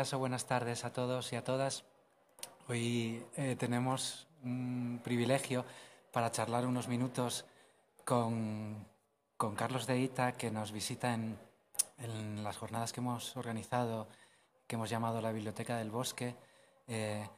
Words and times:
Buenas 0.00 0.46
tardes 0.46 0.86
a 0.86 0.94
todos 0.94 1.30
y 1.34 1.36
a 1.36 1.44
todas. 1.44 1.84
Hoy 2.68 3.22
eh, 3.36 3.54
tenemos 3.58 4.26
un 4.42 4.98
privilegio 5.04 5.66
para 6.10 6.30
charlar 6.30 6.64
unos 6.66 6.88
minutos 6.88 7.44
con, 8.06 8.86
Carlos 9.56 9.86
de 9.86 9.98
Ita, 9.98 10.32
que 10.32 10.50
nos 10.50 10.72
visita 10.72 11.12
en, 11.12 11.38
las 12.42 12.56
jornadas 12.56 12.94
que 12.94 13.00
hemos 13.00 13.36
organizado, 13.36 14.08
que 14.66 14.76
hemos 14.76 14.88
llamado 14.88 15.20
la 15.20 15.32
Biblioteca 15.32 15.76
del 15.76 15.90
Bosque. 15.90 16.34
Eh, 16.88 17.28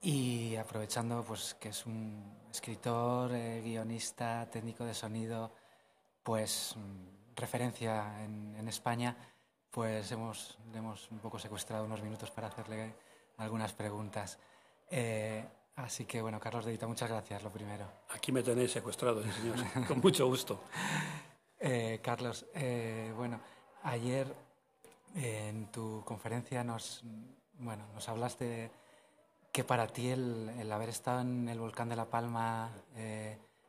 y 0.00 0.54
aprovechando 0.54 1.24
pues, 1.24 1.54
que 1.54 1.70
es 1.70 1.84
un 1.84 2.32
escritor, 2.52 3.32
eh, 3.34 3.60
guionista, 3.60 4.48
técnico 4.48 4.84
de 4.84 4.94
sonido, 4.94 5.52
pues 6.22 6.76
mm, 6.76 7.34
referencia 7.34 8.22
en 8.22 8.68
España 8.68 9.16
pues 9.74 10.12
hemos, 10.12 10.56
le 10.72 10.78
hemos 10.78 11.10
un 11.10 11.18
poco 11.18 11.36
secuestrado 11.36 11.84
unos 11.84 12.00
minutos 12.00 12.30
para 12.30 12.46
hacerle 12.46 12.94
algunas 13.38 13.72
preguntas. 13.72 14.38
Eh, 14.88 15.44
así 15.74 16.04
que, 16.04 16.22
bueno, 16.22 16.38
Carlos 16.38 16.64
Dedita, 16.64 16.86
muchas 16.86 17.10
gracias, 17.10 17.42
lo 17.42 17.50
primero. 17.50 17.84
Aquí 18.10 18.30
me 18.30 18.44
tenéis 18.44 18.70
secuestrado, 18.70 19.20
señor, 19.22 19.56
con 19.88 20.00
mucho 20.00 20.26
gusto. 20.26 20.62
Eh, 21.66 22.00
Carlos, 22.02 22.44
eh, 22.52 23.10
bueno, 23.16 23.40
ayer 23.84 24.26
en 25.14 25.72
tu 25.72 26.02
conferencia 26.04 26.62
nos, 26.62 27.02
bueno, 27.54 27.86
nos 27.94 28.06
hablaste 28.10 28.70
que 29.50 29.64
para 29.64 29.86
ti 29.86 30.08
el, 30.08 30.50
el, 30.58 30.70
haber 30.70 30.90
estado 30.90 31.22
en 31.22 31.48
el 31.48 31.58
volcán 31.58 31.88
de 31.88 31.96
La 31.96 32.04
Palma 32.04 32.70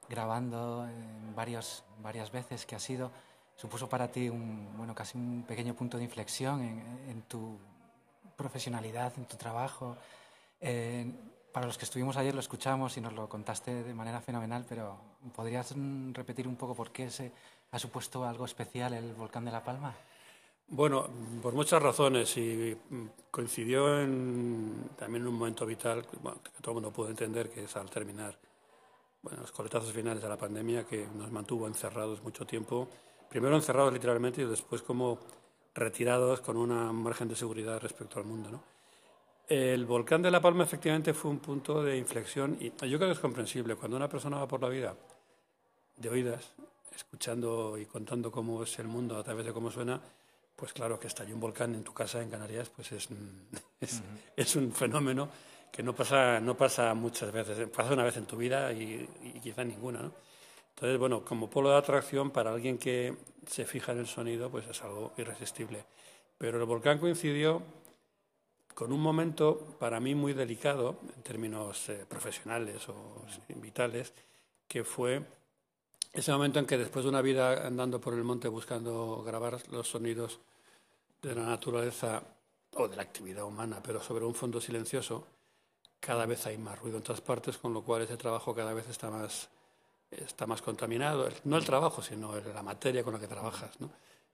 grabando 0.10 0.86
varios, 1.34 1.86
varias 2.00 2.34
veces 2.34 2.66
que 2.66 2.76
ha 2.76 2.80
sido 2.80 3.12
supuso 3.56 3.88
para 3.88 4.12
ti 4.12 4.30
un, 4.30 4.78
bueno, 4.78 4.94
casi 4.94 5.18
un 5.18 5.44
pequeño 5.48 5.74
punto 5.74 5.98
de 5.98 6.04
inflexión 6.04 6.62
en, 6.62 7.22
tu 7.24 7.58
profesionalidad, 8.36 9.14
en 9.18 9.26
tu 9.26 9.38
trabajo. 9.38 9.98
para 11.52 11.66
los 11.66 11.78
que 11.78 11.86
estuvimos 11.86 12.18
ayer 12.18 12.34
lo 12.34 12.42
escuchamos 12.42 12.98
y 12.98 13.02
nos 13.02 13.14
lo 13.14 13.30
contaste 13.30 13.84
de 13.84 13.94
manera 13.94 14.22
fenomenal, 14.22 14.66
pero 14.68 14.98
¿podrías 15.34 15.74
repetir 16.12 16.48
un 16.48 16.56
poco 16.56 16.76
por 16.76 16.92
qué 16.92 17.10
se 17.10 17.32
ha 17.72 17.80
supuesto 17.80 18.26
algo 18.26 18.46
especial 18.46 18.94
el 18.94 19.14
volcán 19.14 19.46
de 19.46 19.52
La 19.52 19.64
Palma? 19.64 19.96
Bueno, 20.68 21.08
por 21.44 21.54
muchas 21.54 21.82
razones 21.82 22.36
y 22.38 22.76
coincidió 23.30 24.02
en, 24.02 24.90
también 24.98 25.22
en 25.22 25.28
un 25.28 25.36
momento 25.36 25.66
vital 25.66 26.06
que 26.08 26.18
todo 26.62 26.72
el 26.72 26.74
mundo 26.74 26.92
puede 26.92 27.12
entender, 27.12 27.52
que 27.52 27.64
es 27.66 27.76
al 27.76 27.90
terminar 27.90 28.38
los 29.22 29.52
coletazos 29.52 29.92
finales 29.92 30.22
de 30.22 30.30
la 30.30 30.38
pandemia 30.38 30.86
que 30.86 31.08
nos 31.16 31.32
mantuvo 31.32 31.68
encerrados 31.68 32.22
mucho 32.24 32.46
tiempo 32.46 32.88
primero 33.30 33.56
encerrados 33.56 33.94
literalmente 33.94 34.41
y 34.41 34.46
después 34.46 34.81
como 34.81 35.19
retirados 35.74 36.41
con 36.41 36.58
una 36.58 36.91
margen 36.91 37.28
de 37.28 37.36
seguridad 37.36 37.80
respecto 37.80 38.19
al 38.19 38.25
mundo. 38.25 38.50
¿no? 38.50 38.63
El 39.47 39.86
volcán 39.86 40.22
de 40.22 40.31
La 40.31 40.41
Palma 40.41 40.63
efectivamente 40.63 41.13
fue 41.13 41.31
un 41.31 41.40
punto 41.40 41.84
de 41.84 41.97
inflexión 41.97 42.58
y 42.59 42.69
yo 42.69 42.97
creo 42.97 43.09
que 43.09 43.12
es 43.12 43.19
comprensible. 43.19 43.75
Cuando 43.75 43.97
una 43.97 44.09
persona 44.09 44.38
va 44.38 44.47
por 44.47 44.62
la 44.62 44.69
vida 44.69 44.96
de 45.97 46.09
oídas, 46.09 46.53
escuchando 46.96 47.78
y 47.78 47.85
contando 47.85 48.31
cómo 48.31 48.64
es 48.64 48.80
el 48.80 48.88
mundo 48.88 49.18
a 49.18 49.24
través 49.24 49.46
de 49.46 49.53
cómo 49.53 49.69
suena, 49.69 50.02
pues 50.56 50.72
claro 50.72 50.97
que 50.97 51.08
estalló 51.08 51.35
un 51.35 51.41
volcán 51.41 51.75
en 51.75 51.84
tu 51.84 51.94
casa 51.94 52.22
en 52.22 52.30
Canarias, 52.30 52.69
pues 52.69 52.91
es, 52.94 53.09
es, 53.81 54.02
es 54.35 54.56
un 54.56 54.72
fenómeno 54.72 55.30
que 55.72 55.84
no 55.84 55.94
pasa, 55.94 56.40
no 56.40 56.56
pasa 56.56 56.94
muchas 56.94 57.31
veces, 57.34 57.68
pasa 57.69 57.94
una 57.94 58.06
vez 58.06 58.16
en 58.16 58.25
tu 58.25 58.38
vida 58.38 58.72
y, 58.72 59.08
y 59.22 59.40
quizá 59.41 59.64
ninguna. 59.66 60.03
¿no? 60.03 60.12
Entonces, 60.75 61.00
bueno, 61.00 61.24
como 61.24 61.50
polo 61.50 61.69
de 61.69 61.78
atracción 61.78 62.31
para 62.31 62.52
alguien 62.52 62.78
que 62.78 63.16
se 63.47 63.66
fija 63.66 63.94
en 63.94 64.00
el 64.00 64.08
sonido, 64.08 64.50
pues 64.50 64.68
es 64.68 64.84
algo 64.84 65.13
irresistible. 65.18 65.86
Pero 66.38 66.59
el 66.59 66.66
volcán 66.66 67.00
coincidió 67.00 67.62
con 68.74 68.91
un 68.91 69.00
momento 69.00 69.78
para 69.80 70.02
mí 70.02 70.16
muy 70.16 70.34
delicado 70.34 70.97
en 71.16 71.24
términos 71.24 71.88
eh, 71.88 72.06
profesionales 72.08 72.90
o 72.90 73.25
vitales, 73.56 74.14
que 74.68 74.84
fue 74.84 75.24
ese 76.12 76.31
momento 76.34 76.59
en 76.59 76.66
que 76.66 76.78
después 76.78 77.06
de 77.06 77.09
una 77.09 77.22
vida 77.22 77.66
andando 77.66 78.02
por 78.02 78.14
el 78.14 78.25
monte 78.25 78.50
buscando 78.50 79.24
grabar 79.24 79.62
los 79.72 79.88
sonidos 79.88 80.41
de 81.22 81.35
la 81.35 81.46
naturaleza 81.46 82.22
o 82.74 82.90
de 82.90 82.97
la 82.97 83.03
actividad 83.03 83.46
humana, 83.46 83.81
pero 83.81 84.02
sobre 84.02 84.25
un 84.25 84.35
fondo 84.35 84.59
silencioso, 84.59 85.25
cada 86.02 86.25
vez 86.25 86.46
hay 86.46 86.58
más 86.58 86.78
ruido 86.78 86.97
en 86.97 87.03
todas 87.03 87.22
partes, 87.22 87.58
con 87.58 87.74
lo 87.74 87.81
cual 87.81 88.02
ese 88.02 88.18
trabajo 88.18 88.53
cada 88.53 88.74
vez 88.74 88.90
está 88.90 89.09
más 89.09 89.50
está 90.12 90.46
más 90.46 90.62
contaminado, 90.62 91.30
no 91.46 91.58
el 91.58 91.66
trabajo, 91.66 92.02
sino 92.02 92.36
la 92.40 92.64
materia 92.64 93.04
con 93.04 93.14
la 93.14 93.20
que 93.20 93.28
trabajas. 93.28 93.72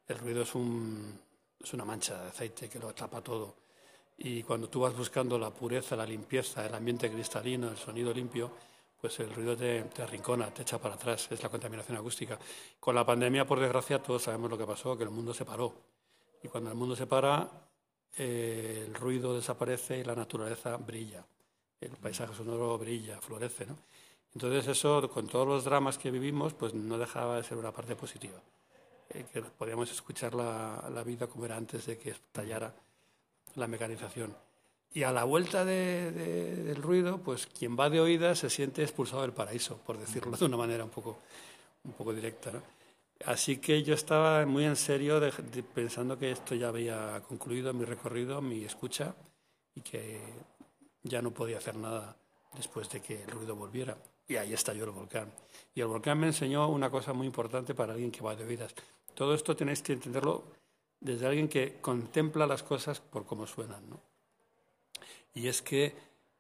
El 0.07 0.17
ruido 0.17 0.43
es, 0.43 0.55
un, 0.55 1.19
es 1.59 1.73
una 1.73 1.85
mancha 1.85 2.21
de 2.21 2.29
aceite 2.29 2.69
que 2.69 2.79
lo 2.79 2.93
tapa 2.93 3.21
todo. 3.21 3.55
Y 4.17 4.43
cuando 4.43 4.69
tú 4.69 4.81
vas 4.81 4.95
buscando 4.95 5.39
la 5.39 5.49
pureza, 5.49 5.95
la 5.95 6.05
limpieza, 6.05 6.65
el 6.65 6.75
ambiente 6.75 7.11
cristalino, 7.11 7.69
el 7.69 7.77
sonido 7.77 8.13
limpio, 8.13 8.51
pues 8.99 9.19
el 9.19 9.33
ruido 9.33 9.57
te, 9.57 9.81
te 9.83 10.03
arrincona, 10.03 10.53
te 10.53 10.61
echa 10.61 10.77
para 10.77 10.93
atrás, 10.93 11.27
es 11.31 11.41
la 11.41 11.49
contaminación 11.49 11.97
acústica. 11.97 12.37
Con 12.79 12.93
la 12.93 13.05
pandemia, 13.05 13.47
por 13.47 13.59
desgracia, 13.59 14.01
todos 14.01 14.21
sabemos 14.23 14.51
lo 14.51 14.57
que 14.57 14.65
pasó, 14.65 14.95
que 14.95 15.03
el 15.03 15.09
mundo 15.09 15.33
se 15.33 15.43
paró. 15.43 15.73
Y 16.43 16.47
cuando 16.47 16.69
el 16.69 16.75
mundo 16.75 16.95
se 16.95 17.07
para, 17.07 17.49
eh, 18.17 18.83
el 18.87 18.93
ruido 18.93 19.33
desaparece 19.33 19.99
y 19.99 20.03
la 20.03 20.15
naturaleza 20.15 20.77
brilla. 20.77 21.25
El 21.79 21.91
paisaje 21.91 22.35
sonoro 22.35 22.77
brilla, 22.77 23.19
florece. 23.21 23.65
Entonces 24.33 24.67
eso, 24.67 25.09
con 25.09 25.27
todos 25.27 25.47
los 25.47 25.63
dramas 25.65 25.97
que 25.97 26.11
vivimos, 26.11 26.53
pues 26.53 26.73
no 26.73 26.97
dejaba 26.97 27.37
de 27.37 27.43
ser 27.43 27.57
una 27.57 27.71
parte 27.71 27.95
positiva. 27.95 28.39
Eh, 29.09 29.25
que 29.31 29.41
podíamos 29.41 29.91
escuchar 29.91 30.33
la, 30.33 30.89
la, 30.93 31.03
vida 31.03 31.27
como 31.27 31.45
era 31.45 31.57
antes 31.57 31.85
de 31.85 31.97
que 31.97 32.11
estallara 32.11 32.73
la 33.55 33.67
mecanización. 33.67 34.33
Y 34.93 35.03
a 35.03 35.11
la 35.11 35.23
vuelta 35.23 35.65
de, 35.65 36.11
del 36.11 36.81
ruido, 36.81 37.17
pues 37.17 37.47
quien 37.47 37.77
va 37.77 37.89
de 37.89 37.99
oídas 37.99 38.39
se 38.39 38.49
siente 38.49 38.83
expulsado 38.83 39.21
del 39.21 39.33
paraíso, 39.33 39.77
por 39.85 39.97
decirlo 39.97 40.37
de 40.37 40.45
una 40.45 40.57
manera 40.57 40.83
un 40.83 40.89
poco, 40.89 41.19
un 41.83 41.93
poco 41.93 42.13
directa. 42.13 42.51
¿no? 42.51 42.61
Así 43.25 43.57
que 43.57 43.83
yo 43.83 43.93
estaba 43.93 44.45
muy 44.45 44.65
en 44.65 44.75
serio 44.75 45.21
pensando 45.73 46.17
que 46.17 46.31
esto 46.31 46.55
ya 46.55 46.69
había 46.69 47.21
concluido 47.27 47.73
mi 47.73 47.85
recorrido, 47.85 48.41
mi 48.41 48.63
escucha, 48.63 49.15
y 49.75 49.81
que 49.81 50.19
ya 51.03 51.21
no 51.21 51.31
podía 51.31 51.57
hacer 51.57 51.75
nada 51.75 52.15
después 52.55 52.89
de 52.89 53.01
que 53.01 53.23
el 53.23 53.29
ruido 53.29 53.55
volviera. 53.55 53.97
Y 54.31 54.37
ahí 54.37 54.53
estalló 54.53 54.85
el 54.85 54.91
volcán. 54.91 55.29
Y 55.75 55.81
el 55.81 55.87
volcán 55.87 56.17
me 56.17 56.27
enseñó 56.27 56.69
una 56.69 56.89
cosa 56.89 57.11
muy 57.11 57.27
importante 57.27 57.75
para 57.75 57.91
alguien 57.91 58.11
que 58.11 58.21
va 58.21 58.33
de 58.33 58.45
vidas. 58.45 58.73
Todo 59.13 59.33
esto 59.33 59.57
tenéis 59.57 59.81
que 59.81 59.91
entenderlo 59.91 60.45
desde 61.01 61.27
alguien 61.27 61.49
que 61.49 61.81
contempla 61.81 62.47
las 62.47 62.63
cosas 62.63 63.01
por 63.01 63.25
cómo 63.25 63.45
suenan. 63.45 63.89
¿no? 63.89 63.99
Y 65.33 65.49
es 65.49 65.61
que 65.61 65.93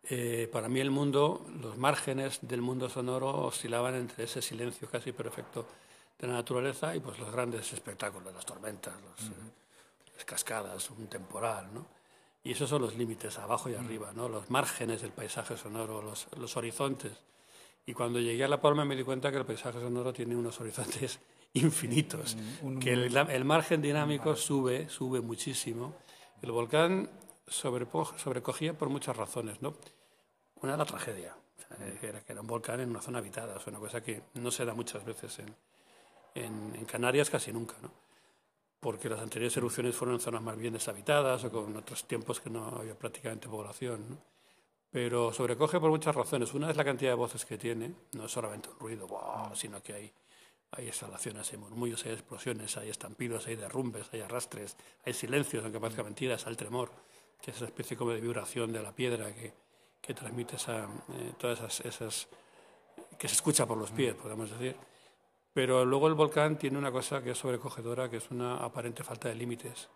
eh, 0.03 0.47
para 0.49 0.69
mí 0.69 0.79
el 0.79 0.89
mundo, 0.89 1.45
los 1.61 1.77
márgenes 1.77 2.39
del 2.41 2.61
mundo 2.61 2.87
sonoro 2.87 3.47
oscilaban 3.47 3.95
entre 3.95 4.23
ese 4.23 4.41
silencio 4.41 4.89
casi 4.89 5.11
perfecto 5.11 5.65
de 6.17 6.27
la 6.27 6.35
naturaleza 6.35 6.95
y 6.95 7.01
pues 7.01 7.19
los 7.19 7.29
grandes 7.29 7.73
espectáculos, 7.73 8.33
las 8.33 8.45
tormentas, 8.45 8.93
las 10.15 10.23
cascadas, 10.23 10.89
un 10.91 11.07
temporal, 11.07 11.73
¿no? 11.73 11.85
Y 12.41 12.53
esos 12.53 12.69
son 12.69 12.83
los 12.83 12.95
límites, 12.95 13.37
abajo 13.37 13.69
y 13.69 13.75
arriba, 13.75 14.13
¿no? 14.15 14.29
Los 14.29 14.49
márgenes 14.49 15.01
del 15.01 15.11
paisaje 15.11 15.57
sonoro, 15.57 16.01
los, 16.01 16.27
los 16.37 16.55
horizontes 16.55 17.11
y 17.85 17.93
cuando 17.93 18.19
llegué 18.19 18.43
a 18.43 18.47
La 18.47 18.61
Palma 18.61 18.85
me 18.85 18.95
di 18.95 19.03
cuenta 19.03 19.31
que 19.31 19.37
el 19.37 19.45
paisaje 19.45 19.79
sonoro 19.79 20.13
tiene 20.13 20.35
unos 20.35 20.59
horizontes 20.59 21.19
infinitos, 21.53 22.37
que 22.79 22.93
el, 22.93 23.45
margen 23.45 23.81
dinámico 23.81 24.35
sube, 24.35 24.89
sube 24.89 25.21
muchísimo. 25.21 25.95
El 26.41 26.51
volcán 26.51 27.09
sobrecogía 27.47 28.77
por 28.77 28.89
muchas 28.89 29.15
razones, 29.15 29.61
¿no? 29.61 29.75
Una, 30.61 30.77
la 30.77 30.85
tragedia, 30.85 31.35
que 31.99 32.07
era, 32.07 32.21
que 32.21 32.31
era 32.31 32.41
un 32.41 32.47
volcán 32.47 32.79
en 32.79 32.89
una 32.89 33.01
zona 33.01 33.17
habitada, 33.17 33.57
es 33.57 33.67
una 33.67 33.79
cosa 33.79 34.01
que 34.01 34.21
no 34.35 34.51
se 34.51 34.63
da 34.63 34.73
muchas 34.73 35.03
veces 35.03 35.39
en, 35.39 35.55
en, 36.35 36.75
en 36.75 36.85
Canarias, 36.85 37.29
casi 37.29 37.51
nunca, 37.51 37.75
¿no? 37.81 37.91
porque 38.81 39.07
las 39.07 39.19
anteriores 39.19 39.55
erupciones 39.55 39.95
fueron 39.95 40.15
en 40.15 40.21
zonas 40.21 40.41
más 40.41 40.57
bien 40.57 40.73
deshabitadas 40.73 41.43
o 41.45 41.51
con 41.51 41.77
otros 41.77 42.07
tiempos 42.07 42.41
que 42.41 42.49
no 42.49 42.65
había 42.79 42.97
prácticamente 42.97 43.47
población. 43.47 44.03
¿no? 44.09 44.17
Pero 44.91 45.31
sobrecoge 45.31 45.79
por 45.79 45.89
muchas 45.89 46.13
razones. 46.13 46.53
Una 46.53 46.69
es 46.69 46.75
la 46.75 46.83
cantidad 46.83 47.11
de 47.11 47.15
voces 47.15 47.45
que 47.45 47.57
tiene, 47.57 47.93
no 48.11 48.25
es 48.25 48.31
solamente 48.31 48.69
un 48.69 48.77
ruido, 48.77 49.07
sino 49.53 49.81
que 49.81 49.93
hay, 49.93 50.13
hay 50.71 50.87
exhalaciones, 50.89 51.49
hay 51.51 51.57
murmullos, 51.57 52.05
hay 52.05 52.11
explosiones, 52.11 52.75
hay 52.75 52.89
estampidos, 52.89 53.47
hay 53.47 53.55
derrumbes, 53.55 54.07
hay 54.11 54.19
arrastres, 54.19 54.75
hay 55.05 55.13
silencios, 55.13 55.63
aunque 55.63 55.79
parezca 55.79 56.03
mentira, 56.03 56.35
es 56.35 56.45
el 56.45 56.57
tremor, 56.57 56.91
que 57.41 57.51
es 57.51 57.57
esa 57.57 57.65
especie 57.65 57.95
como 57.95 58.11
de 58.11 58.19
vibración 58.19 58.73
de 58.73 58.83
la 58.83 58.93
piedra 58.93 59.33
que, 59.33 59.53
que 60.01 60.13
transmite 60.13 60.57
esa, 60.57 60.83
eh, 60.83 61.33
todas 61.37 61.59
esas, 61.59 61.85
esas, 61.85 62.27
que 63.17 63.29
se 63.29 63.35
escucha 63.35 63.65
por 63.65 63.77
los 63.77 63.91
pies, 63.91 64.13
podemos 64.15 64.51
decir. 64.51 64.75
Pero 65.53 65.85
luego 65.85 66.07
el 66.07 66.15
volcán 66.15 66.57
tiene 66.57 66.77
una 66.77 66.91
cosa 66.91 67.21
que 67.23 67.31
es 67.31 67.37
sobrecogedora, 67.37 68.09
que 68.09 68.17
es 68.17 68.29
una 68.29 68.57
aparente 68.57 69.03
falta 69.03 69.29
de 69.29 69.35
límites. 69.35 69.89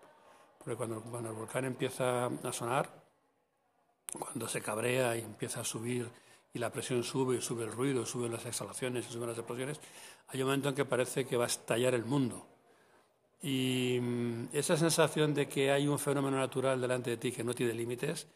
Porque 0.58 0.76
cuando, 0.76 1.02
cuando 1.02 1.30
el 1.30 1.36
volcán 1.36 1.66
empieza 1.66 2.26
a 2.28 2.54
sonar, 2.54 3.05
cuando 4.18 4.48
se 4.48 4.62
cabrea 4.62 5.16
y 5.18 5.22
empieza 5.22 5.62
a 5.62 5.66
subir 5.66 6.10
y 6.54 6.60
la 6.60 6.72
presión 6.72 7.04
sube 7.04 7.42
sube 7.42 7.66
el 7.66 7.72
ruido, 7.72 8.06
suben 8.06 8.32
las 8.32 8.46
exhalaciones 8.46 9.06
suben 9.06 9.30
las 9.30 9.38
explosiones, 9.38 9.80
hay 10.28 10.42
un 10.42 10.48
momento 10.48 10.70
en 10.70 10.76
que 10.76 10.86
parece 10.86 11.26
que 11.26 11.38
va 11.38 11.46
a 11.46 11.48
estallar 11.48 11.94
el 11.94 12.06
mundo. 12.06 12.48
Y 13.42 14.00
mm, 14.02 14.50
esa 14.54 14.78
sensación 14.78 15.34
de 15.34 15.48
que 15.48 15.72
hay 15.72 15.88
un 15.88 16.00
fenómeno 16.00 16.38
natural 16.38 16.82
delante 16.82 17.12
de 17.12 17.18
ti 17.18 17.32
que 17.32 17.44
no 17.44 17.54
tiene 17.54 17.74
límites, 17.74 18.28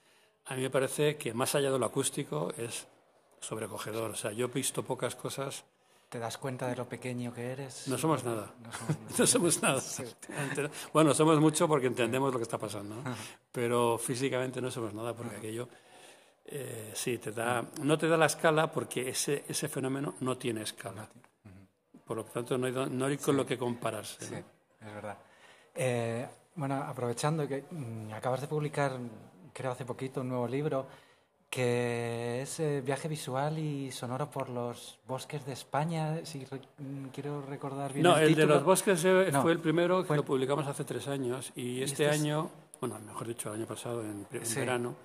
a 0.45 0.55
mí 0.55 0.61
me 0.61 0.69
parece 0.69 1.17
que 1.17 1.33
más 1.33 1.55
allá 1.55 1.71
de 1.71 1.79
lo 1.79 1.85
acústico 1.85 2.53
es 2.57 2.87
sobrecogedor. 3.39 4.11
O 4.11 4.15
sea, 4.15 4.31
yo 4.31 4.47
he 4.47 4.49
visto 4.49 4.83
pocas 4.83 5.15
cosas 5.15 5.65
¿Te 6.09 6.17
das 6.17 6.39
cuenta 6.39 6.67
de 6.67 6.75
lo 6.75 6.89
pequeño 6.89 7.31
que 7.31 7.51
eres? 7.51 7.87
No 7.87 7.95
somos 7.95 8.23
nada. 8.23 8.51
No 9.17 9.27
somos, 9.27 9.61
nada. 9.61 9.79
Bueno, 10.93 11.13
somos 11.13 11.39
mucho 11.39 11.67
porque 11.67 11.85
entendemos 11.85 12.33
lo 12.33 12.39
que 12.39 12.43
está 12.43 12.57
pasando, 12.57 12.95
pero 13.51 13.99
físicamente 13.99 14.59
no 14.59 14.71
somos 14.71 14.91
nada 14.91 15.13
porque 15.13 15.35
aquello 15.37 15.69
eh, 16.45 16.91
sí 16.95 17.19
te 17.19 17.31
da, 17.31 17.63
no 17.83 17.95
te 17.95 18.07
da 18.07 18.17
la 18.17 18.25
escala 18.25 18.71
porque 18.71 19.09
ese, 19.09 19.45
ese 19.47 19.67
fenómeno 19.67 20.15
no 20.21 20.35
tiene 20.35 20.63
escala. 20.63 21.07
Por 22.05 22.17
lo 22.17 22.23
tanto, 22.25 22.57
no 22.57 22.65
hay, 22.65 22.73
no 22.89 23.05
hay 23.05 23.17
con 23.17 23.37
lo 23.37 23.45
que 23.45 23.55
compararse. 23.55 24.25
Sí, 24.25 24.33
es 24.33 24.93
verdad. 24.93 25.17
Eh, 25.75 26.27
bueno, 26.55 26.75
aprovechando 26.75 27.47
que 27.47 27.65
mm, 27.69 28.13
acabas 28.13 28.41
de 28.41 28.47
publicar, 28.47 28.97
creo 29.53 29.71
hace 29.73 29.85
poquito, 29.85 30.21
un 30.21 30.29
nuevo 30.29 30.47
libro 30.47 30.87
que 31.49 32.43
es 32.43 32.59
eh, 32.59 32.81
viaje 32.85 33.07
visual 33.07 33.57
y 33.57 33.91
sonoro 33.91 34.29
por 34.29 34.49
los 34.49 34.99
bosques 35.07 35.45
de 35.45 35.53
España, 35.53 36.23
si 36.23 36.39
mm, 36.39 37.07
quiero 37.11 37.41
recordar 37.41 37.91
bien. 37.91 38.03
No, 38.03 38.17
el, 38.17 38.35
de 38.35 38.45
los 38.45 38.63
bosques 38.63 39.03
eh, 39.03 39.31
fue 39.41 39.51
el 39.51 39.59
primero 39.59 40.05
que 40.05 40.15
lo 40.15 40.23
publicamos 40.23 40.67
hace 40.67 40.83
tres 40.83 41.07
años 41.07 41.51
y 41.55 41.81
este, 41.81 42.05
este 42.05 42.09
año, 42.09 42.49
bueno, 42.79 42.99
mejor 42.99 43.27
dicho, 43.27 43.49
el 43.49 43.55
año 43.55 43.65
pasado, 43.65 44.03
en, 44.03 44.27
verano, 44.55 44.95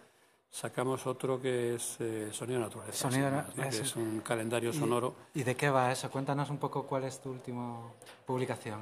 sacamos 0.50 1.06
otro 1.06 1.40
que 1.40 1.76
es 1.76 1.96
eh, 2.00 2.28
Sonido 2.30 2.60
Naturaleza. 2.60 3.10
Sonido 3.10 3.30
que 3.56 3.68
es 3.68 3.96
un 3.96 4.20
calendario 4.20 4.72
sonoro. 4.72 5.14
¿Y 5.32 5.44
de 5.44 5.54
qué 5.54 5.70
va 5.70 5.92
eso? 5.92 6.10
Cuéntanos 6.10 6.50
un 6.50 6.58
poco 6.58 6.86
cuál 6.86 7.04
es 7.04 7.20
tu 7.22 7.30
última 7.30 7.80
publicación. 8.26 8.80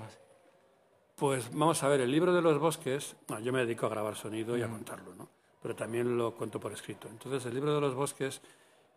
Pues 1.15 1.49
vamos 1.53 1.81
a 1.85 1.89
ver, 1.89 2.01
el 2.01 2.11
libro 2.11 2.33
de 2.33 2.43
los 2.43 2.59
bosques, 2.59 3.15
yo 3.41 3.53
me 3.53 3.61
dedico 3.61 3.87
a 3.87 3.91
grabar 3.91 4.17
sonido 4.17 4.59
y 4.59 4.63
a 4.63 4.69
contarlo, 4.69 5.15
¿no? 5.15 5.42
Pero 5.63 5.77
también 5.77 6.19
lo 6.19 6.35
cuento 6.35 6.59
por 6.59 6.73
escrito. 6.73 7.09
Entonces, 7.09 7.47
el 7.47 7.55
libro 7.55 7.75
de 7.75 7.81
los 7.81 7.95
bosques 7.95 8.41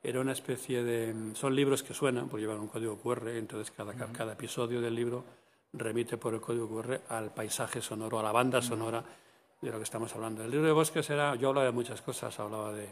era 0.01 0.19
una 0.19 0.31
especie 0.31 0.83
de... 0.83 1.33
Son 1.35 1.55
libros 1.55 1.83
que 1.83 1.93
suenan, 1.93 2.27
porque 2.27 2.41
llevan 2.41 2.59
un 2.59 2.67
código 2.67 2.97
QR, 2.97 3.29
entonces 3.29 3.71
cada, 3.75 3.93
cada 3.93 4.33
episodio 4.33 4.81
del 4.81 4.95
libro 4.95 5.23
remite 5.73 6.17
por 6.17 6.33
el 6.33 6.41
código 6.41 6.67
QR 6.67 7.01
al 7.09 7.33
paisaje 7.33 7.81
sonoro, 7.81 8.19
a 8.19 8.23
la 8.23 8.31
banda 8.31 8.61
sonora 8.61 9.03
de 9.61 9.71
lo 9.71 9.77
que 9.77 9.83
estamos 9.83 10.13
hablando. 10.15 10.43
El 10.43 10.51
libro 10.51 10.67
de 10.67 10.73
bosques 10.73 11.09
era... 11.09 11.35
Yo 11.35 11.49
hablaba 11.49 11.65
de 11.65 11.71
muchas 11.71 12.01
cosas, 12.01 12.39
hablaba 12.39 12.73
de, 12.73 12.89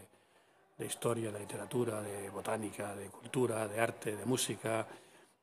de 0.78 0.86
historia, 0.86 1.32
de 1.32 1.40
literatura, 1.40 2.02
de 2.02 2.30
botánica, 2.30 2.96
de 2.96 3.08
cultura, 3.08 3.68
de 3.68 3.80
arte, 3.80 4.16
de 4.16 4.26
música, 4.26 4.88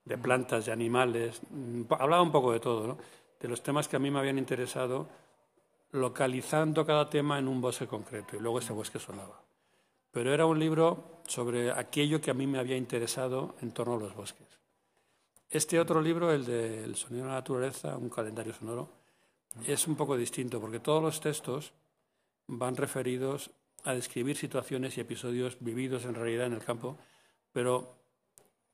de 0.05 0.19
plantas, 0.19 0.67
de 0.67 0.73
animales. 0.73 1.41
Mm, 1.51 1.83
hablaba 1.91 2.23
un 2.23 2.33
poco 2.33 2.53
de 2.53 2.61
todo, 2.61 2.87
¿no? 2.87 2.99
De 3.39 3.49
los 3.49 3.63
temas 3.63 3.89
que 3.89 3.97
a 3.97 3.99
mí 3.99 4.11
me 4.11 4.19
habían 4.19 4.39
interesado 4.39 5.07
localizando 5.93 6.87
cada 6.87 7.11
tema 7.11 7.39
en 7.39 7.49
un 7.49 7.61
bosque 7.61 7.87
concreto 7.87 8.37
y 8.37 8.41
luego 8.41 8.59
ese 8.59 8.73
bosque 8.73 8.99
sonaba. 8.99 9.41
Pero 10.11 10.33
era 10.33 10.47
un 10.47 10.59
libro 10.59 11.23
sobre 11.27 11.71
aquello 11.71 12.21
que 12.21 12.31
a 12.31 12.35
mí 12.35 12.47
me 12.47 12.59
había 12.59 12.77
interesado 12.77 13.55
en 13.61 13.73
torno 13.73 13.95
a 13.95 13.99
los 13.99 14.15
bosques. 14.15 14.47
Este 15.49 15.81
otro 15.81 16.01
libro, 16.01 16.33
el 16.33 16.45
de 16.45 16.85
El 16.85 16.97
sonido 16.97 17.25
de 17.25 17.31
la 17.31 17.37
naturaleza, 17.37 17.97
un 17.97 18.09
calendario 18.09 18.55
sonoro, 18.55 18.89
es 19.67 19.87
un 19.89 19.97
poco 19.97 20.17
distinto 20.17 20.61
porque 20.61 20.79
todos 20.79 21.03
los 21.03 21.21
textos 21.21 21.73
van 22.47 22.77
referidos 22.77 23.51
a 23.85 23.95
describir 23.95 24.37
situaciones 24.37 24.97
y 24.97 25.01
episodios 25.01 25.57
vividos 25.61 26.05
en 26.05 26.15
realidad 26.15 26.47
en 26.47 26.53
el 26.53 26.65
campo, 26.65 26.99
pero 27.53 27.97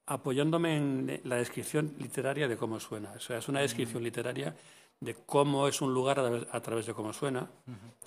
apoyándome 0.07 0.77
en 0.77 1.21
la 1.25 1.37
descripción 1.37 1.95
literaria 1.99 2.49
de 2.49 2.57
cómo 2.57 2.79
suena. 2.81 3.13
O 3.13 3.21
sea, 3.21 3.39
es 3.39 3.49
una 3.49 3.61
descripción 3.61 4.03
literaria 4.03 4.55
de 5.01 5.15
cómo 5.15 5.69
es 5.69 5.81
un 5.81 5.93
lugar 5.93 6.21
a, 6.51 6.61
través 6.61 6.87
de 6.87 6.95
cómo 6.95 7.13
suena. 7.13 7.51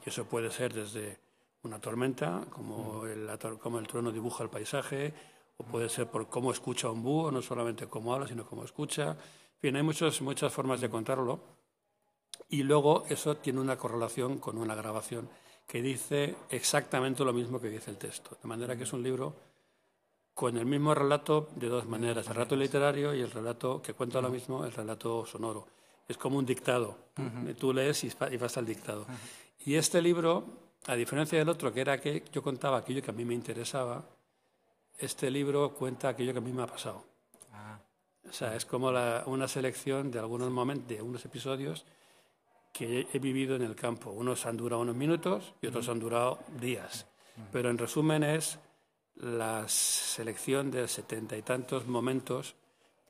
Y 0.06 0.10
eso 0.10 0.26
puede 0.26 0.52
ser 0.52 0.74
desde 0.74 1.20
una 1.64 1.80
tormenta, 1.80 2.46
como, 2.50 3.06
el, 3.06 3.30
como 3.60 3.80
el 3.80 3.88
trueno 3.88 4.12
dibuja 4.12 4.44
el 4.44 4.50
paisaje, 4.50 5.14
o 5.58 5.64
puede 5.64 5.90
ser 5.90 6.08
por 6.08 6.28
cómo 6.28 6.52
escucha 6.52 6.90
un 6.90 7.04
búho, 7.04 7.32
no 7.32 7.42
solamente 7.42 7.88
cómo 7.88 8.14
habla, 8.14 8.28
sino 8.28 8.46
cómo 8.46 8.64
escucha. 8.64 9.12
En 9.12 9.60
fin, 9.60 9.76
hay 9.76 9.84
muchas, 9.84 10.22
muchas 10.22 10.54
formas 10.54 10.82
de 10.82 10.90
contarlo. 10.90 11.40
Y 12.50 12.64
luego 12.64 13.04
eso 13.10 13.38
tiene 13.38 13.60
una 13.60 13.78
correlación 13.78 14.40
con 14.40 14.58
una 14.58 14.74
grabación 14.74 15.30
que 15.68 15.82
dice 15.82 16.36
exactamente 16.50 17.24
lo 17.24 17.34
mismo 17.34 17.60
que 17.60 17.70
dice 17.70 17.92
el 17.92 17.98
texto. 17.98 18.38
De 18.42 18.48
manera 18.48 18.76
que 18.76 18.84
es 18.84 18.94
un 18.94 19.04
libro 19.04 19.36
con 20.34 20.58
el 20.58 20.66
mismo 20.66 20.96
relato 20.96 21.50
de 21.56 21.68
dos 21.68 21.86
maneras, 21.86 22.26
el 22.28 22.34
relato 22.34 22.56
literario 22.56 23.14
y 23.14 23.22
el 23.22 23.30
relato 23.30 23.82
que 23.82 23.94
cuenta 23.94 24.22
lo 24.22 24.30
mismo, 24.30 24.66
el 24.66 24.72
relato 24.72 25.26
sonoro 25.26 25.68
es 26.10 26.18
como 26.18 26.40
un 26.40 26.46
dictado. 26.46 26.98
Tú 27.60 27.72
lees 27.72 28.04
y, 28.04 28.38
vas 28.38 28.58
al 28.58 28.66
dictado. 28.66 29.06
Y 29.66 29.76
este 29.76 30.02
libro, 30.02 30.44
a 30.88 30.96
diferencia 30.96 31.38
del 31.38 31.48
otro, 31.48 31.72
que 31.72 31.82
era 31.82 32.02
que 32.02 32.24
yo 32.34 32.42
contaba 32.42 32.78
aquello 32.78 33.02
que 33.02 33.12
a 33.12 33.14
mí 33.14 33.24
me 33.24 33.36
interesaba, 33.36 34.04
este 34.98 35.30
libro 35.30 35.70
cuenta 35.76 36.10
aquello 36.10 36.34
que 36.34 36.40
a 36.40 36.42
mí 36.42 36.52
me 36.52 36.64
ha 36.64 36.68
pasado. 36.68 37.06
Ah. 37.54 37.80
O 38.28 38.34
sea, 38.34 38.56
es 38.56 38.66
como 38.66 38.90
una 38.90 39.48
selección 39.48 40.10
de 40.10 40.18
algunos 40.18 40.50
momentos, 40.50 40.88
de 40.88 41.02
unos 41.02 41.24
episodios 41.24 41.86
que 42.74 43.08
he 43.14 43.20
vivido 43.20 43.56
en 43.56 43.62
el 43.62 43.76
campo. 43.76 44.10
Unos 44.10 44.48
han 44.48 44.58
durado 44.58 44.82
unos 44.82 44.96
minutos 44.96 45.54
y 45.62 45.68
otros 45.68 45.88
han 45.90 46.00
durado 46.00 46.40
días. 46.60 47.06
Pero 47.52 47.70
en 47.70 47.78
resumen 47.78 48.24
es 48.24 48.58
la 49.16 49.68
selección 49.68 50.72
de 50.72 50.88
setenta 50.88 51.38
y 51.38 51.44
tantos 51.44 51.86
momentos 51.86 52.56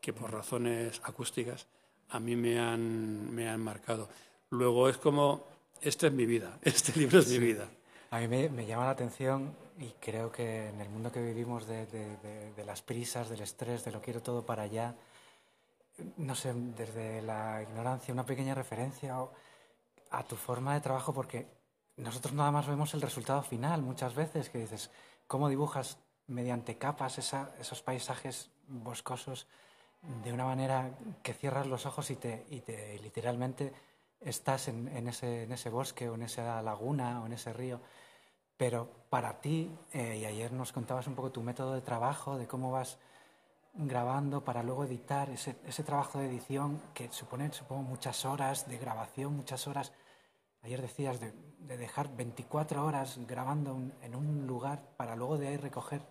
que 0.01 0.11
por 0.11 0.31
razones 0.31 1.01
acústicas 1.03 1.67
a 2.09 2.19
mí 2.19 2.35
me 2.35 2.59
han, 2.59 3.33
me 3.33 3.49
han 3.49 3.61
marcado. 3.61 4.09
Luego 4.49 4.89
es 4.89 4.97
como, 4.97 5.45
esta 5.81 6.07
es 6.07 6.13
mi 6.13 6.25
vida, 6.25 6.57
este 6.61 6.97
libro 6.99 7.19
es 7.19 7.29
mi 7.29 7.39
vida. 7.39 7.67
A 8.11 8.19
mí 8.19 8.27
me, 8.27 8.49
me, 8.49 8.65
llama 8.65 8.85
la 8.85 8.91
atención 8.91 9.55
y 9.77 9.91
creo 9.99 10.31
que 10.31 10.69
en 10.69 10.81
el 10.81 10.89
mundo 10.89 11.11
que 11.11 11.21
vivimos 11.21 11.67
de, 11.67 11.85
de, 11.85 12.53
de, 12.55 12.65
las 12.65 12.81
prisas, 12.81 13.29
del 13.29 13.41
estrés, 13.41 13.85
de 13.85 13.91
lo 13.91 14.01
quiero 14.01 14.21
todo 14.21 14.43
para 14.43 14.63
allá, 14.63 14.95
no 16.17 16.33
sé, 16.33 16.53
desde 16.53 17.21
la 17.21 17.61
ignorancia, 17.61 18.13
una 18.13 18.25
pequeña 18.25 18.55
referencia 18.55 19.15
a 20.09 20.23
tu 20.23 20.35
forma 20.35 20.73
de 20.73 20.81
trabajo, 20.81 21.13
porque 21.13 21.47
nosotros 21.97 22.33
nada 22.33 22.51
más 22.51 22.67
vemos 22.67 22.93
el 22.93 23.01
resultado 23.01 23.43
final 23.43 23.81
muchas 23.81 24.15
veces, 24.15 24.49
que 24.49 24.59
dices, 24.59 24.89
¿cómo 25.27 25.49
dibujas 25.49 25.97
mediante 26.27 26.77
capas 26.77 27.19
esos 27.19 27.81
paisajes 27.83 28.49
boscosos? 28.67 29.47
De 30.01 30.31
una 30.31 30.45
manera 30.45 30.91
que 31.21 31.33
cierras 31.33 31.67
los 31.67 31.85
ojos 31.85 32.09
y 32.11 32.15
te, 32.15 32.45
y 32.49 32.61
te 32.61 32.97
literalmente 32.99 33.73
estás 34.19 34.67
en, 34.67 34.87
en, 34.89 35.07
ese, 35.07 35.43
en, 35.43 35.51
ese, 35.51 35.69
bosque 35.69 36.09
o 36.09 36.15
en 36.15 36.23
esa 36.23 36.61
laguna 36.61 37.21
o 37.21 37.25
en 37.25 37.33
ese 37.33 37.53
río. 37.53 37.81
Pero 38.57 38.89
para 39.09 39.39
ti, 39.39 39.71
eh, 39.93 40.17
y 40.21 40.25
ayer 40.25 40.51
nos 40.51 40.71
contabas 40.71 41.07
un 41.07 41.15
poco 41.15 41.31
tu 41.31 41.41
método 41.41 41.73
de 41.73 41.81
trabajo, 41.81 42.37
de 42.37 42.47
cómo 42.47 42.71
vas 42.71 42.97
grabando 43.73 44.43
para 44.43 44.63
luego 44.63 44.83
editar, 44.83 45.29
ese, 45.29 45.55
ese 45.65 45.83
trabajo 45.83 46.19
de 46.19 46.27
edición 46.27 46.81
que 46.93 47.11
supone, 47.11 47.51
supongo, 47.53 47.83
muchas 47.83 48.25
horas 48.25 48.67
de 48.67 48.77
grabación, 48.77 49.35
muchas 49.35 49.67
horas. 49.67 49.93
Ayer 50.61 50.81
decías 50.81 51.19
de, 51.21 51.33
de 51.59 51.77
dejar 51.77 52.13
24 52.15 52.85
horas 52.85 53.17
grabando 53.25 53.77
en 54.01 54.15
un 54.15 54.47
lugar 54.47 54.81
para 54.97 55.15
luego 55.15 55.37
de 55.37 55.49
ahí 55.49 55.57
recoger 55.57 56.01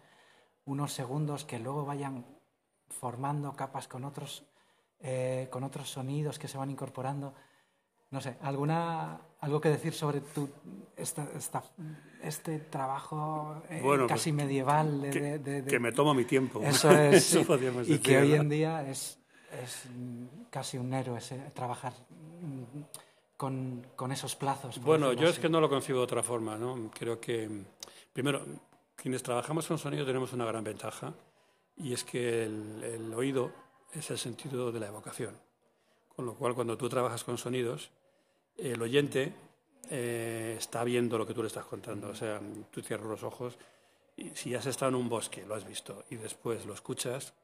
unos 0.64 0.92
segundos 0.92 1.44
que 1.44 1.58
luego 1.58 1.84
vayan 1.84 2.37
formando 2.88 3.52
capas 3.54 3.88
con 3.88 4.04
otros. 4.04 4.44
eh, 5.00 5.46
con 5.50 5.62
otros 5.64 5.88
sonidos 5.88 6.38
que 6.38 6.48
se 6.48 6.58
van 6.58 6.70
incorporando. 6.70 7.34
No 8.10 8.20
sé, 8.20 8.36
¿alguna, 8.42 9.20
¿algo 9.40 9.60
que 9.60 9.68
decir 9.68 9.92
sobre 9.92 10.20
tu, 10.20 10.48
este 10.96 12.58
trabajo 12.58 13.62
eh, 13.68 13.80
pues 13.82 14.00
casi 14.08 14.32
medieval? 14.32 15.02
De, 15.02 15.64
que, 15.68 15.78
me 15.78 15.92
tomo 15.92 16.14
mi 16.14 16.24
tiempo. 16.24 16.60
Eso 16.62 16.90
es, 16.90 17.34
y 17.86 17.98
que 17.98 18.18
hoy 18.18 18.32
en 18.32 18.48
día 18.48 18.88
es, 18.88 19.20
es 19.62 19.84
casi 20.50 20.78
un 20.78 20.92
héroe 20.94 21.20
trabajar 21.54 21.92
con, 23.36 23.86
con, 23.94 24.10
esos 24.10 24.34
plazos. 24.34 24.80
Bueno, 24.80 25.12
yo 25.12 25.28
es 25.28 25.38
que 25.38 25.50
no 25.50 25.60
lo 25.60 25.68
concibo 25.68 25.98
de 25.98 26.04
otra 26.04 26.22
forma. 26.22 26.56
¿no? 26.56 26.90
Creo 26.98 27.20
que, 27.20 27.46
primero, 28.12 28.42
quienes 28.96 29.22
trabajamos 29.22 29.66
con 29.66 29.76
sonido 29.76 30.06
tenemos 30.06 30.32
una 30.32 30.46
gran 30.46 30.64
ventaja 30.64 31.12
y 31.78 31.92
es 31.92 32.04
que 32.04 32.44
el, 32.44 33.12
oído 33.14 33.52
es 33.92 34.10
el 34.10 34.18
sentido 34.18 34.72
de 34.72 34.80
la 34.80 34.88
evocación. 34.88 35.36
Con 36.14 36.26
lo 36.26 36.34
cual, 36.34 36.54
cuando 36.54 36.76
tú 36.76 36.88
trabajas 36.88 37.24
con 37.24 37.38
sonidos, 37.38 37.90
el 38.56 38.80
oyente 38.82 39.32
eh, 39.90 40.56
está 40.58 40.82
viendo 40.84 41.16
lo 41.16 41.26
que 41.26 41.34
tú 41.34 41.42
le 41.42 41.46
estás 41.46 41.64
contando. 41.64 42.08
O 42.08 42.14
sea, 42.14 42.40
tú 42.70 42.82
cierras 42.82 43.06
los 43.06 43.22
ojos 43.22 43.56
y 44.16 44.30
si 44.34 44.54
has 44.54 44.66
estado 44.66 44.90
en 44.90 44.96
un 44.96 45.08
bosque, 45.08 45.46
lo 45.46 45.54
has 45.54 45.66
visto, 45.66 46.04
y 46.10 46.16
después 46.16 46.66
lo 46.66 46.74
escuchas, 46.74 47.34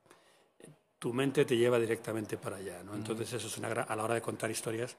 tu 0.98 1.12
mente 1.12 1.44
te 1.44 1.56
lleva 1.56 1.78
directamente 1.78 2.36
para 2.36 2.56
allá. 2.56 2.82
¿no? 2.82 2.94
Entonces, 2.96 3.32
eso 3.32 3.46
es 3.46 3.58
una 3.58 3.68
a 3.68 3.94
la 3.94 4.02
hora 4.02 4.14
de 4.14 4.22
contar 4.22 4.50
historias, 4.50 4.96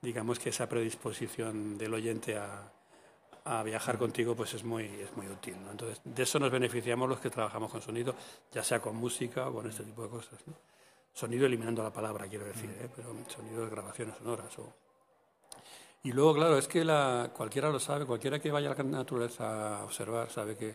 digamos 0.00 0.38
que 0.38 0.50
esa 0.50 0.68
predisposición 0.68 1.76
del 1.76 1.94
oyente 1.94 2.36
a, 2.36 2.72
a 3.44 3.62
viajar 3.62 3.98
contigo 3.98 4.34
pues 4.34 4.54
es 4.54 4.64
muy, 4.64 4.84
es 4.84 5.16
muy 5.16 5.26
útil. 5.26 5.56
¿no? 5.62 5.70
Entonces, 5.70 6.00
de 6.04 6.22
eso 6.22 6.38
nos 6.38 6.50
beneficiamos 6.50 7.08
los 7.08 7.20
que 7.20 7.30
trabajamos 7.30 7.70
con 7.70 7.82
sonido, 7.82 8.14
ya 8.50 8.62
sea 8.62 8.80
con 8.80 8.96
música 8.96 9.48
o 9.48 9.54
con 9.54 9.68
este 9.68 9.84
tipo 9.84 10.02
de 10.02 10.08
cosas. 10.08 10.38
¿no? 10.46 10.54
Sonido 11.12 11.46
eliminando 11.46 11.82
la 11.82 11.92
palabra, 11.92 12.26
quiero 12.26 12.46
decir, 12.46 12.70
¿eh? 12.70 12.88
pero 12.94 13.14
sonido 13.28 13.64
de 13.64 13.70
grabaciones 13.70 14.16
sonoras. 14.16 14.58
O... 14.58 14.72
Y 16.04 16.12
luego, 16.12 16.34
claro, 16.34 16.58
es 16.58 16.68
que 16.68 16.84
la, 16.84 17.30
cualquiera 17.34 17.70
lo 17.70 17.78
sabe, 17.78 18.06
cualquiera 18.06 18.38
que 18.38 18.50
vaya 18.50 18.70
a 18.70 18.74
la 18.74 18.82
naturaleza 18.82 19.78
a 19.78 19.84
observar 19.84 20.30
sabe 20.30 20.56
que 20.56 20.74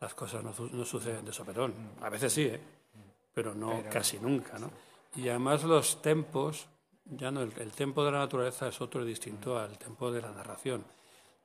las 0.00 0.14
cosas 0.14 0.42
no, 0.42 0.54
no 0.72 0.84
suceden 0.84 1.24
de 1.24 1.32
soperón. 1.32 1.74
A 2.00 2.08
veces 2.08 2.32
sí, 2.32 2.42
¿eh? 2.42 2.60
pero 3.32 3.54
no 3.54 3.84
casi 3.90 4.18
nunca. 4.18 4.58
¿no? 4.58 4.70
Y 5.16 5.28
además 5.28 5.64
los 5.64 6.02
tempos, 6.02 6.66
ya 7.04 7.30
no, 7.30 7.42
el, 7.42 7.52
el 7.58 7.72
tempo 7.72 8.04
de 8.04 8.12
la 8.12 8.18
naturaleza 8.18 8.68
es 8.68 8.80
otro 8.80 9.04
distinto 9.04 9.58
al 9.58 9.78
tempo 9.78 10.10
de 10.10 10.22
la 10.22 10.30
narración. 10.30 10.84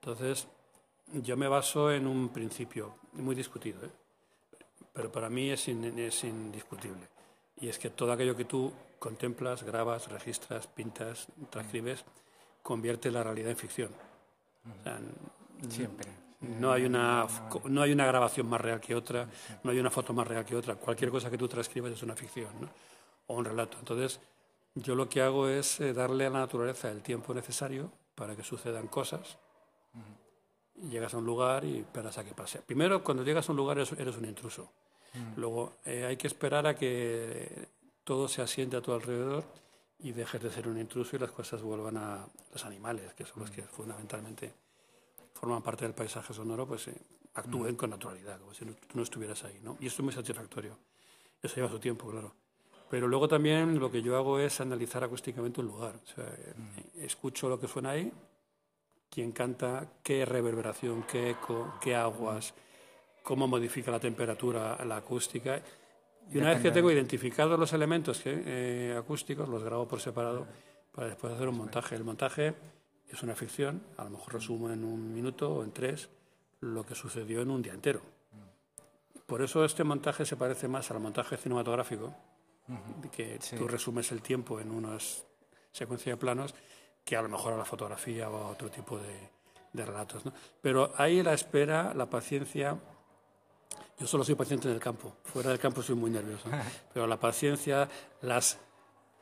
Entonces, 0.03 0.49
yo 1.13 1.37
me 1.37 1.47
baso 1.47 1.89
en 1.89 2.07
un 2.07 2.27
principio 2.27 2.95
muy 3.13 3.35
discutido, 3.35 3.85
¿eh? 3.85 3.89
pero 4.91 5.09
para 5.09 5.29
mí 5.29 5.49
es, 5.49 5.65
indiscutible. 5.69 7.07
Y 7.61 7.69
es 7.69 7.79
que 7.79 7.89
todo 7.89 8.11
aquello 8.11 8.35
que 8.35 8.43
tú 8.43 8.73
contemplas, 8.99 9.63
grabas, 9.63 10.09
registras, 10.11 10.67
pintas, 10.67 11.27
transcribes, 11.49 12.03
convierte 12.61 13.11
la 13.11 13.23
realidad 13.23 13.51
en 13.51 13.55
ficción. 13.57 13.91
Siempre. 15.69 16.11
No 16.41 16.73
hay, 16.73 16.83
una, 16.83 17.25
no 17.69 17.81
hay 17.81 17.93
una 17.93 18.05
grabación 18.05 18.49
más 18.49 18.59
real 18.59 18.81
que 18.81 18.95
otra, 18.95 19.29
no 19.63 19.71
hay 19.71 19.79
una 19.79 19.89
foto 19.89 20.11
más 20.11 20.27
real 20.27 20.43
que 20.43 20.57
otra. 20.57 20.75
Cualquier 20.75 21.11
cosa 21.11 21.31
que 21.31 21.37
tú 21.37 21.47
transcribas 21.47 21.93
es 21.93 22.03
una 22.03 22.17
ficción 22.17 22.69
o 23.27 23.35
un 23.35 23.45
relato. 23.45 23.77
Entonces, 23.79 24.19
yo 24.75 24.95
lo 24.95 25.07
que 25.07 25.21
hago 25.21 25.47
es 25.47 25.79
eh, 25.79 25.93
darle 25.93 26.25
a 26.25 26.29
la 26.29 26.39
naturaleza 26.39 26.91
el 26.91 27.01
tiempo 27.01 27.33
necesario 27.33 27.89
para 28.15 28.35
que 28.35 28.43
sucedan 28.43 28.87
cosas 28.87 29.37
llegas 30.89 31.13
a 31.13 31.17
un 31.17 31.25
lugar 31.25 31.63
y 31.65 31.79
esperas 31.79 32.17
a 32.17 32.23
que 32.23 32.33
pase. 32.33 32.59
Primero, 32.61 33.03
cuando 33.03 33.23
llegas 33.23 33.47
a 33.47 33.51
un 33.51 33.57
lugar 33.57 33.77
eres, 33.77 34.17
un 34.17 34.25
intruso. 34.25 34.71
Mm. 35.13 35.39
Luego, 35.39 35.73
eh, 35.85 36.05
hay 36.05 36.17
que 36.17 36.27
esperar 36.27 36.67
a 36.67 36.75
que 36.75 37.67
todo 38.03 38.27
se 38.27 38.41
asiente 38.41 38.77
a 38.77 38.81
tu 38.81 38.91
alrededor 38.91 39.43
y 39.99 40.11
dejes 40.11 40.41
de 40.41 40.51
ser 40.51 40.67
un 40.67 40.77
intruso 40.79 41.15
y 41.15 41.19
las 41.19 41.31
cosas 41.31 41.61
vuelvan 41.61 41.97
a 41.97 42.27
los 42.51 42.65
animales, 42.65 43.13
que 43.13 43.25
son 43.25 43.41
los 43.41 43.51
que 43.51 43.61
fundamentalmente 43.63 44.53
forman 45.33 45.61
parte 45.61 45.85
del 45.85 45.93
paisaje 45.93 46.33
sonoro, 46.33 46.67
pues 46.67 46.87
eh, 46.87 46.95
actúen 47.35 47.75
con 47.75 47.89
naturalidad, 47.89 48.39
como 48.39 48.53
si 48.53 48.65
tú 48.65 48.75
no 48.95 49.03
estuvieras 49.03 49.43
ahí. 49.43 49.59
¿no? 49.61 49.77
Y 49.79 49.87
esto 49.87 50.01
es 50.01 50.05
muy 50.05 50.13
satisfactorio. 50.13 50.77
Eso 51.41 51.55
lleva 51.55 51.69
su 51.69 51.79
tiempo, 51.79 52.09
claro. 52.09 52.33
Pero 52.89 53.07
luego 53.07 53.27
también 53.27 53.79
lo 53.79 53.91
que 53.91 54.01
yo 54.01 54.15
hago 54.15 54.39
es 54.39 54.61
analizar 54.61 55.03
acústicamente 55.03 55.61
un 55.61 55.67
lugar. 55.67 55.99
O 56.03 56.05
sea, 56.05 56.31
escucho 56.95 57.49
lo 57.49 57.59
que 57.59 57.67
suena 57.67 57.91
ahí, 57.91 58.11
quien 59.13 59.31
canta, 59.31 59.85
qué 60.01 60.25
reverberación, 60.25 61.03
qué 61.03 61.29
eco, 61.29 61.75
qué 61.79 61.95
aguas, 61.95 62.55
cómo 63.21 63.47
modifica 63.47 63.91
la 63.91 63.99
temperatura, 63.99 64.83
la 64.85 64.97
acústica. 64.97 65.61
Y 66.31 66.39
una 66.39 66.49
vez 66.49 66.63
que 66.63 66.71
tengo 66.71 66.89
identificados 66.89 67.59
los 67.59 67.73
elementos 67.73 68.21
eh, 68.25 68.95
acústicos, 68.97 69.47
los 69.47 69.63
grabo 69.63 69.87
por 69.87 70.01
separado 70.01 70.47
para 70.91 71.07
después 71.07 71.31
hacer 71.31 71.47
un 71.47 71.57
montaje. 71.57 71.95
El 71.95 72.03
montaje 72.03 72.55
es 73.07 73.21
una 73.21 73.35
ficción, 73.35 73.83
a 73.97 74.05
lo 74.05 74.11
mejor 74.11 74.33
resumo 74.33 74.71
en 74.71 74.83
un 74.83 75.13
minuto 75.13 75.57
o 75.57 75.63
en 75.63 75.71
tres 75.71 76.09
lo 76.61 76.83
que 76.83 76.95
sucedió 76.95 77.41
en 77.41 77.51
un 77.51 77.61
día 77.61 77.73
entero. 77.73 78.01
Por 79.27 79.43
eso 79.43 79.63
este 79.63 79.83
montaje 79.83 80.25
se 80.25 80.37
parece 80.37 80.67
más 80.67 80.89
al 80.89 80.99
montaje 80.99 81.37
cinematográfico, 81.37 82.15
que 83.11 83.37
tú 83.57 83.67
resumes 83.67 84.11
el 84.11 84.23
tiempo 84.23 84.59
en 84.59 84.71
unas 84.71 85.23
secuencias 85.71 86.13
de 86.13 86.17
planos, 86.17 86.55
que 87.03 87.15
a 87.15 87.21
lo 87.21 87.29
mejor 87.29 87.53
a 87.53 87.57
la 87.57 87.65
fotografía 87.65 88.29
o 88.29 88.37
a 88.37 88.47
otro 88.49 88.69
tipo 88.69 88.97
de, 88.97 89.85
relatos. 89.85 90.25
¿no? 90.25 90.33
Pero 90.61 90.93
ahí 90.97 91.23
la 91.23 91.33
espera, 91.33 91.93
la 91.93 92.05
paciencia. 92.05 92.77
Yo 93.99 94.07
solo 94.07 94.23
soy 94.23 94.35
paciente 94.35 94.67
en 94.67 94.75
el 94.75 94.79
campo, 94.79 95.17
fuera 95.23 95.49
del 95.49 95.59
campo 95.59 95.81
soy 95.81 95.95
muy 95.95 96.09
nervioso. 96.09 96.49
Pero 96.93 97.07
la 97.07 97.19
paciencia, 97.19 97.87
las 98.21 98.57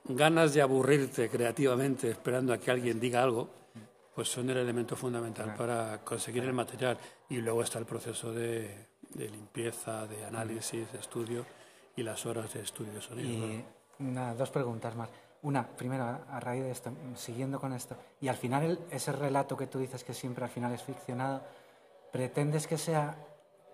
ganas 0.05 0.53
de 0.53 0.61
aburrirte 0.61 1.29
creativamente 1.29 2.09
esperando 2.09 2.53
a 2.53 2.57
que 2.57 2.71
alguien 2.71 2.99
diga 2.99 3.21
algo, 3.21 3.49
pues 4.15 4.29
son 4.29 4.49
el 4.49 4.57
elemento 4.57 4.95
fundamental 4.95 5.55
para 5.55 5.99
conseguir 6.03 6.43
el 6.43 6.53
material. 6.53 6.97
Y 7.29 7.37
luego 7.37 7.63
está 7.63 7.79
el 7.79 7.85
proceso 7.85 8.31
de, 8.33 8.87
limpieza, 9.15 10.05
de 10.07 10.25
análisis, 10.25 10.91
de 10.91 10.99
estudio 10.99 11.45
y 11.95 12.03
las 12.03 12.25
horas 12.25 12.53
de 12.53 12.61
estudio 12.61 12.93
de 12.93 13.01
sonido. 13.01 13.45
Y 13.47 13.63
dos 14.37 14.49
preguntas 14.49 14.95
más. 14.95 15.09
Una, 15.43 15.67
primero, 15.67 16.03
a 16.03 16.39
raíz 16.39 16.63
de 16.63 16.71
esto, 16.71 16.91
siguiendo 17.15 17.59
con 17.59 17.73
esto, 17.73 17.95
y 18.19 18.27
al 18.27 18.35
final 18.35 18.79
ese 18.91 19.11
relato 19.11 19.57
que 19.57 19.65
tú 19.65 19.79
dices 19.79 20.03
que 20.03 20.13
siempre 20.13 20.43
al 20.43 20.51
final 20.51 20.71
es 20.71 20.83
ficcionado, 20.83 21.41
¿pretendes 22.11 22.67
que 22.67 22.77
sea 22.77 23.15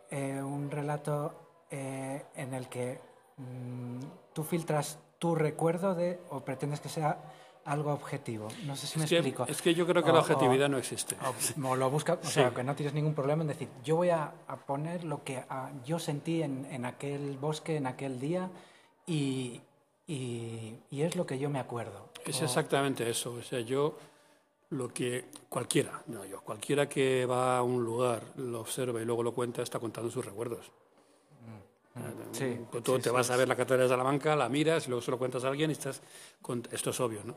eh, 0.10 0.42
un 0.42 0.72
relato 0.72 1.66
eh, 1.70 2.24
en 2.36 2.54
el 2.54 2.70
que 2.70 3.02
mm, 3.36 4.00
tú 4.32 4.44
filtras 4.44 4.98
tu 5.20 5.36
recuerdo 5.36 5.94
de, 5.94 6.22
o 6.30 6.40
pretendes 6.40 6.80
que 6.80 6.88
sea 6.88 7.18
algo 7.66 7.92
objetivo? 7.92 8.48
No 8.66 8.78
sé 8.78 8.88
si 8.88 8.98
me 8.98 9.04
explico. 9.04 9.46
Es 9.46 9.62
que 9.62 9.74
yo 9.74 9.86
creo 9.86 10.02
que 10.02 10.14
la 10.14 10.20
objetividad 10.20 10.70
no 10.70 10.78
existe. 10.78 11.18
O, 11.66 11.76
lo 11.76 11.90
busca, 11.90 12.14
o 12.14 12.26
sea, 12.26 12.54
que 12.54 12.64
no 12.64 12.76
tienes 12.76 12.94
ningún 12.94 13.14
problema 13.14 13.42
en 13.42 13.50
decir, 13.50 13.68
yo 13.84 13.98
voy 13.98 14.12
a, 14.12 14.32
poner 14.66 15.04
lo 15.04 15.26
que 15.26 15.44
yo 15.84 16.00
sentí 16.00 16.44
en, 16.44 16.66
en 16.72 16.86
aquel 16.86 17.38
bosque, 17.38 17.76
en 17.76 17.88
aquel 17.88 18.22
día, 18.22 18.50
y, 19.06 19.62
y, 20.08 20.76
es 20.92 21.16
lo 21.16 21.26
que 21.26 21.38
yo 21.38 21.50
me 21.50 21.60
acuerdo. 21.60 22.10
Es 22.26 22.42
exactamente 22.42 23.10
eso. 23.10 23.34
O 23.34 23.42
sea, 23.42 23.60
yo 23.60 23.98
lo 24.70 24.88
que 24.88 25.26
cualquiera, 25.50 26.02
no 26.08 26.26
yo, 26.26 26.42
cualquiera 26.42 26.88
que 26.88 27.26
va 27.26 27.58
a 27.58 27.64
un 27.64 27.84
lugar, 27.84 28.24
lo 28.38 28.62
observa 28.62 29.02
y 29.02 29.06
luego 29.06 29.24
lo 29.24 29.34
cuenta, 29.34 29.62
está 29.62 29.80
contando 29.80 30.10
sus 30.10 30.26
recuerdos. 30.26 30.72
Mm, 31.96 32.00
mm. 32.00 32.34
Sí, 32.34 32.60
tú 32.84 33.00
te 33.00 33.10
vas 33.10 33.30
a 33.30 33.38
ver 33.38 33.48
la 33.48 33.56
Catedral 33.56 33.88
de 33.88 33.90
Salamanca, 33.90 34.36
la 34.36 34.50
miras 34.50 34.86
y 34.88 34.90
luego 34.90 35.02
se 35.02 35.12
lo 35.12 35.18
cuentas 35.18 35.44
a 35.44 35.50
alguien 35.50 35.70
y 35.70 35.74
estás... 35.74 36.02
Esto 36.72 36.90
es 36.92 37.00
obvio, 37.00 37.22
¿no? 37.26 37.36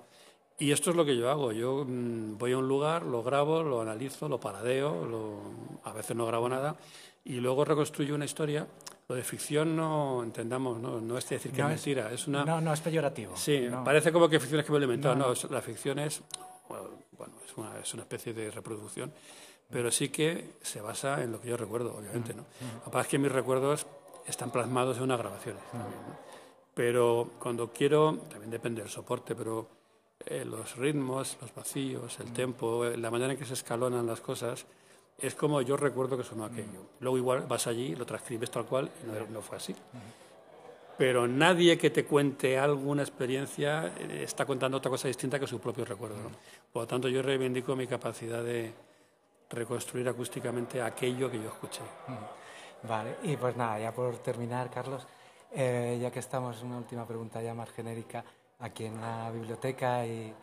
Y 0.59 0.73
esto 0.73 0.91
es 0.91 0.97
lo 0.97 1.05
que 1.05 1.17
yo 1.17 1.31
hago. 1.31 1.53
Yo 1.53 1.85
mm, 1.87 2.39
voy 2.39 2.53
a 2.53 2.59
un 2.59 2.69
lugar, 2.69 3.03
lo 3.03 3.23
grabo, 3.23 3.63
lo 3.63 3.81
analizo, 3.81 4.29
lo 4.29 4.39
paradeo, 4.39 5.05
lo... 5.07 5.41
a 5.85 5.93
veces 5.93 6.17
no 6.17 6.27
grabo 6.27 6.49
nada 6.49 6.77
y 7.25 7.35
luego 7.35 7.65
reconstruyo 7.65 8.15
una 8.15 8.25
historia 8.25 8.67
lo 9.11 9.17
de 9.17 9.25
ficción 9.25 9.75
no 9.75 10.23
entendamos, 10.23 10.79
no, 10.79 11.01
no 11.01 11.19
es 11.19 11.29
decir 11.29 11.51
que 11.51 11.61
es 11.61 11.67
mentira, 11.67 12.13
es 12.13 12.29
una... 12.29 12.45
No, 12.45 12.61
no, 12.61 12.73
es 12.73 12.81
peyorativo. 12.81 13.37
Sí, 13.37 13.69
parece 13.85 14.13
como 14.13 14.29
que 14.29 14.39
ficción 14.39 14.61
es 14.61 14.67
que 14.67 14.71
me 14.71 14.79
he 14.79 14.83
inventado. 14.83 15.17
No, 15.17 15.35
la 15.51 15.61
ficción 15.61 15.99
es, 15.99 16.23
bueno, 16.69 17.35
es 17.45 17.57
una, 17.57 17.77
es 17.81 17.93
una 17.93 18.05
especie 18.05 18.33
de 18.33 18.53
reproducción, 18.53 19.13
pero 19.69 19.91
sí 19.91 20.11
que 20.11 20.53
se 20.63 20.81
basa 20.81 21.25
en 21.25 21.33
lo 21.33 21.41
que 21.41 21.49
yo 21.49 21.57
recuerdo, 21.57 21.97
obviamente, 21.97 22.35
¿no? 22.35 22.47
Lo 22.87 23.01
es 23.01 23.09
que 23.09 23.19
mis 23.19 23.33
recuerdos 23.33 23.85
están 24.29 24.53
plasmados 24.53 24.99
en 24.99 25.03
unas 25.03 25.19
grabaciones. 25.19 25.63
Pero 26.73 27.33
cuando 27.41 27.73
quiero, 27.73 28.17
también 28.31 28.53
depende 28.53 28.81
del 28.81 28.93
soporte, 28.93 29.35
pero 29.35 29.67
eh, 30.25 30.45
los 30.45 30.77
ritmos, 30.77 31.37
los 31.41 31.53
vacíos, 31.53 32.21
el 32.21 32.33
tempo, 32.33 32.85
eh, 32.85 32.97
la 32.97 33.11
manera 33.11 33.33
en 33.33 33.39
que 33.41 33.45
se 33.45 33.55
escalonan 33.55 34.07
las 34.07 34.21
cosas, 34.21 34.67
es 35.21 35.35
como 35.35 35.61
yo 35.63 35.77
recuerdo 35.77 36.17
que 36.17 36.25
sonó 36.25 36.45
aquello. 36.45 36.87
Luego 37.01 37.17
igual 37.17 37.45
vas 37.49 37.67
allí, 37.67 37.95
lo 37.95 38.07
transcribes 38.07 38.51
tal 38.51 38.67
cual 38.67 38.91
y 39.05 39.33
no, 39.33 39.41
fue 39.41 39.57
así. 39.57 39.75
Pero 40.97 41.27
nadie 41.27 41.79
que 41.79 41.91
te 41.91 42.05
cuente 42.05 42.59
alguna 42.59 43.03
experiencia 43.03 43.93
eh, 43.99 44.23
está 44.25 44.45
contando 44.45 44.77
otra 44.77 44.91
cosa 44.91 45.09
distinta 45.09 45.39
que 45.39 45.47
su 45.47 45.59
propio 45.59 45.85
recuerdo. 45.85 46.17
Por 46.73 46.83
lo 46.83 46.87
tanto, 46.87 47.09
yo 47.09 47.23
reivindico 47.23 47.75
mi 47.75 47.87
capacidad 47.87 48.45
de 48.45 48.73
reconstruir 49.49 50.09
acústicamente 50.09 50.83
aquello 50.83 51.31
que 51.31 51.39
yo 51.39 51.49
escuché. 51.49 51.81
Vale, 52.83 53.17
y 53.23 53.37
pues 53.37 53.57
nada, 53.57 53.79
ya 53.79 53.93
por 53.93 54.19
terminar, 54.19 54.71
Carlos, 54.71 55.07
eh, 55.53 55.99
ya 56.01 56.11
que 56.11 56.21
estamos, 56.21 56.63
una 56.63 56.79
última 56.79 57.07
pregunta 57.07 57.43
ya 57.43 57.55
más 57.55 57.71
genérica. 57.71 58.25
aquí 58.61 58.85
en 58.85 59.01
la 59.01 59.31
biblioteca 59.31 60.07
y, 60.07 60.35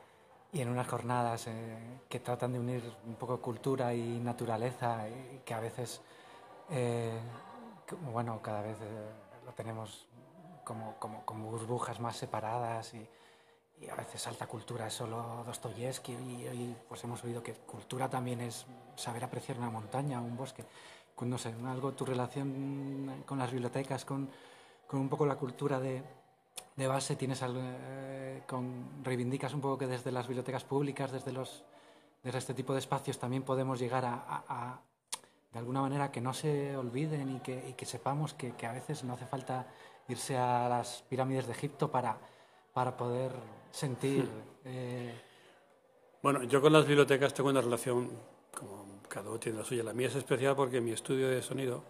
en 0.54 0.70
unas 0.70 0.88
jornadas 0.88 1.48
eh, 1.48 2.02
que 2.10 2.20
tratan 2.20 2.54
de 2.54 2.60
unir 2.60 2.84
un 3.06 3.16
poco 3.16 3.42
cultura 3.42 3.94
y 3.94 4.20
naturaleza 4.20 5.08
y 5.10 5.40
que 5.44 5.54
a 5.54 5.60
veces, 5.60 6.02
eh, 6.70 7.20
bueno, 8.12 8.42
cada 8.42 8.62
vez 8.62 8.78
eh, 8.82 9.12
lo 9.46 9.52
tenemos 9.54 10.08
como, 10.64 10.96
como, 11.00 11.26
como, 11.26 11.52
burbujas 11.52 12.00
más 12.00 12.18
separadas 12.18 12.94
y, 12.94 13.08
y, 13.82 13.90
a 13.90 13.96
veces 13.96 14.26
alta 14.28 14.48
cultura 14.48 14.88
es 14.88 14.94
solo 14.94 15.44
Dostoyevsky 15.46 16.14
y 16.14 16.48
hoy 16.48 16.76
pues 16.88 17.04
hemos 17.04 17.24
oído 17.24 17.44
que 17.44 17.54
cultura 17.54 18.10
también 18.10 18.42
es 18.42 18.66
saber 18.96 19.24
apreciar 19.24 19.58
una 19.58 19.70
montaña, 19.70 20.22
un 20.22 20.36
bosque. 20.36 20.66
No 21.20 21.40
sé, 21.40 21.52
algo 21.66 21.94
tu 21.94 22.06
relación 22.06 23.24
con 23.26 23.40
las 23.40 23.52
bibliotecas, 23.52 24.06
con, 24.06 24.30
con 24.86 25.00
un 25.00 25.10
poco 25.10 25.26
la 25.26 25.36
cultura 25.36 25.80
de, 25.80 26.04
de 26.78 26.88
base 26.88 27.16
tienes 27.16 27.44
eh, 27.44 28.44
con, 28.48 29.04
reivindicas 29.04 29.54
un 29.54 29.62
poco 29.62 29.80
que 29.80 29.88
desde 29.88 30.12
las 30.12 30.28
bibliotecas 30.28 30.64
públicas, 30.64 31.12
desde, 31.12 31.34
los, 31.34 31.64
desde 32.24 32.38
este 32.38 32.54
tipo 32.54 32.74
de 32.74 32.80
espacios 32.80 33.18
también 33.18 33.44
podemos 33.44 33.80
llegar 33.80 34.06
a, 34.06 34.80
de 35.52 35.60
alguna 35.60 35.82
manera, 35.82 36.12
que 36.12 36.22
no 36.22 36.34
se 36.34 36.78
olviden 36.78 37.36
y 37.36 37.40
que, 37.40 37.70
y 37.70 37.74
que 37.74 37.86
sepamos 37.86 38.36
que, 38.36 38.52
que, 38.52 38.68
a 38.68 38.74
veces 38.74 39.04
no 39.04 39.14
hace 39.14 39.26
falta 39.26 39.68
irse 40.08 40.38
a 40.38 40.70
las 40.70 41.04
pirámides 41.10 41.48
de 41.48 41.54
Egipto 41.54 41.90
para, 41.92 42.18
para 42.74 42.96
poder 42.96 43.32
sentir... 43.72 44.26
Hmm. 44.26 44.66
Eh... 44.66 45.22
Bueno, 46.22 46.44
yo 46.44 46.62
con 46.62 46.74
las 46.74 46.86
bibliotecas 46.86 47.34
tengo 47.34 47.50
una 47.50 47.62
relación, 47.62 48.12
como 48.54 49.02
cada 49.10 49.30
uno 49.30 49.40
tiene 49.40 49.58
la 49.60 49.66
suya. 49.66 49.84
La 49.84 49.94
mía 49.94 50.08
es 50.08 50.16
especial 50.16 50.56
porque 50.56 50.80
mi 50.80 50.92
estudio 50.92 51.30
de 51.30 51.42
sonido 51.42 51.84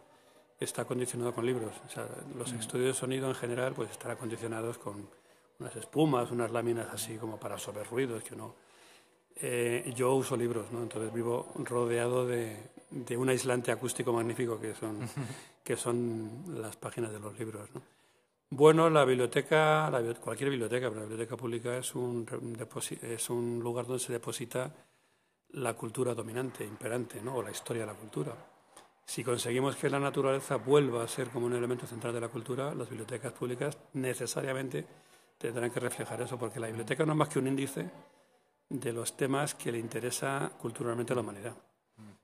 está 0.59 0.85
condicionado 0.85 1.33
con 1.33 1.45
libros. 1.45 1.73
O 1.85 1.89
sea, 1.89 2.07
los 2.35 2.53
mm. 2.53 2.59
estudios 2.59 2.87
de 2.87 2.93
sonido 2.93 3.27
en 3.27 3.35
general 3.35 3.73
pues 3.73 3.91
están 3.91 4.11
acondicionados 4.11 4.77
con 4.77 5.07
unas 5.59 5.75
espumas, 5.75 6.31
unas 6.31 6.51
láminas 6.51 6.87
así 6.91 7.17
como 7.17 7.39
para 7.39 7.57
sobre 7.57 7.83
ruidos 7.83 8.23
que 8.23 8.33
uno... 8.33 8.55
Eh, 9.39 9.93
yo 9.95 10.15
uso 10.15 10.35
libros, 10.35 10.71
¿no? 10.71 10.81
entonces 10.81 11.13
vivo 11.13 11.51
rodeado 11.57 12.25
de, 12.25 12.57
de, 12.89 13.15
un 13.15 13.29
aislante 13.29 13.71
acústico 13.71 14.11
magnífico 14.11 14.59
que 14.59 14.73
son, 14.73 15.07
que 15.63 15.75
son 15.75 16.59
las 16.59 16.75
páginas 16.75 17.11
de 17.11 17.19
los 17.19 17.37
libros. 17.37 17.69
¿no? 17.75 17.83
Bueno, 18.49 18.89
la 18.89 19.05
biblioteca, 19.05 19.91
cualquier 20.21 20.49
biblioteca, 20.49 20.87
pero 20.89 21.01
la 21.01 21.07
biblioteca 21.07 21.37
pública 21.37 21.77
es 21.77 21.93
un, 21.93 22.25
es 23.03 23.29
un 23.29 23.59
lugar 23.59 23.85
donde 23.85 24.03
se 24.03 24.11
deposita 24.11 24.73
la 25.49 25.75
cultura 25.75 26.15
dominante, 26.15 26.65
imperante, 26.65 27.21
¿no? 27.21 27.35
o 27.35 27.43
la 27.43 27.51
historia 27.51 27.83
de 27.83 27.87
la 27.87 27.97
cultura. 27.97 28.33
Si 29.07 29.23
conseguimos 29.23 29.77
que 29.77 29.89
la 29.89 30.01
naturaleza 30.01 30.57
vuelva 30.57 31.01
a 31.01 31.07
ser 31.07 31.29
como 31.29 31.45
un 31.45 31.53
elemento 31.53 31.87
central 31.87 32.13
de 32.13 32.19
la 32.19 32.27
cultura, 32.27 32.75
las 32.75 32.89
bibliotecas 32.89 33.31
públicas 33.31 33.77
necesariamente 33.93 34.85
tendrán 35.37 35.71
que 35.71 35.79
reflejar 35.79 36.21
eso, 36.21 36.37
porque 36.37 36.59
la 36.59 36.67
biblioteca 36.67 37.05
no 37.05 37.13
es 37.13 37.17
más 37.17 37.29
que 37.29 37.39
un 37.39 37.47
índice 37.47 37.89
de 38.67 38.91
los 38.91 39.15
temas 39.15 39.55
que 39.55 39.71
le 39.71 39.79
interesa 39.79 40.51
culturalmente 40.59 41.13
a 41.13 41.15
la 41.15 41.21
humanidad. 41.21 41.55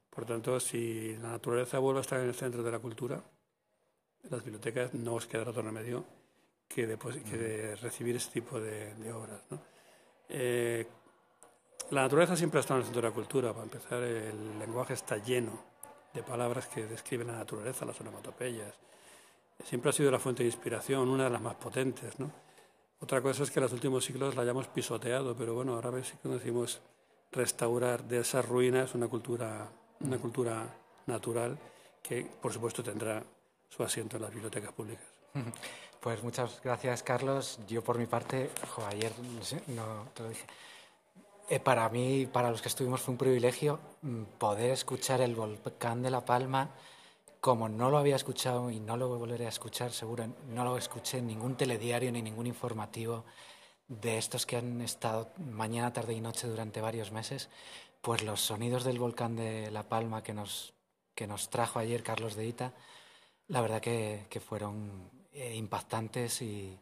Por 0.09 0.25
tanto, 0.25 0.59
si 0.59 1.15
la 1.21 1.29
naturaleza 1.29 1.79
vuelve 1.79 1.99
a 1.99 2.01
estar 2.01 2.19
en 2.19 2.27
el 2.27 2.35
centro 2.35 2.61
de 2.61 2.71
la 2.71 2.79
cultura, 2.79 3.23
las 4.29 4.43
bibliotecas 4.43 4.93
no 4.93 5.13
os 5.13 5.25
quedará 5.25 5.51
otro 5.51 5.63
remedio 5.63 6.03
que 6.67 6.85
de, 6.85 7.77
recibir 7.77 8.17
este 8.17 8.41
tipo 8.41 8.59
de, 8.59 9.13
obras. 9.13 9.41
Eh, 10.27 10.85
la 11.91 12.01
naturaleza 12.01 12.35
siempre 12.35 12.59
ha 12.59 12.61
estado 12.61 12.81
en 12.81 12.81
el 12.81 12.85
centro 12.87 13.01
de 13.03 13.07
la 13.07 13.15
cultura. 13.15 13.53
Para 13.53 13.63
empezar, 13.63 14.03
el 14.03 14.59
lenguaje 14.59 14.95
está 14.95 15.15
lleno 15.17 15.72
de 16.13 16.23
palabras 16.23 16.67
que 16.67 16.85
describen 16.85 17.27
la 17.27 17.37
naturaleza, 17.37 17.85
las 17.85 17.99
onomatopeyas. 18.01 18.73
Siempre 19.63 19.89
ha 19.89 19.93
sido 19.93 20.11
la 20.11 20.19
fuente 20.19 20.43
de 20.43 20.49
inspiración, 20.49 21.09
una 21.09 21.25
de 21.25 21.29
las 21.29 21.41
más 21.41 21.55
potentes. 21.55 22.19
¿no? 22.19 22.31
Otra 22.99 23.21
cosa 23.21 23.43
es 23.43 23.51
que 23.51 23.59
en 23.59 23.63
los 23.63 23.73
últimos 23.73 24.05
siglos 24.05 24.35
la 24.35 24.43
hayamos 24.43 24.67
pisoteado, 24.67 25.35
pero 25.35 25.53
bueno, 25.53 25.73
ahora 25.75 25.89
ver 25.89 26.05
si 26.05 26.15
conocimos 26.17 26.81
restaurar 27.31 28.03
de 28.03 28.19
esas 28.19 28.47
ruinas 28.47 28.93
una 28.95 29.07
cultura, 29.07 29.67
una 30.01 30.17
cultura 30.17 30.67
natural 31.07 31.57
que, 32.01 32.25
por 32.41 32.53
supuesto, 32.53 32.83
tendrá 32.83 33.23
su 33.69 33.83
asiento 33.83 34.17
en 34.17 34.23
las 34.23 34.31
bibliotecas 34.31 34.71
públicas. 34.71 35.05
Pues 35.99 36.21
muchas 36.21 36.61
gracias, 36.63 37.01
Carlos. 37.01 37.59
Yo, 37.67 37.81
por 37.81 37.97
mi 37.97 38.05
parte, 38.05 38.49
ayer 38.87 39.11
no 39.67 40.07
te 40.13 40.23
lo 40.23 40.29
dije, 40.29 40.45
para 41.59 41.89
mí, 41.89 42.25
para 42.25 42.51
los 42.51 42.61
que 42.61 42.69
estuvimos, 42.69 43.01
fue 43.01 43.13
un 43.13 43.17
privilegio 43.17 43.79
mm, 44.01 44.23
poder 44.37 44.71
escuchar 44.71 45.21
el 45.21 45.35
volcán 45.35 46.01
de 46.01 46.11
La 46.11 46.25
Palma 46.25 46.71
como 47.43 47.67
no 47.67 47.89
lo 47.89 47.97
había 47.97 48.15
escuchado 48.15 48.71
y 48.71 48.79
no 48.79 48.95
lo 48.95 49.19
volveré 49.19 49.47
a 49.47 49.49
escuchar, 49.49 49.91
seguro, 49.91 50.25
no 50.47 50.63
lo 50.63 50.77
escuché 50.77 51.17
en 51.17 51.27
ningún 51.27 51.57
telediario 51.57 52.09
ni 52.09 52.21
ningún 52.21 52.47
informativo 52.47 53.25
de 53.89 54.17
estos 54.17 54.45
que 54.45 54.55
han 54.55 54.79
estado 54.79 55.33
mañana, 55.37 55.91
tarde 55.91 56.13
y 56.13 56.21
noche 56.21 56.47
durante 56.47 56.79
varios 56.79 57.11
meses, 57.11 57.49
pues 58.01 58.23
los 58.23 58.39
sonidos 58.39 58.85
del 58.85 58.97
volcán 58.97 59.35
de 59.35 59.69
La 59.71 59.89
Palma 59.89 60.23
que 60.23 60.33
nos, 60.33 60.73
que 61.13 61.27
nos 61.27 61.49
trajo 61.49 61.79
ayer 61.79 62.01
Carlos 62.01 62.35
de 62.35 62.47
Ita, 62.47 62.73
la 63.49 63.59
verdad 63.59 63.81
que, 63.81 64.25
que 64.29 64.39
fueron 64.39 65.09
eh, 65.33 65.53
impactantes 65.55 66.41
y, 66.41 66.79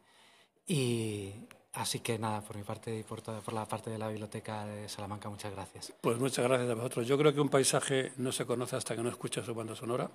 y, 0.66 1.48
Así 1.74 2.00
que 2.00 2.18
nada, 2.18 2.42
por 2.42 2.56
mi 2.56 2.62
parte 2.62 2.98
y 2.98 3.02
por, 3.02 3.22
toda, 3.22 3.40
por 3.40 3.54
la 3.54 3.64
parte 3.64 3.88
de 3.88 3.98
la 3.98 4.08
Biblioteca 4.08 4.66
de 4.66 4.88
Salamanca, 4.88 5.30
muchas 5.30 5.52
gracias. 5.52 5.92
Pues 6.02 6.18
muchas 6.18 6.44
gracias 6.44 6.70
a 6.70 6.74
vosotros. 6.74 7.06
Yo 7.06 7.16
creo 7.16 7.32
que 7.32 7.40
un 7.40 7.48
paisaje 7.48 8.12
no 8.18 8.30
se 8.30 8.44
conoce 8.44 8.76
hasta 8.76 8.94
que 8.94 9.02
no 9.02 9.08
escucha 9.08 9.42
su 9.42 9.54
banda 9.54 9.74
sonora, 9.74 10.10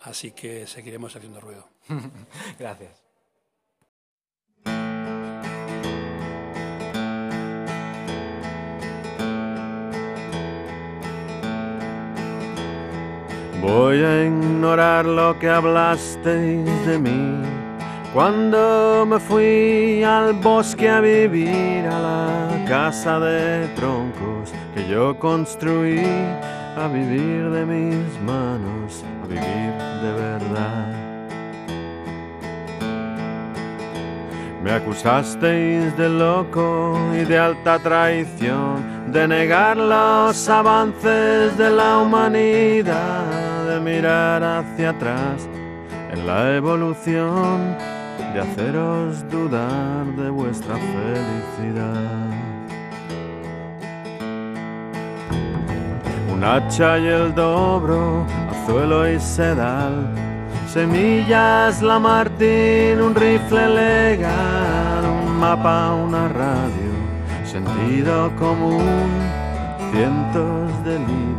así 0.00 0.30
que 0.30 0.66
seguiremos 0.66 1.14
haciendo 1.14 1.40
ruido. 1.40 1.68
gracias. 2.58 3.04
Voy 13.60 14.02
a 14.02 14.24
ignorar 14.24 15.04
lo 15.04 15.38
que 15.38 15.50
hablasteis 15.50 16.86
de 16.86 16.98
mí 16.98 17.69
cuando 18.12 19.06
me 19.06 19.20
fui 19.20 20.02
al 20.02 20.34
bosque 20.34 20.88
a 20.88 21.00
vivir 21.00 21.86
a 21.86 22.00
la 22.00 22.64
casa 22.68 23.20
de 23.20 23.68
troncos 23.76 24.52
que 24.74 24.88
yo 24.88 25.16
construí, 25.18 26.04
a 26.76 26.88
vivir 26.88 27.50
de 27.50 27.64
mis 27.64 28.20
manos, 28.22 29.04
a 29.22 29.26
vivir 29.26 29.72
de 30.02 30.12
verdad. 30.12 31.00
Me 34.62 34.72
acusasteis 34.72 35.96
de 35.96 36.08
loco 36.08 36.98
y 37.14 37.24
de 37.24 37.38
alta 37.38 37.78
traición, 37.78 39.12
de 39.12 39.26
negar 39.26 39.76
los 39.76 40.48
avances 40.48 41.56
de 41.56 41.70
la 41.70 41.98
humanidad, 41.98 43.66
de 43.68 43.80
mirar 43.80 44.42
hacia 44.42 44.90
atrás 44.90 45.48
en 46.12 46.26
la 46.26 46.56
evolución 46.56 47.76
de 48.32 48.40
haceros 48.40 49.28
dudar 49.28 50.06
de 50.16 50.30
vuestra 50.30 50.76
felicidad. 50.76 52.30
Un 56.32 56.44
hacha 56.44 56.98
y 56.98 57.06
el 57.06 57.34
dobro, 57.34 58.24
azuelo 58.50 59.10
y 59.10 59.18
sedal, 59.18 60.06
semillas, 60.68 61.82
la 61.82 61.98
Martín, 61.98 63.00
un 63.00 63.14
rifle 63.14 63.68
legal, 63.68 65.04
un 65.04 65.38
mapa, 65.38 65.92
una 65.94 66.28
radio, 66.28 66.92
sentido 67.44 68.30
común, 68.36 69.08
cientos 69.92 70.84
de 70.84 70.98
libros 71.00 71.29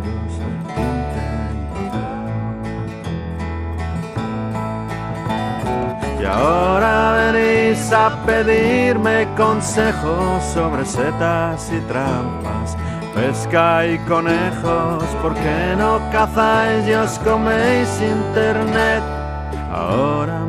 ahora 6.31 7.31
venís 7.31 7.91
a 7.91 8.09
pedirme 8.25 9.27
consejos 9.35 10.43
sobre 10.53 10.85
setas 10.85 11.71
y 11.71 11.79
trampas, 11.81 12.77
pesca 13.13 13.85
y 13.85 13.97
conejos, 13.99 15.03
¿por 15.21 15.33
qué 15.33 15.75
no 15.77 15.99
cazáis 16.11 16.87
y 16.87 16.93
os 16.93 17.19
coméis 17.19 17.89
internet? 18.01 19.03
Ahora 19.71 20.39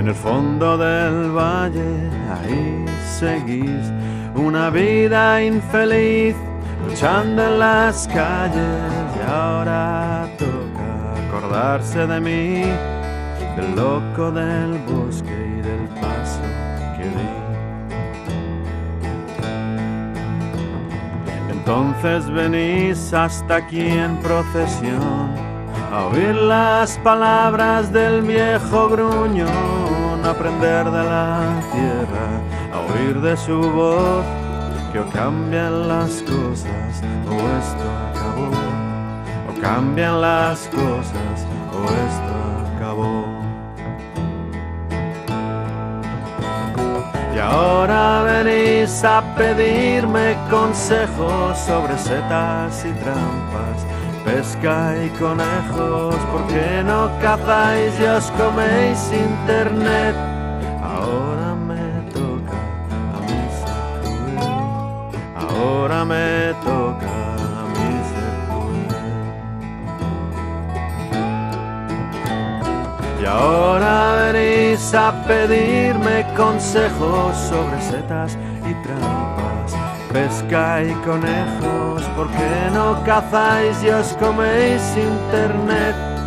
en 0.00 0.08
el 0.08 0.14
fondo 0.14 0.78
del 0.78 1.30
valle, 1.30 2.08
ahí 2.32 2.86
seguís 3.18 3.92
una 4.34 4.70
vida 4.70 5.42
infeliz, 5.44 6.34
luchando 6.88 7.46
en 7.46 7.58
las 7.58 8.08
calles 8.08 8.80
y 9.14 9.30
ahora 9.30 10.26
toca 10.38 11.26
acordarse 11.26 12.06
de 12.06 12.18
mí, 12.18 12.62
del 13.56 13.76
loco 13.76 14.32
del 14.32 14.78
bosque 14.88 15.36
y 15.58 15.60
del 15.60 15.86
paso 16.00 16.40
que 16.96 17.04
di. 17.04 17.30
Entonces 21.50 22.30
venís 22.30 23.12
hasta 23.12 23.56
aquí 23.56 23.86
en 23.86 24.16
procesión 24.22 25.49
a 25.92 26.06
oír 26.06 26.34
las 26.34 26.98
palabras 26.98 27.92
del 27.92 28.22
viejo 28.22 28.88
gruñón, 28.88 30.24
aprender 30.24 30.84
de 30.84 31.04
la 31.04 31.60
tierra, 31.72 32.28
a 32.72 32.92
oír 32.92 33.20
de 33.20 33.36
su 33.36 33.58
voz 33.58 34.24
que 34.92 34.98
o 34.98 35.06
cambian 35.10 35.88
las 35.88 36.22
cosas 36.22 37.02
o 37.28 37.34
esto 37.60 37.86
acabó, 38.10 38.50
o 39.48 39.60
cambian 39.60 40.20
las 40.20 40.68
cosas 40.68 41.46
o 41.72 41.84
esto 41.84 42.34
acabó. 42.76 43.24
Y 47.34 47.38
ahora 47.38 48.22
venís 48.22 49.04
a 49.04 49.22
pedirme 49.36 50.36
consejos 50.50 51.58
sobre 51.58 51.96
setas 51.98 52.84
y 52.84 52.92
trampas, 53.02 53.86
pesca 54.30 54.94
y 55.04 55.08
conejos, 55.18 56.14
¿por 56.32 56.46
qué 56.46 56.82
no 56.84 57.10
cazáis 57.20 57.98
y 58.00 58.04
os 58.04 58.30
coméis 58.32 59.10
internet? 59.12 60.14
Ahora 60.82 61.54
me 61.68 61.86
toca 62.12 62.58
a 63.14 63.18
mí 63.26 63.40
ser 63.58 63.80
ahora 65.36 66.04
me 66.04 66.54
toca 66.64 67.12
a 67.60 67.64
mí 67.74 67.90
ser. 68.10 68.30
Y 73.22 73.24
ahora 73.26 74.30
venís 74.32 74.94
a 74.94 75.12
pedirme 75.26 76.16
consejos 76.36 77.36
sobre 77.36 77.80
setas 77.82 78.38
y 78.68 78.72
trampas, 78.84 79.70
pesca 80.12 80.82
y 80.82 80.92
conejos, 81.04 82.02
¿por 82.16 82.28
qué 82.30 82.70
no 82.72 83.02
cazáis 83.04 83.82
y 83.82 83.90
os 83.90 84.12
coméis 84.14 84.82
internet? 84.96 86.19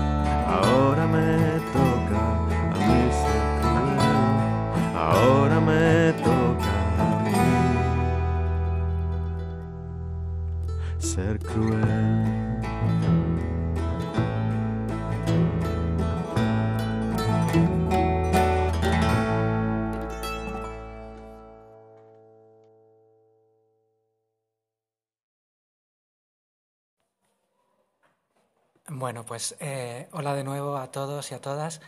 Bueno, 29.04 29.26
pues 29.26 29.58
eh, 29.60 30.08
hola 30.13 30.34
de 30.34 30.46
nuevo 30.46 30.78
a 30.78 30.89
todos 30.89 31.30
y 31.30 31.36
a 31.36 31.42
todas. 31.42 31.82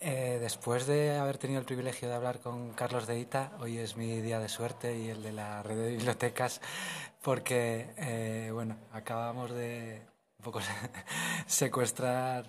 Eh, 0.00 0.36
después 0.38 0.86
de 0.86 1.16
haber 1.16 1.38
tenido 1.38 1.60
el 1.60 1.64
privilegio 1.64 2.10
de 2.10 2.14
hablar 2.14 2.40
con 2.40 2.74
Carlos 2.74 3.06
de 3.06 3.18
Ita, 3.18 3.52
hoy 3.58 3.78
es 3.78 3.96
mi 3.96 4.20
día 4.20 4.38
de 4.38 4.50
suerte 4.50 4.98
y 4.98 5.08
el 5.08 5.22
de 5.22 5.32
la 5.32 5.62
red 5.62 5.76
de 5.76 5.88
bibliotecas, 5.88 6.60
porque 7.22 7.94
eh, 7.96 8.50
bueno, 8.52 8.76
acabamos 8.92 9.50
de 9.52 10.02
un 10.40 10.44
poco 10.44 10.60
secuestrar 11.46 12.44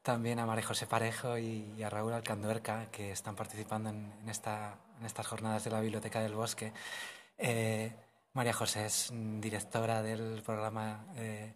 también 0.00 0.38
a 0.38 0.46
María 0.46 0.64
José 0.64 0.86
Parejo 0.86 1.36
y, 1.36 1.82
a 1.82 1.90
Raúl 1.90 2.12
Alcanduerca, 2.12 2.86
que 2.92 3.10
están 3.10 3.34
participando 3.34 3.88
en, 3.90 4.12
en, 4.22 4.28
esta, 4.28 4.78
en 5.00 5.06
estas 5.06 5.26
jornadas 5.26 5.64
de 5.64 5.72
la 5.72 5.80
Biblioteca 5.80 6.20
del 6.20 6.36
Bosque. 6.36 6.72
Eh, 7.36 7.92
María 8.32 8.52
José 8.52 8.86
es 8.86 9.10
directora 9.40 10.02
del 10.02 10.40
programa 10.44 11.04
eh, 11.16 11.54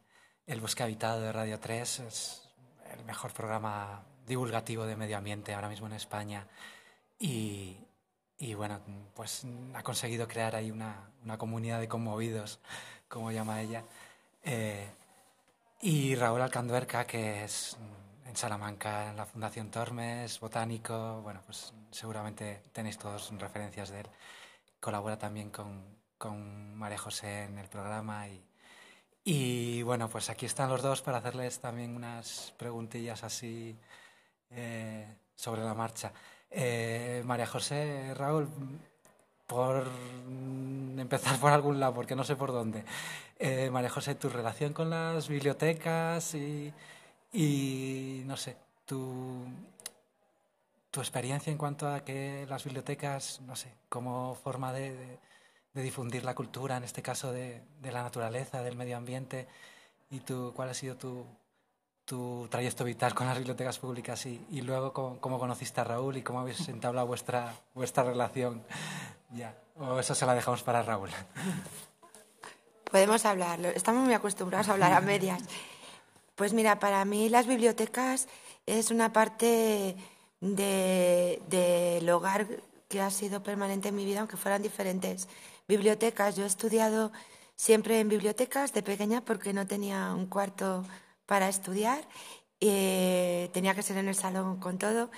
El 0.51 0.61
Bosque 0.61 0.83
Habitado 0.83 1.21
de 1.21 1.31
Radio 1.31 1.61
3, 1.61 2.01
es 2.01 2.43
el 2.93 3.05
mejor 3.05 3.33
programa 3.33 4.03
divulgativo 4.27 4.85
de 4.85 4.97
medio 4.97 5.17
ambiente 5.17 5.55
ahora 5.55 5.69
mismo 5.69 5.87
en 5.87 5.93
España. 5.93 6.45
Y, 7.21 7.77
bueno, 8.57 8.81
pues 9.15 9.47
ha 9.75 9.83
conseguido 9.85 10.27
crear 10.27 10.57
ahí 10.57 10.73
una, 10.73 11.09
una, 11.23 11.39
comunidad 11.39 11.79
de 11.79 11.87
conmovidos, 11.87 12.59
como 13.09 13.31
llama 13.31 13.63
ella. 13.63 13.85
Eh, 14.43 14.91
y 15.83 16.17
Raúl 16.17 16.43
Alcanduerca, 16.43 17.07
que 17.07 17.45
es 17.45 17.77
en 18.27 18.35
Salamanca, 18.35 19.11
en 19.11 19.19
la 19.19 19.27
Fundación 19.27 19.71
Tormes, 19.71 20.41
botánico, 20.41 21.21
bueno, 21.23 21.43
pues 21.47 21.73
seguramente 21.93 22.61
tenéis 22.73 22.99
todos 22.99 23.33
referencias 23.39 23.91
de 23.91 24.01
él. 24.01 24.07
Colabora 24.81 25.17
también 25.17 25.51
con, 25.51 25.85
con 26.19 26.75
María 26.75 26.99
José 26.99 27.45
en 27.45 27.57
el 27.59 27.69
programa 27.69 28.27
y, 28.27 28.50
y, 29.25 29.83
bueno, 29.83 30.09
pues 30.09 30.31
aquí 30.31 30.47
están 30.47 30.71
los 30.71 30.83
dos 30.83 31.03
para 31.03 31.19
hacerles 31.19 31.61
también 31.61 31.95
unas 31.95 32.55
preguntillas 32.57 33.23
así 33.23 33.77
eh, 34.51 35.07
sobre 35.35 35.63
la 35.63 35.75
marcha. 35.75 36.13
Eh, 36.51 37.23
María 37.27 37.47
José, 37.47 38.15
Raúl, 38.15 38.49
por 39.47 39.87
empezar 40.97 41.39
por 41.39 41.53
algún 41.53 41.79
lado, 41.81 41.95
porque 41.95 42.17
no 42.17 42.25
sé 42.25 42.37
por 42.37 42.53
dónde. 42.53 42.85
Eh, 43.39 43.71
María 43.71 43.91
José, 43.91 44.15
tu 44.15 44.29
relación 44.29 44.73
con 44.73 44.91
las 44.91 45.29
bibliotecas 45.29 46.35
y, 46.35 48.23
no 48.27 48.37
sé, 48.37 48.57
tu, 48.87 49.45
tu 50.91 51.01
experiencia 51.01 51.51
en 51.51 51.59
cuanto 51.59 51.89
a 51.89 52.05
que 52.05 52.47
las 52.49 52.65
bibliotecas, 52.65 53.41
no 53.43 53.55
sé, 53.55 53.73
como 53.89 54.35
forma 54.35 54.73
de, 54.73 55.19
de 55.75 55.83
difundir 55.83 56.25
la 56.25 56.35
cultura, 56.35 56.77
en 56.77 56.85
este 56.85 57.03
caso 57.03 57.33
de, 57.33 57.63
de, 57.81 57.93
la 57.93 58.03
naturaleza, 58.03 58.63
del 58.63 58.77
medio 58.77 58.97
ambiente, 58.97 59.49
y 60.11 60.21
tu, 60.21 60.53
cuál 60.55 60.71
ha 60.71 60.75
sido 60.75 60.97
tu, 60.97 61.25
tu 62.05 62.49
trayecto 62.51 62.85
vital 62.85 63.15
con 63.15 63.29
las 63.29 63.39
bibliotecas 63.39 63.79
públicas 63.79 64.27
y, 64.27 64.45
y 64.51 64.63
luego 64.63 64.93
cómo, 64.93 65.39
conociste 65.39 65.81
a 65.81 65.85
Raúl 65.85 66.17
y 66.17 66.23
cómo 66.23 66.41
habéis 66.41 66.69
entablado 66.69 67.07
vuestra, 67.07 67.55
vuestra 67.73 68.03
relación. 68.03 68.65
Ya, 69.31 69.57
o 69.79 69.99
eso 70.01 70.15
se 70.17 70.27
la 70.27 70.35
dejamos 70.35 70.65
para 70.65 70.83
Raúl. 70.83 71.11
Podemos 72.91 73.25
hablarlo, 73.25 73.69
estamos 73.69 74.05
muy 74.05 74.15
acostumbrados 74.15 74.69
a 74.69 74.73
hablar 74.73 74.93
a 74.93 75.01
medias. 75.01 75.41
Pues 76.35 76.53
mira, 76.53 76.81
para 76.81 77.05
mí 77.05 77.29
las 77.29 77.47
bibliotecas 77.47 78.27
es 78.67 78.91
una 78.91 79.13
parte 79.13 79.95
del 80.41 81.41
de, 81.49 82.13
hogar 82.13 82.49
que 82.89 83.01
ha 83.01 83.11
sido 83.11 83.45
permanente 83.45 83.91
en 83.91 83.95
mi 83.95 84.05
vida, 84.05 84.19
aunque 84.19 84.37
fueran 84.37 84.63
diferentes 84.63 85.29
bibliotecas. 85.71 86.37
Yo 86.37 86.45
he 86.45 86.47
estudiado 86.47 87.13
siempre 87.55 88.01
en 88.01 88.09
bibliotecas 88.09 88.73
de 88.73 88.83
pequeña 88.83 89.25
porque 89.25 89.53
no 89.53 89.67
tenía 89.67 90.13
un 90.15 90.27
cuarto 90.27 90.85
para 91.27 91.49
estudiar, 91.49 92.01
eh, 92.61 93.49
tenía 93.53 93.75
que 93.75 93.83
ser 93.83 93.97
en 93.99 94.09
el 94.09 94.17
salón 94.17 94.59
con 94.59 94.79
todo. 94.79 95.11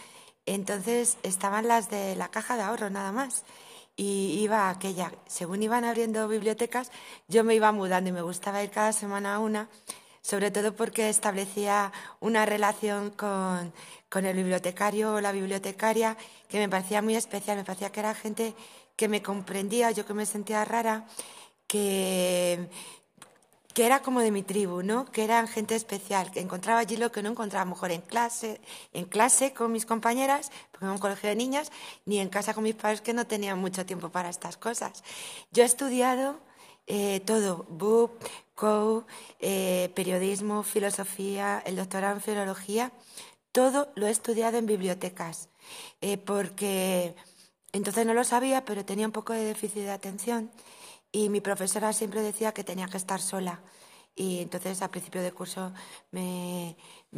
Entonces 0.45 1.17
estaban 1.23 1.69
las 1.69 1.89
de 1.89 2.17
la 2.17 2.29
caja 2.29 2.57
de 2.57 2.63
ahorro 2.63 2.91
nada 2.91 3.13
más. 3.13 3.45
Y 3.97 4.41
iba 4.41 4.71
aquella, 4.71 5.13
según 5.27 5.63
iban 5.63 5.85
abriendo 5.85 6.27
bibliotecas, 6.29 6.91
yo 7.29 7.45
me 7.45 7.55
iba 7.55 7.73
mudando 7.73 8.09
y 8.11 8.13
me 8.13 8.23
gustaba 8.23 8.63
ir 8.63 8.71
cada 8.71 8.93
semana 8.93 9.35
a 9.35 9.39
una 9.39 9.69
sobre 10.23 10.53
todo 10.53 10.75
porque 10.75 11.09
establecía 11.09 11.93
una 12.21 12.47
relación 12.47 13.11
con, 13.11 13.73
con, 14.09 14.25
el 14.25 14.37
bibliotecario 14.37 15.15
o 15.15 15.21
la 15.21 15.33
bibliotecaria 15.33 16.17
que 16.49 16.59
me 16.59 16.69
parecía 16.69 17.03
muy 17.03 17.17
especial, 17.17 17.57
me 17.57 17.65
parecía 17.65 17.91
que 17.91 18.01
era 18.01 18.15
gente 18.15 18.55
que 19.03 19.09
me 19.09 19.21
comprendía, 19.21 19.91
yo 19.91 20.07
que 20.07 20.15
me 20.15 20.27
sentía 20.27 20.65
rara, 20.65 21.09
que, 21.67 22.69
que 23.75 23.85
era 23.85 24.01
como 24.01 24.21
de 24.21 24.31
mi 24.31 24.45
tribu, 24.45 24.85
¿no? 24.85 25.07
Que 25.07 25.25
eran 25.25 25.49
gente 25.49 25.75
especial, 25.75 26.31
que 26.31 26.39
encontraba 26.39 26.79
allí 26.79 26.97
lo 26.97 27.11
que 27.11 27.21
no 27.21 27.31
encontraba 27.31 27.65
mejor 27.65 27.91
en 27.91 28.03
clase, 28.03 28.61
en 28.93 29.07
clase 29.07 29.53
con 29.55 29.73
mis 29.73 29.87
compañeras, 29.87 30.53
porque 30.71 30.85
era 30.85 30.93
un 30.93 31.01
colegio 31.01 31.29
de 31.29 31.35
niñas, 31.35 31.73
ni 32.05 32.21
en 32.21 32.29
casa 32.29 32.55
con 32.55 32.63
mis 32.63 32.77
padres 32.77 33.01
que 33.01 33.13
no 33.13 33.27
tenían 33.27 33.59
mucho 33.59 33.85
tiempo 33.85 34.11
para 34.11 34.29
estas 34.29 34.57
cosas. 34.57 35.03
Yo 35.51 35.65
he 35.65 35.67
estudiado 35.67 36.39
eh, 36.87 37.19
todo, 37.27 37.67
BUP, 37.71 38.23
COU, 38.55 39.05
eh, 39.41 39.91
periodismo, 39.97 40.63
filosofía, 40.63 41.61
el 41.67 41.75
doctorado 41.75 42.15
en 42.15 42.21
filología, 42.21 42.93
todo 43.51 43.91
lo 43.97 44.07
he 44.07 44.13
estudiado 44.13 44.59
en 44.59 44.67
bibliotecas, 44.67 45.49
eh, 46.01 46.19
porque 46.19 47.17
entonces 47.73 48.07
no 48.07 48.15
lo 48.15 48.25
sabía, 48.25 48.65
pero 48.65 48.85
tenía 48.85 49.07
un 49.07 49.13
poco 49.13 49.33
de 49.33 49.45
déficit 49.45 49.83
de 49.83 49.91
atención 49.91 50.51
y 51.11 51.29
mi 51.29 51.41
profesora 51.41 51.93
siempre 51.93 52.23
decía 52.23 52.53
que 52.53 52.65
tenía 52.65 52.87
que 52.87 52.97
estar 52.97 53.21
sola. 53.21 53.61
Y 54.15 54.41
entonces 54.41 54.83
a 54.83 54.91
principio 54.91 55.23
de 55.23 55.33
curso 55.33 55.73
me, 56.11 56.77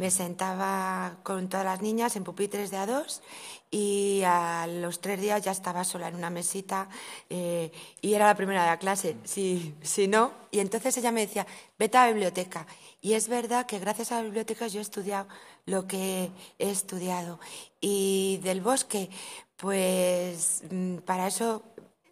sentaba 0.09 1.17
con 1.23 1.49
todas 1.49 1.65
las 1.65 1.81
niñas 1.81 2.15
en 2.15 2.23
pupitres 2.23 2.71
de 2.71 2.77
a 2.77 2.85
dos 2.85 3.21
y 3.69 4.21
a 4.25 4.65
los 4.65 5.01
tres 5.01 5.19
días 5.19 5.43
ya 5.43 5.51
estaba 5.51 5.83
sola 5.83 6.07
en 6.07 6.15
una 6.15 6.29
mesita 6.29 6.87
eh, 7.29 7.69
y 8.01 8.13
era 8.13 8.27
la 8.27 8.35
primera 8.35 8.61
de 8.63 8.69
la 8.69 8.79
clase, 8.79 9.17
si, 9.25 9.75
si 9.81 10.07
no. 10.07 10.31
Y 10.51 10.59
entonces 10.59 10.95
ella 10.97 11.11
me 11.11 11.21
decía, 11.21 11.45
vete 11.77 11.97
a 11.97 12.05
la 12.05 12.13
biblioteca. 12.13 12.65
Y 13.01 13.13
es 13.13 13.27
verdad 13.27 13.65
que 13.65 13.79
gracias 13.79 14.11
a 14.11 14.15
la 14.15 14.23
biblioteca 14.23 14.67
yo 14.67 14.79
he 14.79 14.81
estudiado 14.81 15.27
lo 15.65 15.87
que 15.87 16.31
he 16.59 16.69
estudiado. 16.69 17.39
Y 17.81 18.39
del 18.43 18.61
bosque, 18.61 19.09
pues 19.57 20.63
mm, 20.69 20.97
para 20.97 21.27
eso 21.27 21.63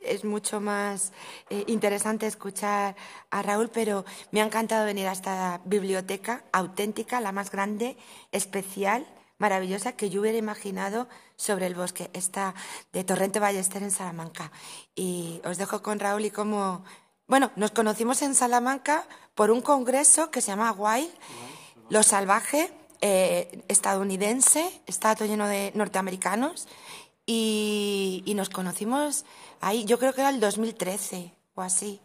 es 0.03 0.23
mucho 0.23 0.59
más 0.59 1.13
eh, 1.49 1.63
interesante 1.67 2.27
escuchar 2.27 2.95
a 3.29 3.41
Raúl, 3.41 3.69
pero 3.69 4.05
me 4.31 4.41
ha 4.41 4.45
encantado 4.45 4.85
venir 4.85 5.07
a 5.07 5.13
esta 5.13 5.61
biblioteca 5.65 6.43
auténtica, 6.51 7.21
la 7.21 7.31
más 7.31 7.51
grande, 7.51 7.97
especial, 8.31 9.07
maravillosa, 9.37 9.93
que 9.93 10.09
yo 10.09 10.21
hubiera 10.21 10.37
imaginado 10.37 11.07
sobre 11.35 11.67
el 11.67 11.75
bosque. 11.75 12.09
Está 12.13 12.53
de 12.91 13.03
Torrente 13.03 13.39
Ballester 13.39 13.83
en 13.83 13.91
Salamanca. 13.91 14.51
Y 14.95 15.41
os 15.45 15.57
dejo 15.57 15.81
con 15.81 15.99
Raúl 15.99 16.25
y 16.25 16.31
cómo... 16.31 16.83
Bueno, 17.27 17.51
nos 17.55 17.71
conocimos 17.71 18.21
en 18.21 18.35
Salamanca 18.35 19.05
por 19.33 19.49
un 19.49 19.61
congreso 19.61 20.29
que 20.29 20.41
se 20.41 20.47
llama 20.47 20.71
Wild, 20.73 21.11
Lo 21.89 22.03
Salvaje, 22.03 22.71
eh, 23.01 23.63
estadounidense, 23.67 24.81
está 24.85 25.15
todo 25.15 25.27
lleno 25.27 25.47
de 25.47 25.71
norteamericanos. 25.75 26.67
Y, 27.25 28.23
y 28.25 28.33
nos 28.33 28.49
conocimos 28.49 29.25
Ahí, 29.63 29.85
yo 29.85 29.97
creo 29.97 30.11
que 30.11 30.19
era 30.19 30.29
el 30.29 30.41
2013 30.41 31.31
o 31.55 31.61
así. 31.61 32.01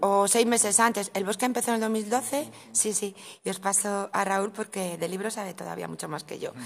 O, 0.00 0.28
seis 0.28 0.46
meses 0.46 0.78
antes. 0.78 1.10
El 1.12 1.24
bosque 1.24 1.44
empezó 1.44 1.70
en 1.70 1.76
el 1.76 1.80
2012. 1.80 2.48
Sí, 2.70 2.92
sí. 2.92 3.16
Y 3.42 3.50
os 3.50 3.58
paso 3.58 4.08
a 4.12 4.24
Raúl 4.24 4.52
porque 4.52 4.96
de 4.96 5.08
libro 5.08 5.28
sabe 5.28 5.54
todavía 5.54 5.88
mucho 5.88 6.08
más 6.08 6.24
que 6.24 6.38
yo. 6.38 6.52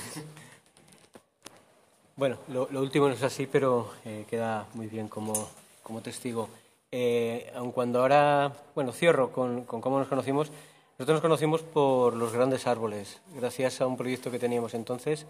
Bueno, 2.16 2.38
lo, 2.46 2.68
último 2.80 3.08
no 3.08 3.14
es 3.14 3.24
así, 3.24 3.48
pero 3.48 3.90
eh, 4.04 4.24
queda 4.30 4.68
muy 4.74 4.86
bien 4.86 5.08
como, 5.08 5.48
como 5.82 6.00
testigo. 6.00 6.48
Eh, 6.92 7.52
aun 7.56 7.72
cuando 7.72 8.02
ahora, 8.02 8.52
bueno, 8.72 8.92
cierro 8.92 9.32
con, 9.32 9.64
con 9.64 9.80
cómo 9.80 9.98
nos 9.98 10.06
conocimos. 10.06 10.48
Nosotros 10.96 11.16
nos 11.16 11.22
conocimos 11.22 11.62
por 11.62 12.14
los 12.14 12.32
grandes 12.32 12.68
árboles, 12.68 13.20
gracias 13.34 13.80
a 13.80 13.88
un 13.88 13.96
proyecto 13.96 14.30
que 14.30 14.38
teníamos 14.38 14.74
entonces 14.74 15.26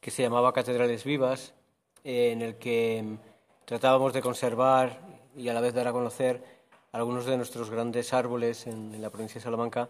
que 0.00 0.10
se 0.10 0.22
llamaba 0.22 0.52
Catedrales 0.52 1.04
Vivas, 1.04 1.54
eh, 2.04 2.30
en 2.32 2.42
el 2.42 2.56
que 2.56 3.04
tratábamos 3.64 4.12
de 4.12 4.22
conservar 4.22 5.00
y 5.36 5.48
a 5.48 5.54
la 5.54 5.60
vez 5.60 5.74
dar 5.74 5.88
a 5.88 5.92
conocer 5.92 6.42
algunos 6.92 7.26
de 7.26 7.36
nuestros 7.36 7.68
grandes 7.70 8.12
árboles 8.12 8.66
en, 8.66 9.02
la 9.02 9.10
provincia 9.10 9.40
de 9.40 9.44
Salamanca 9.44 9.88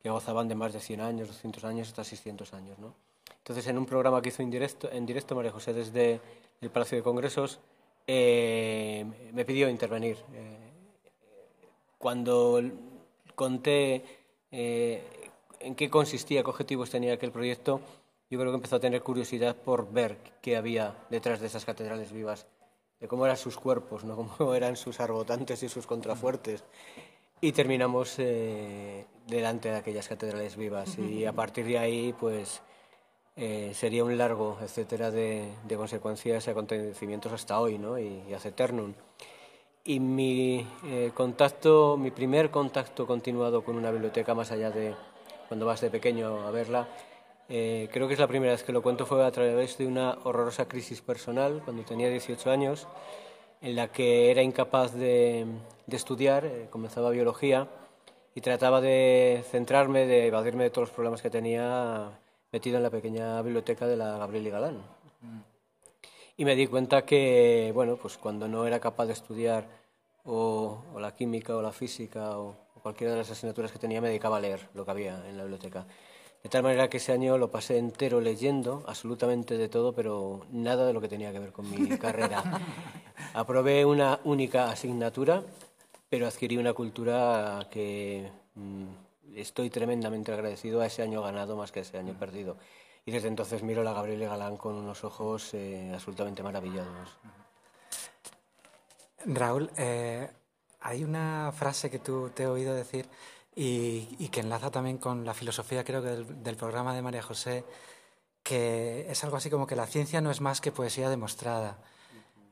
que 0.00 0.08
gozaban 0.08 0.46
de 0.46 0.54
más 0.54 0.72
de 0.72 0.80
100 0.80 1.00
años, 1.00 1.28
200 1.28 1.64
años, 1.64 1.88
hasta 1.88 2.04
600 2.04 2.54
años. 2.54 2.78
¿no? 2.78 2.94
Entonces, 3.38 3.66
en 3.66 3.78
un 3.78 3.86
programa 3.86 4.22
que 4.22 4.28
hizo 4.28 4.42
en 4.42 4.50
directo, 4.50 4.90
en 4.90 5.04
directo 5.04 5.34
María 5.34 5.50
José 5.50 5.72
desde 5.72 6.20
el 6.60 6.70
Palacio 6.70 6.98
de 6.98 7.02
Congresos, 7.02 7.58
eh, 8.06 9.04
me 9.32 9.44
pidió 9.44 9.68
intervenir. 9.68 10.16
Eh, 10.32 10.56
cuando 11.98 12.62
conté 13.34 14.04
en 14.52 15.74
qué 15.74 15.90
consistía, 15.90 16.42
qué 16.44 16.50
objetivos 16.50 16.90
tenía 16.90 17.14
aquel 17.14 17.32
proyecto, 17.32 17.80
yo 18.30 18.38
creo 18.38 18.50
que 18.52 18.56
empezó 18.56 18.76
a 18.76 18.80
tener 18.80 19.02
curiosidad 19.02 19.56
por 19.56 19.92
ver 19.92 20.18
qué 20.42 20.56
había 20.56 20.94
detrás 21.10 21.40
de 21.40 21.46
esas 21.46 21.64
catedrales 21.64 22.12
vivas, 22.12 22.46
de 23.00 23.08
cómo 23.08 23.24
eran 23.24 23.36
sus 23.36 23.56
cuerpos, 23.56 24.04
¿no? 24.04 24.16
cómo 24.38 24.54
eran 24.54 24.76
sus 24.76 25.00
arbotantes 25.00 25.62
y 25.62 25.68
sus 25.68 25.86
contrafuertes. 25.86 26.64
Y 27.40 27.52
terminamos 27.52 28.14
eh, 28.18 29.04
delante 29.26 29.68
de 29.68 29.76
aquellas 29.76 30.08
catedrales 30.08 30.56
vivas. 30.56 30.98
Y 30.98 31.26
a 31.26 31.34
partir 31.34 31.66
de 31.66 31.78
ahí, 31.78 32.14
pues 32.18 32.62
eh, 33.36 33.72
sería 33.74 34.04
un 34.04 34.16
largo, 34.16 34.56
etcétera, 34.62 35.10
de, 35.10 35.52
consecuencias 35.76 36.46
y 36.46 36.50
acontecimientos 36.50 37.32
hasta 37.32 37.60
hoy, 37.60 37.78
¿no? 37.78 37.98
Y, 37.98 38.22
y 38.28 38.32
hace 38.32 38.48
eternum. 38.48 38.94
Y 39.84 40.00
mi 40.00 40.66
eh, 40.86 41.12
contacto, 41.14 41.96
mi 41.96 42.10
primer 42.10 42.50
contacto 42.50 43.06
continuado 43.06 43.62
con 43.62 43.76
una 43.76 43.92
biblioteca, 43.92 44.34
más 44.34 44.50
allá 44.50 44.70
de 44.70 44.96
cuando 45.46 45.66
vas 45.66 45.80
de 45.80 45.90
pequeño 45.90 46.44
a 46.44 46.50
verla, 46.50 46.88
eh, 47.48 47.88
creo 47.92 48.08
que 48.08 48.14
es 48.14 48.20
la 48.20 48.26
primera 48.26 48.52
vez 48.52 48.64
que 48.64 48.72
lo 48.72 48.82
cuento, 48.82 49.06
fue 49.06 49.24
a 49.24 49.30
través 49.30 49.78
de 49.78 49.86
una 49.86 50.18
horrorosa 50.24 50.66
crisis 50.66 51.00
personal 51.00 51.62
cuando 51.64 51.84
tenía 51.84 52.08
18 52.08 52.50
años, 52.50 52.88
en 53.60 53.76
la 53.76 53.88
que 53.88 54.30
era 54.30 54.42
incapaz 54.42 54.92
de, 54.94 55.46
estudiar, 55.88 56.44
eh, 56.44 56.68
comenzaba 56.70 57.10
biología 57.10 57.68
y 58.34 58.40
trataba 58.40 58.80
de 58.80 59.44
centrarme, 59.50 60.06
de 60.06 60.26
evadirme 60.26 60.64
de 60.64 60.70
todos 60.70 60.88
los 60.88 60.94
problemas 60.94 61.22
que 61.22 61.30
tenía 61.30 62.18
metido 62.52 62.78
en 62.78 62.82
la 62.82 62.90
pequeña 62.90 63.40
biblioteca 63.42 63.86
de 63.86 63.96
la 63.96 64.18
Gabriel 64.18 64.46
y 64.46 64.50
Galán. 64.50 64.82
Y 66.36 66.44
me 66.44 66.54
di 66.54 66.66
cuenta 66.66 67.06
que, 67.06 67.70
bueno, 67.74 67.96
pues 67.96 68.18
cuando 68.18 68.46
no 68.46 68.66
era 68.66 68.78
capaz 68.78 69.06
de 69.06 69.14
estudiar 69.14 69.66
o, 70.24 70.82
la 70.98 71.14
química 71.14 71.56
o 71.56 71.62
la 71.62 71.72
física 71.72 72.38
o, 72.38 72.56
o 72.74 72.80
cualquiera 72.82 73.12
de 73.12 73.20
las 73.20 73.30
asignaturas 73.30 73.72
que 73.72 73.78
tenía, 73.78 74.00
me 74.00 74.08
dedicaba 74.08 74.36
a 74.36 74.40
leer 74.40 74.68
lo 74.74 74.84
que 74.84 74.90
había 74.90 75.26
en 75.28 75.36
la 75.36 75.44
biblioteca. 75.44 75.86
De 76.46 76.50
tal 76.50 76.62
manera 76.62 76.88
que 76.88 76.98
ese 76.98 77.10
año 77.10 77.38
lo 77.38 77.50
pasé 77.50 77.76
entero 77.76 78.20
leyendo, 78.20 78.84
absolutamente 78.86 79.58
de 79.58 79.68
todo, 79.68 79.92
pero 79.92 80.46
nada 80.52 80.86
de 80.86 80.92
lo 80.92 81.00
que 81.00 81.08
tenía 81.08 81.32
que 81.32 81.40
ver 81.40 81.50
con 81.50 81.68
mi 81.68 81.88
carrera. 81.98 82.40
Aprobé 83.34 83.84
una 83.84 84.20
única 84.22 84.70
asignatura, 84.70 85.42
pero 86.08 86.24
adquirí 86.28 86.56
una 86.56 86.72
cultura 86.72 87.66
que 87.68 88.30
mm, 88.54 88.84
estoy 89.34 89.70
tremendamente 89.70 90.32
agradecido 90.32 90.82
a 90.82 90.86
ese 90.86 91.02
año 91.02 91.20
ganado 91.20 91.56
más 91.56 91.72
que 91.72 91.80
a 91.80 91.82
ese 91.82 91.98
año 91.98 92.14
perdido. 92.16 92.56
Y 93.04 93.10
desde 93.10 93.26
entonces 93.26 93.64
miro 93.64 93.80
a 93.80 93.84
la 93.84 93.92
Gabriela 93.92 94.28
Galán 94.28 94.56
con 94.56 94.76
unos 94.76 95.02
ojos 95.02 95.52
eh, 95.52 95.90
absolutamente 95.92 96.44
maravillados. 96.44 97.08
Raúl, 99.24 99.68
eh, 99.76 100.30
hay 100.82 101.02
una 101.02 101.50
frase 101.50 101.90
que 101.90 101.98
tú 101.98 102.30
te 102.32 102.44
he 102.44 102.46
oído 102.46 102.72
decir 102.72 103.08
y, 103.58 104.28
que 104.28 104.40
enlaza 104.40 104.70
también 104.70 104.98
con 104.98 105.24
la 105.24 105.32
filosofía, 105.32 105.82
creo 105.82 106.02
que 106.02 106.10
del, 106.10 106.56
programa 106.56 106.94
de 106.94 107.00
María 107.00 107.22
José, 107.22 107.64
que 108.42 109.10
es 109.10 109.24
algo 109.24 109.38
así 109.38 109.48
como 109.48 109.66
que 109.66 109.74
la 109.74 109.86
ciencia 109.86 110.20
no 110.20 110.30
es 110.30 110.42
más 110.42 110.60
que 110.60 110.72
poesía 110.72 111.08
demostrada. 111.08 111.78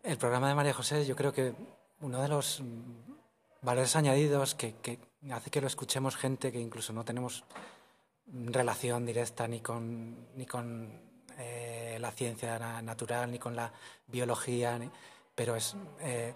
El 0.02 0.16
programa 0.16 0.48
de 0.48 0.54
María 0.54 0.72
José, 0.72 1.04
yo 1.04 1.14
creo 1.14 1.32
que 1.32 1.54
uno 2.00 2.22
de 2.22 2.28
los 2.28 2.62
valores 3.60 3.94
añadidos 3.96 4.54
que, 4.54 4.74
hace 5.30 5.50
que 5.50 5.60
lo 5.60 5.66
escuchemos 5.66 6.16
gente 6.16 6.50
que 6.50 6.58
incluso 6.58 6.94
no 6.94 7.04
tenemos 7.04 7.44
relación 8.26 9.04
directa 9.04 9.46
ni 9.46 9.60
con, 9.60 10.34
ni 10.36 10.46
con 10.46 11.02
eh, 11.36 11.98
la 12.00 12.12
ciencia 12.12 12.80
natural, 12.80 13.30
ni 13.30 13.38
con 13.38 13.54
la 13.54 13.70
biología, 14.06 14.80
pero 15.34 15.54
es... 15.54 15.76
Eh, 16.00 16.34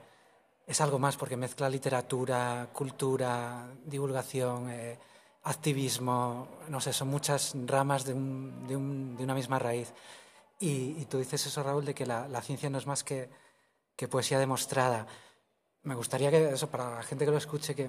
es 0.69 0.81
algo 0.83 0.99
más 0.99 1.17
porque 1.17 1.37
mezcla 1.37 1.69
literatura, 1.71 2.69
cultura, 2.75 3.67
divulgación, 3.87 4.71
eh, 4.71 4.99
activismo, 5.45 6.47
no 6.69 6.79
sé, 6.79 6.93
son 6.93 7.09
muchas 7.09 7.55
ramas 7.65 8.05
de, 8.05 8.13
una 8.13 9.35
misma 9.35 9.59
raíz. 9.59 9.95
Y, 10.61 11.07
tú 11.07 11.19
dices 11.19 11.47
eso, 11.47 11.63
Raúl, 11.63 11.87
de 11.87 11.95
que 11.95 12.05
la, 12.05 12.43
ciencia 12.43 12.69
no 12.69 12.77
es 12.77 12.87
más 12.87 13.03
que, 13.03 13.31
poesía 14.11 14.39
demostrada. 14.39 15.07
Me 15.85 15.95
gustaría 15.95 16.31
que 16.31 16.51
eso, 16.51 16.69
para 16.69 16.97
la 16.97 17.03
gente 17.03 17.25
que 17.25 17.31
lo 17.31 17.39
escuche, 17.39 17.75
que, 17.75 17.89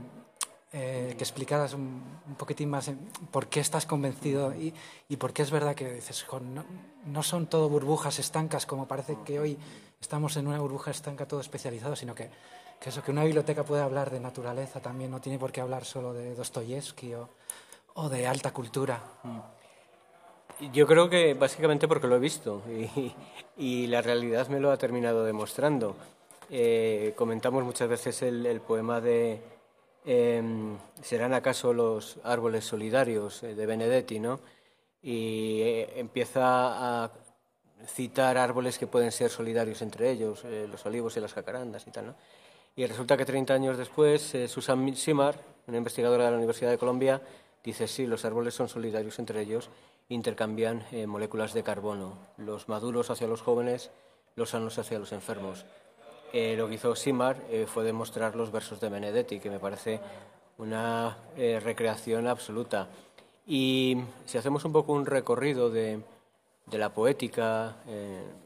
eh, 0.72 1.16
explicaras 1.20 1.74
un, 1.74 2.02
poquitín 2.38 2.70
más 2.70 2.90
por 3.32 3.48
qué 3.48 3.60
estás 3.60 3.86
convencido 3.86 4.54
y, 4.56 5.18
por 5.18 5.34
qué 5.34 5.42
es 5.42 5.52
verdad 5.52 5.76
que 5.76 5.96
dices, 5.96 6.26
no, 6.42 6.64
no 7.06 7.24
son 7.24 7.48
todo 7.48 7.68
burbujas 7.68 8.20
estancas 8.20 8.66
como 8.66 8.88
parece 8.88 9.18
que 9.26 9.40
hoy 9.40 9.58
estamos 10.00 10.38
en 10.38 10.48
una 10.48 10.60
burbuja 10.60 10.92
estanca 10.92 11.28
todo 11.28 11.42
especializado, 11.42 11.96
sino 11.96 12.16
que 12.16 12.30
que 12.80 12.90
eso, 12.90 13.04
que 13.04 13.12
una 13.12 13.24
biblioteca 13.24 13.64
puede 13.64 13.82
hablar 13.82 14.10
de 14.10 14.20
naturaleza 14.20 14.80
también, 14.80 15.12
no 15.12 15.20
tiene 15.20 15.38
por 15.38 15.52
qué 15.52 15.62
hablar 15.62 15.86
solo 15.86 16.14
de 16.14 16.34
Dostoyevsky 16.36 17.14
o, 17.14 17.30
o 17.96 18.10
de 18.10 18.28
alta 18.28 18.52
cultura. 18.52 19.02
Mm. 19.24 19.40
Yo 20.74 20.86
creo 20.88 21.10
que 21.10 21.34
básicamente 21.36 21.88
porque 21.88 22.08
lo 22.08 22.18
he 22.18 22.20
visto 22.20 22.62
y, 22.70 23.14
y 23.58 23.88
la 23.88 24.02
realidad 24.02 24.48
me 24.48 24.60
lo 24.60 24.72
ha 24.72 24.78
terminado 24.78 25.24
demostrando. 25.24 25.96
Eh, 26.52 27.14
comentamos 27.16 27.64
muchas 27.64 27.88
veces 27.88 28.22
el, 28.24 28.46
el 28.46 28.60
poema 28.60 29.00
de 29.00 29.40
em, 30.06 30.78
¿Serán 31.02 31.34
acaso 31.34 31.74
los 31.74 32.18
árboles 32.24 32.66
solidarios? 32.66 33.44
Eh, 33.44 33.54
de 33.54 33.66
Benedetti, 33.68 34.20
¿no? 34.20 34.40
Y 35.02 35.62
eh, 35.62 35.94
empieza 35.98 37.04
a 37.04 37.12
citar 37.86 38.38
árboles 38.38 38.78
que 38.80 38.88
pueden 38.88 39.12
ser 39.12 39.30
solidarios 39.30 39.82
entre 39.82 40.10
ellos, 40.12 40.44
los 40.44 40.86
olivos 40.86 41.16
y 41.16 41.22
las 41.22 41.34
jacarandas 41.34 41.88
y 41.88 41.92
tal, 41.92 42.08
¿no? 42.08 42.16
Y 42.76 42.86
resulta 42.86 43.18
que 43.18 43.26
30 43.26 43.54
años 43.54 43.78
después, 43.78 44.34
eh, 44.36 44.48
Susan 44.48 44.96
Simar, 44.96 45.36
una 45.68 45.78
investigadora 45.78 46.26
de 46.26 46.32
la 46.32 46.38
Universidad 46.38 46.72
de 46.72 46.78
Colombia, 46.78 47.22
dice 47.64 47.88
sí, 47.88 48.08
los 48.08 48.26
árboles 48.26 48.54
son 48.54 48.70
solidarios 48.70 49.20
entre 49.20 49.42
ellos, 49.42 49.70
intercambian 50.08 50.86
eh, 50.92 51.06
moléculas 51.06 51.54
de 51.54 51.64
carbono, 51.64 52.18
los 52.38 52.70
maduros 52.70 53.10
hacia 53.10 53.28
los 53.28 53.42
jóvenes, 53.42 53.92
los 54.36 54.52
sanos 54.52 54.80
hacia 54.80 54.98
los 54.98 55.12
enfermos. 55.12 55.66
Eh, 56.32 56.56
lo 56.58 56.68
que 56.68 56.76
hizo 56.76 56.96
Simar 56.96 57.38
fue 57.68 57.84
demostrar 57.84 58.36
los 58.36 58.52
versos 58.52 58.80
de 58.80 58.90
Benedetti, 58.90 59.40
que 59.40 59.50
me 59.50 59.60
parece 59.60 60.00
una 60.60 61.18
recreación 61.36 62.28
absoluta. 62.28 62.88
Y 63.48 63.98
si 64.26 64.38
hacemos 64.38 64.64
un 64.64 64.72
poco 64.72 64.94
un 64.94 65.08
recorrido 65.08 65.72
de, 65.72 66.02
la 66.72 66.94
poética 66.94 67.78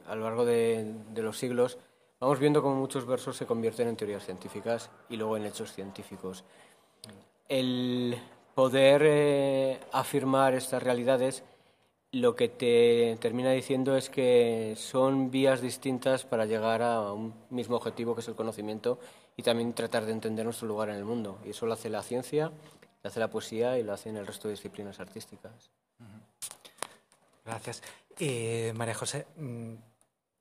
a 0.08 0.16
lo 0.16 0.24
largo 0.24 0.46
de 0.46 0.96
los 1.18 1.38
siglos, 1.38 1.78
Vamos 2.24 2.40
viendo 2.40 2.62
cómo 2.62 2.76
muchos 2.76 3.06
versos 3.06 3.36
se 3.36 3.46
convierten 3.46 3.90
en 3.90 3.98
teorías 3.98 4.24
científicas 4.24 4.90
y 5.10 5.18
luego 5.18 5.36
en 5.36 5.44
hechos 5.44 5.74
científicos. 5.74 6.46
El 7.50 8.18
poder 8.56 9.02
eh, 9.04 9.80
afirmar 9.92 10.54
estas 10.54 10.82
realidades 10.82 11.44
lo 12.14 12.34
que 12.38 12.48
te 12.48 13.18
termina 13.20 13.52
diciendo 13.52 13.98
es 13.98 14.10
que 14.10 14.74
son 14.78 15.32
vías 15.32 15.60
distintas 15.60 16.24
para 16.24 16.46
llegar 16.46 16.82
a 16.82 17.12
un 17.12 17.34
mismo 17.50 17.76
objetivo 17.76 18.16
que 18.16 18.22
es 18.22 18.28
el 18.30 18.36
conocimiento 18.36 19.00
y 19.36 19.44
también 19.44 19.74
tratar 19.74 20.06
de 20.06 20.14
entender 20.14 20.46
nuestro 20.46 20.70
lugar 20.70 20.88
en 20.88 20.96
el 20.96 21.04
mundo. 21.04 21.40
Y 21.44 21.50
eso 21.50 21.66
lo 21.66 21.74
hace 21.74 21.90
la 21.90 22.04
ciencia, 22.04 22.54
lo 23.04 23.10
hace 23.10 23.20
la 23.20 23.30
poesía 23.30 23.78
y 23.78 23.84
lo 23.84 23.92
hacen 23.92 24.16
el 24.16 24.26
resto 24.26 24.48
de 24.48 24.54
disciplinas 24.54 25.02
artísticas. 25.02 25.72
Gracias. 27.44 27.84
Y 28.18 28.72
María 28.74 28.94
José, 28.94 29.26
mm, 29.36 29.74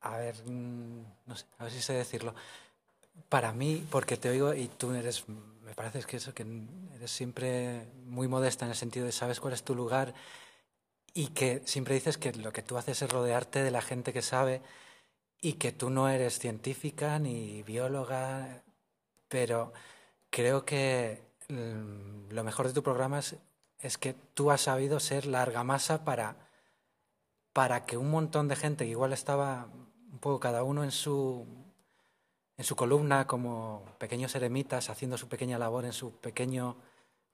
a 0.03 0.19
ver, 0.19 0.37
mm, 0.45 1.05
no 1.27 1.37
sé, 1.37 1.47
a 1.59 1.65
ver 1.65 1.73
si 1.73 1.83
sé 1.83 1.95
decirlo. 1.95 2.35
Para 3.29 3.53
mí, 3.53 3.87
porque 3.91 4.17
te 4.17 4.31
oigo 4.31 4.55
y 4.55 4.69
tú 4.69 4.93
eres, 4.93 5.25
me 5.29 5.75
parece 5.75 6.03
que 6.03 6.17
eso, 6.19 6.35
que 6.35 6.45
eres 6.95 7.11
siempre 7.11 7.87
muy 8.05 8.29
modesta 8.29 8.65
en 8.65 8.71
el 8.73 8.77
sentido 8.77 9.07
de 9.07 9.13
sabes 9.13 9.41
cuál 9.41 9.55
es 9.55 9.63
tu 9.63 9.75
lugar 9.75 10.15
y 11.15 11.29
que 11.29 11.63
siempre 11.65 11.95
dices 11.95 12.19
que 12.19 12.33
lo 12.33 12.53
que 12.53 12.63
tú 12.63 12.77
haces 12.79 13.03
es 13.03 13.11
rodearte 13.11 13.63
de 13.63 13.71
la 13.71 13.83
gente 13.83 14.13
que 14.13 14.23
sabe 14.23 14.63
y 15.41 15.55
que 15.55 15.73
tú 15.73 15.91
no 15.91 16.09
eres 16.09 16.39
científica 16.39 17.19
ni 17.19 17.63
bióloga, 17.65 18.63
pero 19.29 19.73
creo 20.31 20.65
que 20.65 21.23
mm, 21.49 22.31
lo 22.33 22.45
mejor 22.45 22.69
de 22.69 22.75
tu 22.75 22.83
programa 22.83 23.19
es, 23.19 23.99
que 23.99 24.15
tú 24.35 24.51
has 24.51 24.63
sabido 24.63 25.01
ser 25.01 25.27
la 25.27 25.43
argamasa 25.43 26.05
para, 26.05 26.37
para 27.53 27.85
que 27.87 27.97
un 27.97 28.11
montón 28.11 28.49
de 28.49 28.57
gente 28.57 28.85
que 28.85 28.91
igual 28.93 29.13
estaba 29.13 29.69
un 30.13 30.19
poco 30.19 30.39
cada 30.39 30.63
uno 30.63 30.85
en 30.85 30.91
su, 30.91 31.45
en 32.57 32.65
su 32.65 32.77
columna 32.77 33.27
como 33.27 33.85
pequeños 33.99 34.35
eremitas 34.35 34.91
haciendo 34.91 35.17
su 35.19 35.29
pequeña 35.29 35.59
labor 35.59 35.85
en 35.85 35.93
su 35.93 36.13
pequeño 36.13 36.77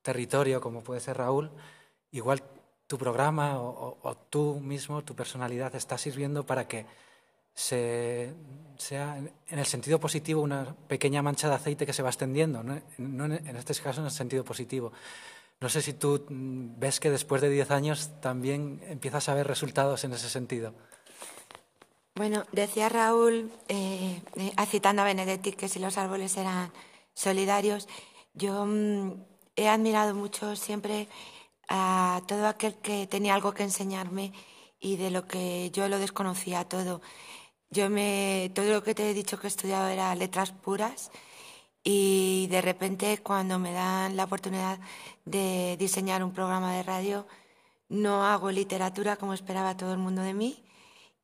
territorio 0.03 0.61
como 0.61 0.83
puede 0.83 1.01
ser 1.01 1.19
Raúl, 1.19 1.51
igual 2.13 2.43
tu 2.87 2.97
programa 2.97 3.61
o, 3.61 4.17
tú 4.31 4.61
mismo, 4.61 5.05
tu 5.05 5.15
personalidad, 5.15 5.75
está 5.75 5.99
sirviendo 5.99 6.47
para 6.47 6.67
que 6.67 6.87
se, 7.53 8.33
sea, 8.79 9.19
en 9.19 9.59
el 9.59 9.67
sentido 9.67 10.01
positivo, 10.01 10.41
una 10.41 10.75
pequeña 10.87 11.21
mancha 11.21 11.49
de 11.49 11.57
aceite 11.57 11.85
que 11.85 11.93
se 11.93 12.03
va 12.03 12.09
extendiendo, 12.09 12.63
¿no? 12.63 12.81
en 12.97 13.57
este 13.57 13.75
caso 13.75 14.01
en 14.01 14.07
el 14.07 14.13
sentido 14.13 14.43
positivo. 14.43 14.93
No 15.61 15.69
sé 15.69 15.83
si 15.83 15.93
tú 15.93 16.25
mm, 16.29 16.79
ves 16.79 17.01
que 17.01 17.11
después 17.11 17.43
de 17.43 17.51
10 17.51 17.71
años 17.73 18.11
también 18.21 18.81
empiezas 18.89 19.29
a 19.29 19.35
ver 19.35 19.47
resultados 19.47 20.05
en 20.05 20.13
ese 20.13 20.29
sentido. 20.29 20.73
Bueno, 22.19 22.45
decía 22.51 22.89
Raúl, 22.89 23.53
eh, 23.69 24.21
eh 24.35 24.53
citando 24.67 25.03
a 25.03 25.05
Benedetti, 25.05 25.53
que 25.53 25.69
si 25.69 25.79
los 25.79 25.99
árboles 25.99 26.37
eran 26.37 26.73
solidarios, 27.15 27.87
yo 28.35 28.67
mm, 28.67 29.13
he 29.55 29.69
admirado 29.69 30.17
mucho 30.17 30.57
siempre 30.57 31.09
a 31.69 32.21
todo 32.27 32.49
aquel 32.49 32.75
que 32.79 33.07
tenía 33.07 33.35
algo 33.35 33.53
que 33.55 33.63
enseñarme 33.63 34.33
y 34.81 34.97
de 34.97 35.11
lo 35.13 35.29
que 35.29 35.71
yo 35.71 35.89
lo 35.89 36.01
desconocía 36.01 36.65
todo. 36.69 37.01
Yo 37.71 37.89
me, 37.89 38.51
todo 38.55 38.73
lo 38.73 38.83
que 38.83 38.97
te 38.97 39.11
he 39.11 39.15
dicho 39.15 39.39
que 39.39 39.47
he 39.47 39.55
estudiado 39.55 39.87
era 39.89 40.13
letras 40.17 40.51
puras 40.51 41.13
y 41.85 42.49
de 42.51 42.63
repente 42.63 43.19
cuando 43.19 43.61
me 43.61 43.73
dan 43.73 44.17
la 44.17 44.25
oportunidad 44.25 44.81
de 45.25 45.77
diseñar 45.79 46.25
un 46.25 46.33
programa 46.33 46.75
de 46.75 46.83
radio, 46.83 47.27
no 47.89 48.27
hago 48.27 48.51
literatura 48.51 49.17
como 49.17 49.35
esperaba 49.35 49.77
todo 49.77 49.93
el 49.93 49.99
mundo 49.99 50.23
de 50.23 50.35
mí, 50.35 50.68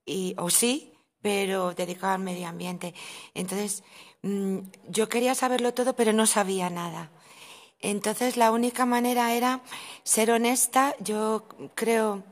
y, 0.06 0.34
o 0.38 0.50
sí, 0.50 0.92
pero 1.22 1.74
dedicado 1.74 2.14
al 2.14 2.20
medio 2.20 2.48
ambiente. 2.48 2.94
Entonces, 3.34 3.82
mm, 4.22 4.58
yo 4.88 5.08
quería 5.08 5.34
saberlo 5.34 5.72
todo, 5.74 5.96
pero 5.96 6.12
no 6.12 6.26
sabía 6.26 6.70
nada. 6.70 7.10
Entonces 7.80 8.38
la 8.38 8.50
única 8.50 8.86
manera 8.86 9.34
era 9.34 9.60
ser 10.04 10.30
honesta. 10.30 10.94
Yo 11.00 11.46
creo, 11.74 12.24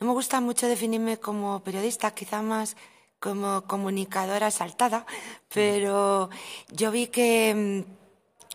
no 0.00 0.06
me 0.06 0.12
gusta 0.12 0.40
mucho 0.40 0.68
definirme 0.68 1.18
como 1.18 1.60
periodista, 1.64 2.14
quizá 2.14 2.42
más 2.42 2.76
como 3.18 3.62
comunicadora 3.62 4.50
saltada, 4.50 5.06
pero 5.48 6.28
yo 6.70 6.90
vi 6.90 7.06
que 7.06 7.84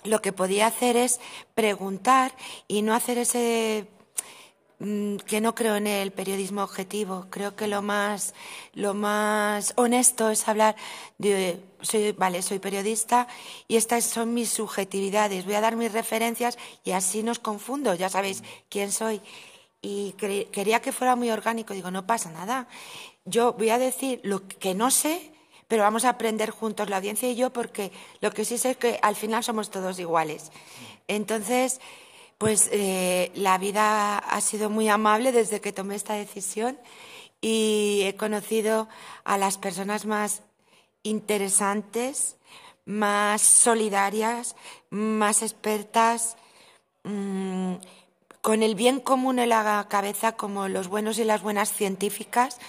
mm, 0.04 0.10
lo 0.10 0.22
que 0.22 0.34
podía 0.34 0.67
hacer 0.67 0.98
es 0.98 1.20
preguntar 1.56 2.34
y 2.67 2.82
no 2.82 2.93
hacer 2.93 3.17
ese 3.17 3.88
que 4.80 5.42
no 5.42 5.56
creo 5.56 5.76
en 5.76 5.88
el 5.88 6.12
periodismo 6.12 6.63
objetivo. 6.63 7.28
Creo 7.30 7.56
que 7.56 7.68
lo 7.68 7.82
más, 7.82 8.36
lo 8.74 8.94
más 8.94 9.74
honesto 9.76 10.30
es 10.30 10.48
hablar 10.48 10.76
de, 11.18 11.60
soy, 11.82 12.12
vale, 12.12 12.42
soy 12.44 12.60
periodista 12.60 13.28
y 13.68 13.78
estas 13.78 14.04
son 14.04 14.34
mis 14.34 14.50
subjetividades. 14.50 15.46
Voy 15.46 15.56
a 15.56 15.62
dar 15.62 15.76
mis 15.76 15.92
referencias 15.92 16.58
y 16.84 16.92
así 16.92 17.24
nos 17.24 17.40
confundo. 17.40 17.96
Ya 17.96 18.10
sabéis 18.10 18.44
quién 18.70 18.92
soy. 18.92 19.22
Y 19.82 20.13
quería 20.13 20.82
que 20.82 20.92
fuera 20.92 21.16
muy 21.16 21.32
orgánico. 21.32 21.74
Digo, 21.74 21.90
no 21.90 22.06
pasa 22.06 22.30
nada. 22.32 22.68
Yo 23.26 23.54
voy 23.54 23.70
a 23.70 23.80
decir 23.80 24.20
lo 24.24 24.48
que 24.48 24.76
no 24.76 24.92
sé, 24.92 25.32
pero 25.68 25.84
vamos 25.84 26.06
a 26.06 26.10
aprender 26.10 26.52
juntos, 26.52 26.90
la 26.90 26.98
audiencia 26.98 27.30
y 27.30 27.36
yo, 27.36 27.52
porque 27.52 27.92
lo 28.22 28.32
que 28.32 28.46
sí 28.46 28.58
sé 28.58 28.72
es 28.72 28.78
que 28.78 29.00
al 29.02 29.16
final 29.16 29.44
somos 29.44 29.70
todos 29.70 30.00
iguales. 30.00 30.52
Entonces, 31.08 31.82
pues 32.38 32.69
eh, 32.71 33.32
la 33.36 33.58
vida 33.58 34.17
ha 34.17 34.41
sido 34.41 34.69
muy 34.69 34.89
amable 34.89 35.32
desde 35.32 35.62
que 35.62 35.73
tomé 35.73 35.95
esta 35.95 36.13
decisión 36.13 36.78
y 37.41 38.02
he 38.06 38.15
conocido 38.15 38.88
a 39.23 39.38
las 39.38 39.58
personas 39.58 40.06
más 40.06 40.43
interesantes, 41.04 42.38
más 42.86 43.41
solidarias, 43.41 44.56
más 44.89 45.41
expertas, 45.41 46.38
mm, 47.04 47.76
con 48.41 48.63
el 48.63 48.76
bien 48.76 49.00
común 49.00 49.39
en 49.39 49.50
la 49.50 49.88
cabeza 49.89 50.34
como 50.34 50.67
los 50.67 50.88
buenos 50.88 51.19
y 51.19 51.23
las 51.23 51.41
buenas 51.41 51.73
científicas. 51.73 52.60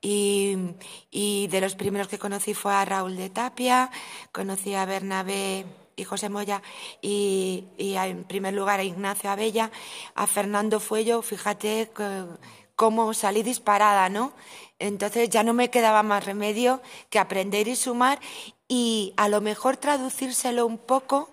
Y, 0.00 0.56
y 1.10 1.48
de 1.48 1.60
los 1.60 1.74
primeros 1.74 2.06
que 2.08 2.20
conocí 2.20 2.54
fue 2.54 2.72
a 2.72 2.84
Raúl 2.84 3.16
de 3.16 3.30
Tapia, 3.30 3.90
conocí 4.30 4.74
a 4.74 4.84
Bernabé 4.84 5.66
y 5.98 6.04
José 6.04 6.28
Moya 6.28 6.62
y, 7.02 7.64
en 7.76 8.24
primer 8.24 8.54
lugar 8.54 8.80
a 8.80 8.84
Ignacio 8.84 9.30
Abella, 9.30 9.70
a 10.14 10.26
Fernando 10.26 10.80
Fuello, 10.80 11.22
fíjate 11.22 11.90
cómo 12.76 13.12
salí 13.12 13.42
disparada, 13.42 14.08
¿no? 14.08 14.32
Entonces 14.78 15.28
ya 15.28 15.42
no 15.42 15.52
me 15.52 15.70
quedaba 15.70 16.02
más 16.02 16.24
remedio 16.24 16.80
que 17.10 17.18
aprender 17.18 17.66
y 17.66 17.74
sumar 17.74 18.20
y 18.68 19.12
a 19.16 19.28
lo 19.28 19.40
mejor 19.40 19.76
traducírselo 19.76 20.64
un 20.66 20.78
poco 20.78 21.30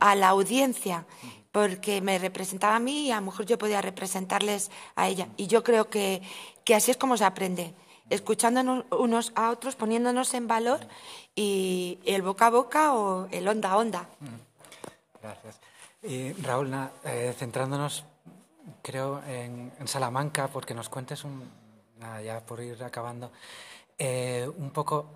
a 0.00 0.16
la 0.16 0.28
audiencia, 0.28 1.06
porque 1.52 2.00
me 2.00 2.18
representaba 2.18 2.76
a 2.76 2.80
mí 2.80 3.06
y 3.06 3.10
a 3.12 3.20
lo 3.20 3.26
mejor 3.26 3.46
yo 3.46 3.56
podía 3.56 3.80
representarles 3.80 4.70
a 4.96 5.08
ella. 5.08 5.28
Y 5.36 5.46
yo 5.46 5.62
creo 5.62 5.88
que, 5.88 6.22
que 6.64 6.74
así 6.74 6.90
es 6.90 6.96
como 6.96 7.16
se 7.16 7.24
aprende 7.24 7.74
escuchándonos 8.10 8.84
unos 8.90 9.32
a 9.34 9.50
otros, 9.50 9.76
poniéndonos 9.76 10.32
en 10.34 10.46
valor 10.46 10.80
y 11.34 11.98
el 12.04 12.22
boca 12.22 12.46
a 12.46 12.50
boca 12.50 12.94
o 12.94 13.28
el 13.30 13.46
onda 13.48 13.72
a 13.72 13.76
onda. 13.76 14.08
Mm. 14.20 15.20
Gracias. 15.22 15.60
Y 16.02 16.32
Raúl, 16.34 16.72
eh, 17.04 17.34
centrándonos, 17.36 18.04
creo, 18.82 19.22
en, 19.26 19.72
Salamanca, 19.86 20.48
porque 20.48 20.74
nos 20.74 20.88
cuentes 20.88 21.24
un, 21.24 21.50
ya 22.24 22.40
por 22.46 22.60
ir 22.60 22.82
acabando, 22.84 23.32
eh, 23.98 24.48
un 24.58 24.70
poco, 24.70 25.06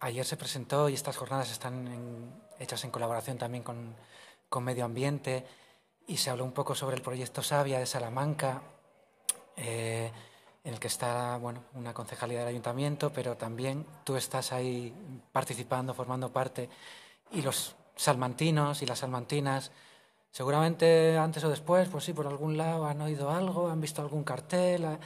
ayer 0.00 0.24
se 0.24 0.36
presentó 0.36 0.88
y 0.88 0.94
estas 0.94 1.16
jornadas 1.16 1.50
están 1.50 1.88
hechas 2.58 2.82
en 2.84 2.90
colaboración 2.90 3.38
también 3.38 3.62
con, 3.62 3.94
con 4.48 4.64
Medio 4.64 4.84
Ambiente 4.84 5.46
y 6.06 6.16
se 6.16 6.30
habló 6.30 6.44
un 6.44 6.52
poco 6.52 6.74
sobre 6.74 6.96
el 6.96 7.02
proyecto 7.02 7.42
Sabia 7.42 7.78
de 7.78 7.86
Salamanca. 7.86 8.62
Eh, 9.56 10.10
en 10.64 10.74
el 10.74 10.80
que 10.80 10.86
está 10.86 11.36
bueno, 11.38 11.64
una 11.74 11.92
concejalía 11.92 12.40
del 12.40 12.48
ayuntamiento, 12.48 13.12
pero 13.12 13.36
también 13.36 13.84
tú 14.04 14.16
estás 14.16 14.52
ahí 14.52 14.94
participando, 15.32 15.92
formando 15.94 16.32
parte, 16.32 16.68
y 17.32 17.42
los 17.42 17.74
salmantinos 17.96 18.82
y 18.82 18.86
las 18.86 19.00
salmantinas, 19.00 19.72
seguramente 20.30 21.18
antes 21.18 21.42
o 21.44 21.50
después, 21.50 21.88
pues 21.88 22.04
sí, 22.04 22.12
por 22.12 22.26
algún 22.26 22.56
lado 22.56 22.86
han 22.86 23.00
oído 23.00 23.30
algo, 23.30 23.68
han 23.70 23.80
visto 23.80 24.02
algún 24.02 24.24
cartel, 24.24 24.84
ah, 24.84 24.98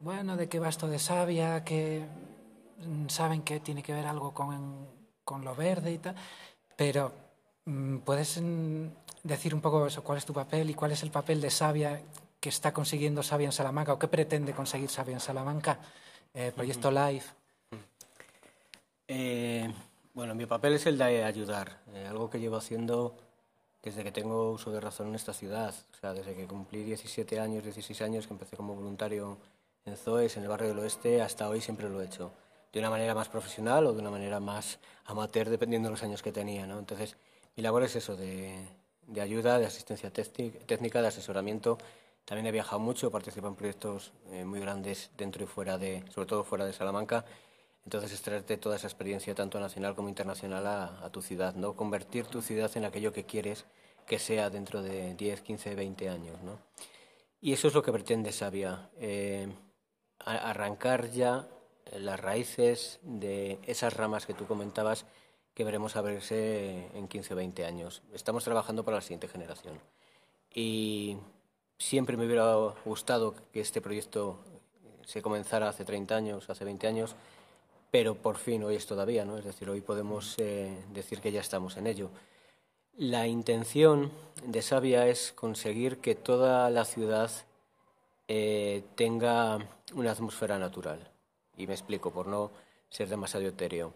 bueno, 0.00 0.36
de 0.36 0.48
qué 0.48 0.60
va 0.60 0.68
esto 0.68 0.86
de 0.86 0.98
Sabia, 0.98 1.64
que 1.64 2.06
mm, 2.78 3.08
saben 3.08 3.42
que 3.42 3.60
tiene 3.60 3.82
que 3.82 3.92
ver 3.94 4.06
algo 4.06 4.32
con, 4.32 4.86
con 5.24 5.44
lo 5.44 5.54
verde 5.54 5.92
y 5.92 5.98
tal, 5.98 6.14
pero 6.76 7.12
mm, 7.64 7.98
¿puedes 7.98 8.40
mm, 8.40 8.86
decir 9.24 9.54
un 9.54 9.60
poco 9.60 9.86
eso, 9.86 10.04
cuál 10.04 10.18
es 10.18 10.26
tu 10.26 10.32
papel 10.32 10.70
y 10.70 10.74
cuál 10.74 10.92
es 10.92 11.02
el 11.02 11.10
papel 11.10 11.40
de 11.40 11.50
Sabia 11.50 12.00
que 12.44 12.50
está 12.50 12.74
consiguiendo 12.74 13.22
Sabia 13.22 13.46
en 13.46 13.52
Salamanca 13.52 13.94
o 13.94 13.98
qué 13.98 14.06
pretende 14.06 14.52
conseguir 14.52 14.90
Sabia 14.90 15.14
en 15.14 15.20
Salamanca? 15.20 15.78
Eh, 16.34 16.52
proyecto 16.54 16.90
Live. 16.90 17.24
Eh, 19.08 19.72
bueno, 20.12 20.34
mi 20.34 20.44
papel 20.44 20.74
es 20.74 20.84
el 20.84 20.98
de 20.98 21.24
ayudar, 21.24 21.80
eh, 21.94 22.06
algo 22.06 22.28
que 22.28 22.38
llevo 22.38 22.56
haciendo 22.56 23.16
desde 23.82 24.04
que 24.04 24.12
tengo 24.12 24.50
uso 24.50 24.70
de 24.70 24.78
razón 24.78 25.08
en 25.08 25.14
esta 25.14 25.32
ciudad, 25.32 25.74
o 25.94 25.96
sea, 25.96 26.12
desde 26.12 26.34
que 26.34 26.46
cumplí 26.46 26.84
17 26.84 27.40
años, 27.40 27.64
16 27.64 28.02
años, 28.02 28.26
que 28.26 28.34
empecé 28.34 28.58
como 28.58 28.74
voluntario 28.74 29.38
en 29.86 29.96
ZOES, 29.96 30.36
en 30.36 30.42
el 30.42 30.50
barrio 30.50 30.68
del 30.68 30.80
oeste, 30.80 31.22
hasta 31.22 31.48
hoy 31.48 31.62
siempre 31.62 31.88
lo 31.88 32.02
he 32.02 32.04
hecho, 32.04 32.30
de 32.74 32.78
una 32.78 32.90
manera 32.90 33.14
más 33.14 33.30
profesional 33.30 33.86
o 33.86 33.94
de 33.94 34.00
una 34.00 34.10
manera 34.10 34.38
más 34.38 34.80
amateur, 35.06 35.48
dependiendo 35.48 35.88
de 35.88 35.92
los 35.92 36.02
años 36.02 36.22
que 36.22 36.30
tenía, 36.30 36.66
¿no? 36.66 36.78
Entonces, 36.78 37.16
mi 37.56 37.62
labor 37.62 37.84
es 37.84 37.96
eso, 37.96 38.16
de, 38.16 38.68
de 39.06 39.20
ayuda, 39.22 39.58
de 39.58 39.64
asistencia 39.64 40.12
técnica, 40.12 41.00
de 41.00 41.08
asesoramiento 41.08 41.78
También 42.24 42.46
he 42.46 42.52
viajado 42.52 42.78
mucho, 42.78 43.10
participo 43.10 43.48
en 43.48 43.54
proyectos 43.54 44.12
eh, 44.30 44.44
muy 44.44 44.60
grandes 44.60 45.10
dentro 45.16 45.44
y 45.44 45.46
fuera 45.46 45.76
de, 45.76 46.04
sobre 46.10 46.26
todo 46.26 46.44
fuera 46.44 46.64
de 46.64 46.72
Salamanca. 46.72 47.24
Entonces, 47.84 48.12
extraerte 48.12 48.56
toda 48.56 48.76
esa 48.76 48.86
experiencia, 48.86 49.34
tanto 49.34 49.60
nacional 49.60 49.94
como 49.94 50.08
internacional, 50.08 50.66
a, 50.66 51.10
tu 51.10 51.20
ciudad, 51.20 51.54
¿no? 51.54 51.76
Convertir 51.76 52.26
tu 52.26 52.40
ciudad 52.40 52.74
en 52.76 52.86
aquello 52.86 53.12
que 53.12 53.24
quieres 53.24 53.66
que 54.06 54.18
sea 54.18 54.48
dentro 54.48 54.82
de 54.82 55.14
10, 55.14 55.42
15, 55.42 55.74
20 55.74 56.08
años, 56.08 56.42
¿no? 56.42 56.58
Y 57.42 57.52
eso 57.52 57.68
es 57.68 57.74
lo 57.74 57.82
que 57.82 57.92
pretende 57.92 58.32
Sabia, 58.32 58.88
eh, 58.98 59.48
arrancar 60.18 61.10
ya 61.10 61.46
las 61.92 62.18
raíces 62.18 63.00
de 63.02 63.58
esas 63.66 63.94
ramas 63.94 64.24
que 64.24 64.32
tú 64.32 64.46
comentabas 64.46 65.04
que 65.52 65.64
veremos 65.64 65.96
abrirse 65.96 66.88
en 66.94 67.06
15 67.06 67.34
o 67.34 67.36
20 67.36 67.64
años. 67.64 68.02
Estamos 68.12 68.44
trabajando 68.44 68.84
para 68.84 68.96
la 68.96 69.00
siguiente 69.02 69.28
generación. 69.28 69.78
Y 70.52 71.18
siempre 71.78 72.16
me 72.16 72.26
hubiera 72.26 72.54
gustado 72.84 73.34
que 73.52 73.60
este 73.60 73.80
proyecto 73.80 74.38
se 75.04 75.22
comenzara 75.22 75.68
hace 75.68 75.84
30 75.84 76.16
años, 76.16 76.50
hace 76.50 76.64
20 76.64 76.86
años, 76.86 77.16
pero 77.90 78.14
por 78.16 78.38
fin 78.38 78.64
hoy 78.64 78.76
es 78.76 78.86
todavía, 78.86 79.24
¿no? 79.24 79.38
Es 79.38 79.44
decir, 79.44 79.68
hoy 79.70 79.80
podemos 79.80 80.34
eh, 80.38 80.76
decir 80.92 81.20
que 81.20 81.32
ya 81.32 81.40
estamos 81.40 81.76
en 81.76 81.86
ello. 81.86 82.10
La 82.96 83.26
intención 83.26 84.12
de 84.46 84.62
Sabia 84.62 85.06
es 85.08 85.32
conseguir 85.32 85.98
que 85.98 86.14
toda 86.14 86.70
la 86.70 86.84
ciudad 86.84 87.30
eh, 88.28 88.84
tenga 88.94 89.58
una 89.94 90.12
atmósfera 90.12 90.58
natural. 90.58 91.10
Y 91.56 91.66
me 91.66 91.74
explico, 91.74 92.10
por 92.10 92.26
no 92.26 92.50
ser 92.88 93.08
demasiado 93.08 93.46
etéreo. 93.46 93.92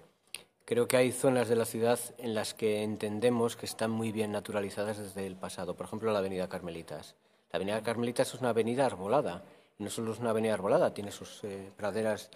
Creo 0.64 0.87
que 0.87 0.97
hay 0.97 1.12
zonas 1.12 1.49
de 1.49 1.57
la 1.57 1.64
ciudad 1.64 1.99
en 2.18 2.35
las 2.35 2.53
que 2.55 2.83
entendemos 2.83 3.57
que 3.57 3.66
están 3.66 3.91
muy 3.91 4.12
bien 4.12 4.33
naturalizadas 4.33 4.99
desde 4.99 5.26
el 5.26 5.35
pasado. 5.35 5.74
Por 5.74 5.87
ejemplo, 5.87 6.12
la 6.12 6.18
Avenida 6.18 6.49
Carmelitas. 6.49 7.14
La 7.51 7.57
Avenida 7.57 7.82
Carmelitas 7.82 8.34
es 8.34 8.40
una 8.40 8.51
avenida 8.51 8.84
arbolada. 8.84 9.42
No 9.78 9.88
solo 9.90 10.12
es 10.12 10.18
una 10.18 10.30
avenida 10.30 10.55
arbolada, 10.55 10.92
tiene 10.92 11.11
sus 11.11 11.42
eh, 11.44 11.70
praderas, 11.76 12.30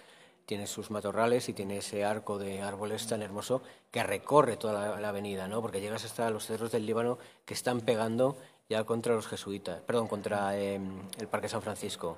tiene 0.46 0.66
sus 0.66 0.90
matorrales 0.90 1.48
y 1.48 1.52
tiene 1.52 1.78
ese 1.78 2.04
arco 2.04 2.38
de 2.38 2.62
árboles 2.62 3.06
tan 3.06 3.22
hermoso 3.22 3.62
que 3.90 4.02
recorre 4.02 4.56
toda 4.56 4.98
la, 4.98 5.08
avenida, 5.08 5.48
¿no? 5.48 5.60
Porque 5.60 5.80
llegas 5.80 6.04
hasta 6.04 6.30
los 6.30 6.46
cerros 6.46 6.72
del 6.72 6.86
Líbano 6.86 7.18
que 7.44 7.54
están 7.54 7.80
pegando 7.80 8.36
ya 8.68 8.84
contra 8.84 9.14
los 9.14 9.26
jesuitas, 9.26 9.80
perdón, 9.82 10.08
contra 10.08 10.56
em, 10.58 11.02
el 11.18 11.28
Parque 11.28 11.48
San 11.48 11.62
Francisco. 11.62 12.16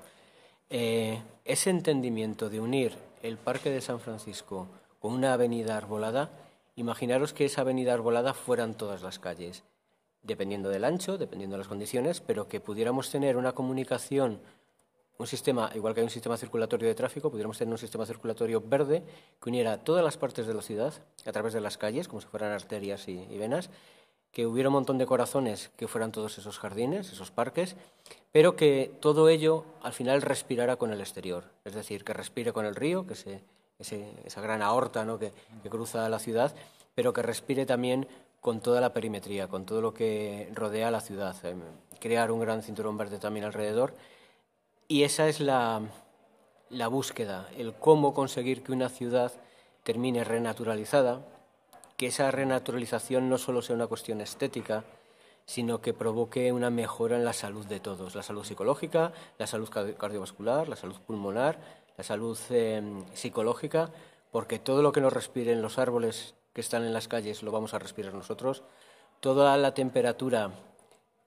Eh, 0.69 1.21
ese 1.43 1.69
entendimiento 1.69 2.49
de 2.49 2.59
unir 2.59 2.97
el 3.23 3.37
Parque 3.37 3.69
de 3.71 3.81
San 3.81 3.99
Francisco 3.99 4.67
con 4.99 5.13
una 5.13 5.33
avenida 5.33 5.75
arbolada, 5.75 6.29
imaginaros 6.75 7.33
que 7.33 7.45
esa 7.45 7.61
avenida 7.61 7.93
arbolada 7.93 8.33
fueran 8.33 8.75
todas 8.75 9.01
las 9.01 9.19
calles, 9.19 9.63
dependiendo 10.25 10.69
del 10.69 10.83
ancho, 10.83 11.17
dependiendo 11.17 11.55
de 11.55 11.59
las 11.59 11.67
condiciones, 11.67 12.21
pero 12.21 12.47
que 12.47 12.59
pudiéramos 12.59 13.09
tener 13.09 13.37
una 13.37 13.53
comunicación, 13.53 14.39
un 15.17 15.27
sistema, 15.27 15.71
igual 15.75 15.93
que 15.93 16.01
hay 16.01 16.05
un 16.05 16.09
sistema 16.09 16.37
circulatorio 16.37 16.87
de 16.87 16.95
tráfico, 16.95 17.29
pudiéramos 17.29 17.57
tener 17.57 17.71
un 17.71 17.77
sistema 17.77 18.05
circulatorio 18.05 18.61
verde 18.61 19.03
que 19.41 19.49
uniera 19.49 19.77
todas 19.77 20.03
las 20.03 20.17
partes 20.17 20.47
de 20.47 20.53
la 20.53 20.61
ciudad 20.61 20.93
a 21.25 21.31
través 21.31 21.53
de 21.53 21.61
las 21.61 21.77
calles, 21.77 22.07
como 22.07 22.21
si 22.21 22.27
fueran 22.27 22.51
arterias 22.51 23.07
y, 23.07 23.25
venas, 23.37 23.69
que 24.31 24.45
hubiera 24.45 24.69
un 24.69 24.73
montón 24.73 24.97
de 24.97 25.05
corazones 25.05 25.71
que 25.77 25.87
fueran 25.87 26.11
todos 26.11 26.37
esos 26.37 26.59
jardines, 26.59 27.13
esos 27.13 27.31
parques, 27.31 27.77
pero 28.33 28.57
que 28.57 28.91
todo 28.99 29.29
ello 29.29 29.63
al 29.81 29.93
final 29.93 30.21
respirara 30.21 30.75
con 30.75 30.91
el 30.91 30.99
exterior, 30.99 31.45
es 31.63 31.73
decir, 31.73 32.03
que 32.03 32.13
respire 32.13 32.51
con 32.51 32.65
el 32.65 32.75
río, 32.75 33.07
que 33.07 33.15
se 33.15 33.41
esa 33.79 34.41
gran 34.41 34.61
aorta 34.61 35.05
¿no? 35.05 35.19
que, 35.19 35.31
cruza 35.69 36.07
la 36.09 36.19
ciudad, 36.19 36.53
pero 36.93 37.13
que 37.13 37.21
respire 37.21 37.65
también 37.65 38.07
con 38.45 38.59
toda 38.59 38.79
la 38.79 38.93
perimetría, 38.93 39.47
con 39.47 39.65
todo 39.65 39.81
lo 39.81 39.95
que 39.95 40.51
rodea 40.53 40.91
la 40.91 41.01
ciudad, 41.01 41.35
eh, 41.41 41.55
crear 41.99 42.29
un 42.29 42.39
gran 42.39 42.61
cinturón 42.61 42.95
verde 42.95 43.17
también 43.17 43.43
alrededor. 43.43 43.95
Y 44.87 45.01
esa 45.01 45.27
es 45.27 45.39
la, 45.39 45.81
búsqueda, 46.91 47.49
el 47.57 47.73
cómo 47.73 48.13
conseguir 48.13 48.61
que 48.61 48.71
una 48.71 48.89
ciudad 48.89 49.31
termine 49.81 50.23
renaturalizada, 50.23 51.25
que 51.97 52.05
esa 52.05 52.29
renaturalización 52.29 53.29
no 53.29 53.39
solo 53.39 53.63
sea 53.63 53.75
una 53.75 53.87
cuestión 53.87 54.21
estética, 54.21 54.83
sino 55.47 55.81
que 55.81 55.95
provoque 55.95 56.51
una 56.51 56.69
mejora 56.69 57.15
en 57.15 57.25
la 57.25 57.33
salud 57.33 57.65
de 57.65 57.79
todos, 57.79 58.13
la 58.13 58.21
salud 58.21 58.43
psicológica, 58.43 59.11
la 59.39 59.47
salud 59.47 59.69
cardiovascular, 59.97 60.69
la 60.69 60.75
salud 60.75 60.97
pulmonar, 61.07 61.57
la 61.97 62.03
salud 62.03 62.37
em, 62.51 63.03
psicológica, 63.15 63.89
porque 64.31 64.59
todo 64.59 64.83
lo 64.83 64.91
que 64.91 65.01
nos 65.01 65.13
respiren 65.13 65.63
los 65.63 65.79
árboles 65.79 66.35
que 66.55 66.61
están 66.61 66.85
en 66.85 66.93
las 66.93 67.09
calles 67.09 67.43
lo 67.43 67.51
vamos 67.51 67.73
a 67.73 67.79
respirar 67.79 68.13
nosotros, 68.13 68.63
toda 69.19 69.57
la 69.57 69.73
temperatura 69.73 70.51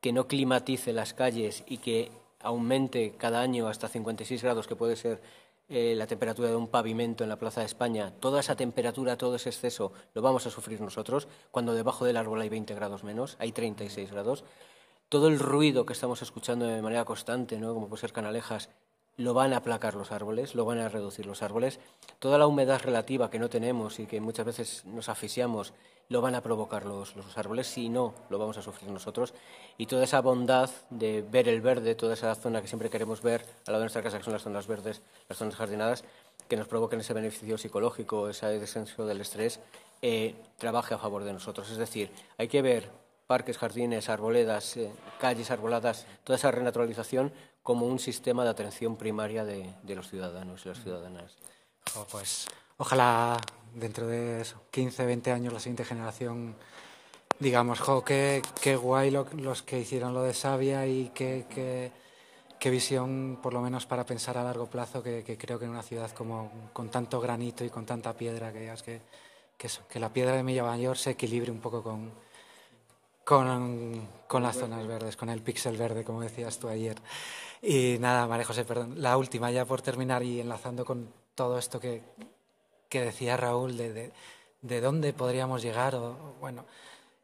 que 0.01 0.13
no 0.13 0.27
climatice 0.27 0.95
las 0.95 1.13
calles 1.13 1.65
y 1.67 1.79
que 1.79 2.11
aumente 2.41 3.15
cada 3.19 3.43
año 3.43 3.69
hasta 3.69 3.89
56 3.89 4.43
grados, 4.43 4.67
que 4.67 4.75
puede 4.75 4.97
ser 4.97 5.21
eh, 5.69 5.95
la 5.95 6.07
temperatura 6.07 6.49
de 6.49 6.57
un 6.57 6.69
pavimento 6.69 7.25
en 7.25 7.29
la 7.29 7.39
Plaza 7.39 7.61
de 7.61 7.67
España, 7.67 8.11
toda 8.21 8.41
esa 8.41 8.57
temperatura, 8.57 9.19
todo 9.19 9.37
ese 9.37 9.51
exceso, 9.51 9.93
lo 10.15 10.23
vamos 10.23 10.47
a 10.47 10.51
sufrir 10.51 10.81
nosotros, 10.81 11.29
cuando 11.51 11.75
debajo 11.75 12.07
del 12.07 12.17
árbol 12.17 12.41
hay 12.41 12.49
20 12.49 12.75
grados 12.75 13.05
menos, 13.05 13.37
hay 13.39 13.53
36 13.53 14.11
grados. 14.11 14.45
Todo 15.11 15.29
el 15.29 15.39
ruido 15.39 15.85
que 15.85 15.93
estamos 15.93 16.23
escuchando 16.23 16.67
de 16.67 16.81
manera 16.81 17.05
constante, 17.05 17.59
¿no? 17.59 17.75
como 17.75 17.89
puede 17.89 18.01
ser 18.01 18.13
canalejas, 18.13 18.71
lo 19.19 19.35
van 19.35 19.53
a 19.53 19.59
aplacar 19.59 19.95
los 19.95 20.13
árboles, 20.13 20.55
lo 20.55 20.65
van 20.65 20.79
a 20.79 20.89
reducir 20.89 21.27
los 21.27 21.43
árboles. 21.43 21.81
Toda 22.21 22.39
la 22.39 22.47
humedad 22.47 22.81
relativa 22.83 23.31
que 23.31 23.41
no 23.41 23.51
tenemos 23.51 23.99
y 23.99 24.07
que 24.07 24.21
muchas 24.21 24.47
veces 24.47 24.85
nos 24.87 25.09
asfixiamos, 25.09 25.75
lo 26.09 26.23
van 26.23 26.37
a 26.37 26.41
provocar 26.41 26.87
los, 26.87 27.17
los 27.17 27.37
árboles, 27.37 27.67
si 27.67 27.89
no, 27.89 28.15
lo 28.31 28.39
vamos 28.39 28.57
a 28.59 28.63
sufrir 28.63 28.91
nosotros. 28.91 29.35
Y 29.77 29.87
toda 29.87 30.05
esa 30.05 30.21
bondad 30.21 30.71
de 30.89 31.23
ver 31.23 31.49
el 31.49 31.61
verde, 31.61 31.97
toda 31.97 32.15
esa 32.15 32.35
zona 32.37 32.63
que 32.63 32.69
siempre 32.69 32.91
queremos 32.91 33.21
ver 33.21 33.43
al 33.67 33.73
lado 33.73 33.81
de 33.81 33.85
nuestra 33.85 34.03
casa, 34.03 34.19
que 34.19 34.25
son 34.25 34.33
las 34.33 34.43
zonas 34.43 34.69
verdes, 34.69 35.03
las 35.29 35.37
zonas 35.37 35.57
jardinadas, 35.57 36.05
que 36.49 36.57
nos 36.57 36.69
provoquen 36.69 37.01
ese 37.01 37.13
beneficio 37.13 37.59
psicológico, 37.59 38.29
ese 38.29 38.47
descenso 38.59 39.05
del 39.05 39.21
estrés, 39.21 39.59
eh, 40.01 40.37
trabaje 40.59 40.95
a 40.95 40.99
favor 40.99 41.25
de 41.25 41.33
nosotros. 41.33 41.69
Es 41.71 41.77
decir, 41.77 42.11
hay 42.39 42.47
que 42.47 42.63
ver 42.63 42.89
parques, 43.27 43.59
jardines, 43.59 44.09
arboledas, 44.09 44.77
eh, 44.77 44.91
calles 45.21 45.51
arboladas, 45.51 46.07
toda 46.25 46.37
esa 46.37 46.53
renaturalización 46.53 47.33
como 47.69 47.85
un 47.85 47.99
sistema 47.99 48.45
de 48.45 48.49
atención 48.49 48.97
primaria 48.97 49.45
de, 49.45 49.75
los 49.95 50.09
ciudadanos 50.09 50.65
y 50.65 50.71
las 50.71 50.83
ciudadanas. 50.83 51.37
pues 52.11 52.49
ojalá 52.79 53.37
dentro 53.75 54.07
de 54.07 54.43
15, 54.71 55.05
20 55.05 55.33
años 55.33 55.53
la 55.53 55.61
siguiente 55.61 55.85
generación 55.85 56.57
digamos, 57.39 57.79
jo, 57.81 58.03
qué, 58.03 58.41
qué 58.63 58.75
guay 58.75 59.11
los 59.11 59.63
que 59.65 59.81
hicieron 59.81 60.15
lo 60.15 60.23
de 60.23 60.33
Sabia 60.33 60.87
y 60.87 61.11
qué, 61.15 61.45
qué, 62.59 62.71
visión, 62.71 63.39
por 63.43 63.53
lo 63.53 63.61
menos 63.61 63.85
para 63.85 64.07
pensar 64.07 64.39
a 64.39 64.45
largo 64.45 64.65
plazo, 64.65 65.03
que, 65.03 65.37
creo 65.39 65.59
que 65.59 65.67
en 65.67 65.73
una 65.73 65.83
ciudad 65.83 66.11
como 66.13 66.71
con 66.73 66.89
tanto 66.89 67.21
granito 67.21 67.67
y 67.67 67.69
con 67.69 67.85
tanta 67.85 68.15
piedra, 68.15 68.51
que 68.51 68.73
que, 68.83 69.03
que, 69.59 69.69
que 69.91 70.01
la 70.01 70.11
piedra 70.11 70.37
de 70.37 70.43
Milla 70.43 70.65
Mayor 70.65 70.97
se 70.97 71.11
equilibre 71.11 71.51
un 71.53 71.61
poco 71.61 71.83
con, 71.83 72.13
con, 73.27 74.09
con 74.27 74.43
las 74.43 74.57
zonas 74.57 74.87
verdes, 74.87 75.19
con 75.19 75.29
el 75.29 75.43
píxel 75.43 75.77
verde, 75.77 76.03
como 76.03 76.23
decías 76.23 76.59
tú 76.59 76.67
ayer. 76.69 76.97
Y 77.63 77.97
nada, 77.99 78.27
María 78.27 78.45
José, 78.45 78.65
perdón, 78.65 79.03
la 79.03 79.17
última 79.17 79.51
ya 79.51 79.65
por 79.65 79.83
terminar 79.83 80.23
y 80.23 80.41
enlazando 80.41 80.85
con 80.85 81.13
todo 81.35 81.59
esto 81.59 81.81
que, 81.81 82.03
que 82.89 83.01
decía 83.01 83.37
Raúl 83.37 83.77
de, 83.77 84.13
de, 84.63 84.81
dónde 84.81 85.13
podríamos 85.13 85.63
llegar, 85.63 85.95
o 85.95 86.37
bueno, 86.41 86.65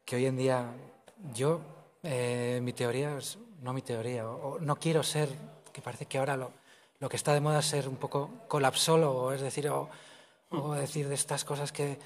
que 0.03 0.17
hoy 0.17 0.25
en 0.25 0.37
día 0.37 0.71
yo, 1.33 1.61
eh, 2.03 2.59
mi 2.61 2.73
teoría, 2.73 3.17
no 3.61 3.73
mi 3.73 3.81
teoría, 3.81 4.27
o, 4.27 4.59
no 4.59 4.75
quiero 4.75 5.03
ser, 5.03 5.29
que 5.71 5.81
parece 5.81 6.05
que 6.05 6.17
ahora 6.17 6.35
lo, 6.35 6.51
lo 6.99 7.09
que 7.09 7.15
está 7.15 7.33
de 7.33 7.41
moda 7.41 7.59
es 7.59 7.65
ser 7.65 7.87
un 7.87 7.95
poco 7.95 8.29
colapsólogo, 8.47 9.31
es 9.31 9.41
decir, 9.41 9.69
o, 9.69 9.89
o 10.49 10.73
decir 10.73 11.07
de 11.07 11.15
estas 11.15 11.45
cosas 11.45 11.71
que 11.71 11.97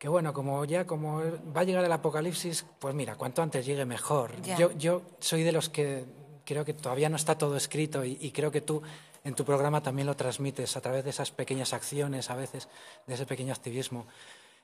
que 0.00 0.08
bueno, 0.08 0.32
como 0.32 0.64
ya 0.64 0.86
como 0.86 1.20
va 1.54 1.60
a 1.60 1.64
llegar 1.64 1.84
el 1.84 1.92
apocalipsis, 1.92 2.64
pues 2.78 2.94
mira, 2.94 3.16
cuanto 3.16 3.42
antes 3.42 3.66
llegue 3.66 3.84
mejor. 3.84 4.32
Yo, 4.56 4.72
yo 4.72 5.02
soy 5.18 5.42
de 5.42 5.52
los 5.52 5.68
que 5.68 6.06
creo 6.50 6.64
que 6.64 6.74
todavía 6.74 7.08
no 7.08 7.14
está 7.14 7.38
todo 7.38 7.56
escrito 7.56 8.04
y, 8.04 8.32
creo 8.32 8.50
que 8.50 8.60
tú 8.60 8.82
en 9.22 9.36
tu 9.36 9.44
programa 9.44 9.84
también 9.84 10.08
lo 10.08 10.16
transmites 10.16 10.76
a 10.76 10.80
través 10.80 11.04
de 11.04 11.10
esas 11.10 11.30
pequeñas 11.30 11.72
acciones, 11.72 12.28
a 12.28 12.34
veces, 12.34 12.68
de 13.06 13.14
ese 13.14 13.24
pequeño 13.24 13.52
activismo. 13.52 14.08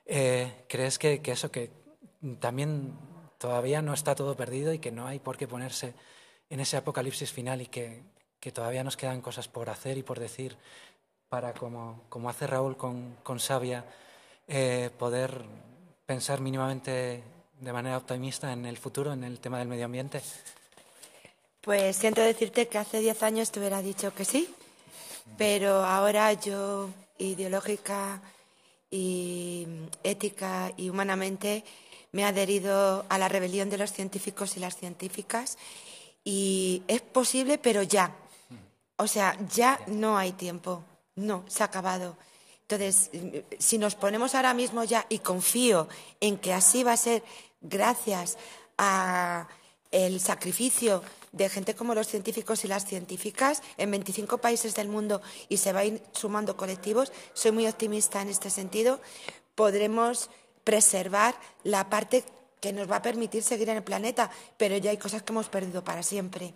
Eh, 0.05 0.65
¿Crees 0.67 0.99
que, 0.99 1.21
que, 1.21 1.31
eso, 1.31 1.49
que 1.49 1.71
también 2.41 2.93
todavía 3.37 3.81
no 3.81 3.93
está 3.93 4.15
todo 4.15 4.35
perdido 4.35 4.73
y 4.73 4.79
que 4.79 4.91
no 4.91 5.07
hay 5.07 5.19
por 5.19 5.37
qué 5.37 5.47
ponerse 5.47 5.93
en 6.49 6.59
ese 6.59 6.75
apocalipsis 6.75 7.31
final 7.31 7.61
y 7.61 7.67
que, 7.67 8.03
que 8.41 8.51
todavía 8.51 8.83
nos 8.83 8.97
quedan 8.97 9.21
cosas 9.21 9.47
por 9.47 9.69
hacer 9.69 9.97
y 9.97 10.03
por 10.03 10.19
decir 10.19 10.57
para, 11.29 11.53
como, 11.53 12.03
como 12.09 12.29
hace 12.29 12.47
Raúl 12.47 12.75
con, 12.75 13.15
con 13.23 13.39
Sabia, 13.39 13.85
eh, 14.45 14.89
poder 14.99 15.41
pensar 16.05 16.41
mínimamente 16.41 17.23
de 17.61 17.71
manera 17.71 17.95
optimista 17.95 18.51
en 18.51 18.65
el 18.65 18.75
futuro, 18.75 19.13
en 19.13 19.23
el 19.23 19.39
tema 19.39 19.59
del 19.59 19.69
medio 19.69 19.85
ambiente? 19.85 20.21
Pues 21.67 21.97
siento 21.97 22.21
decirte 22.21 22.69
que 22.69 22.77
hace 22.77 23.01
diez 23.01 23.21
años 23.23 23.51
te 23.51 23.59
hubiera 23.59 23.81
dicho 23.81 24.13
que 24.15 24.23
sí, 24.23 24.47
pero 25.37 25.83
ahora 25.83 26.31
yo 26.31 26.89
ideológica 27.17 28.21
y 28.89 29.67
ética 30.01 30.71
y 30.77 30.89
humanamente 30.89 31.65
me 32.13 32.21
he 32.21 32.23
adherido 32.23 33.05
a 33.09 33.17
la 33.17 33.27
rebelión 33.27 33.69
de 33.69 33.77
los 33.77 33.91
científicos 33.91 34.55
y 34.55 34.61
las 34.61 34.77
científicas 34.77 35.57
y 36.23 36.83
es 36.87 37.01
posible, 37.01 37.57
pero 37.57 37.83
ya. 37.83 38.15
O 38.95 39.07
sea, 39.07 39.37
ya 39.53 39.77
no 39.87 40.17
hay 40.17 40.31
tiempo. 40.31 40.85
No, 41.17 41.43
se 41.49 41.63
ha 41.63 41.65
acabado. 41.65 42.15
Entonces, 42.61 43.11
si 43.59 43.77
nos 43.77 43.95
ponemos 43.95 44.35
ahora 44.35 44.53
mismo 44.53 44.85
ya, 44.85 45.05
y 45.09 45.19
confío 45.19 45.89
en 46.21 46.37
que 46.37 46.53
así 46.53 46.83
va 46.83 46.93
a 46.93 46.97
ser 46.97 47.23
gracias 47.59 48.37
a 48.77 49.49
el 49.91 50.21
sacrificio 50.21 51.03
de 51.37 51.49
gente 51.49 51.75
como 51.75 51.95
los 51.95 52.07
científicos 52.07 52.65
y 52.65 52.67
las 52.67 52.85
científicas 52.85 53.61
en 53.77 53.91
25 53.91 54.39
países 54.39 54.75
del 54.75 54.89
mundo 54.89 55.21
y 55.49 55.57
se 55.57 55.73
va 55.73 55.81
a 55.81 55.85
ir 55.85 56.01
sumando 56.11 56.57
colectivos, 56.57 57.11
soy 57.33 57.51
muy 57.51 57.67
optimista 57.67 58.21
en 58.21 58.29
este 58.29 58.49
sentido, 58.49 58.99
podremos 59.55 60.29
preservar 60.63 61.35
la 61.63 61.89
parte 61.89 62.23
que 62.59 62.73
nos 62.73 62.89
va 62.89 62.97
a 62.97 63.01
permitir 63.01 63.43
seguir 63.43 63.69
en 63.69 63.77
el 63.77 63.83
planeta, 63.83 64.29
pero 64.57 64.77
ya 64.77 64.91
hay 64.91 64.97
cosas 64.97 65.23
que 65.23 65.31
hemos 65.31 65.47
perdido 65.47 65.83
para 65.83 66.03
siempre. 66.03 66.53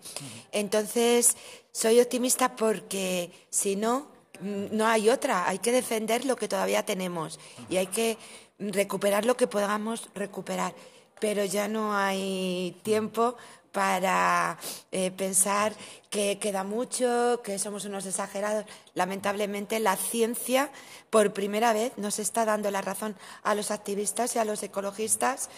Entonces, 0.52 1.38
soy 1.72 2.00
optimista 2.00 2.56
porque 2.56 3.32
si 3.50 3.76
no, 3.76 4.08
mm, 4.40 4.66
no 4.72 4.88
hay 4.88 5.10
otra, 5.10 5.48
hay 5.48 5.60
que 5.60 5.72
defender 5.72 6.26
lo 6.26 6.36
que 6.36 6.48
todavía 6.48 6.86
tenemos 6.86 7.40
y 7.70 7.78
hay 7.78 7.88
que 7.88 8.18
recuperar 8.60 9.26
lo 9.26 9.38
que 9.38 9.48
podamos 9.48 10.10
recuperar, 10.14 10.74
pero 11.20 11.46
ya 11.46 11.68
no 11.68 11.96
hay 11.96 12.76
tiempo 12.84 13.36
para 13.72 14.58
eh, 14.92 15.12
pensar 15.12 15.74
que 16.10 16.40
queda 16.40 16.64
mucho, 16.64 17.42
que 17.44 17.58
somos 17.58 17.86
unos 17.86 18.06
exagerados. 18.06 18.66
Lamentablemente, 18.94 19.80
la 19.80 19.96
ciencia, 19.96 20.72
por 21.10 21.34
primera 21.34 21.74
vez, 21.74 21.94
nos 21.98 22.20
está 22.20 22.46
dando 22.46 22.70
la 22.70 22.82
razón 22.82 23.16
a 23.44 23.56
los 23.56 23.72
activistas 23.72 24.36
y 24.36 24.40
a 24.40 24.46
los 24.46 24.62
ecologistas 24.64 25.50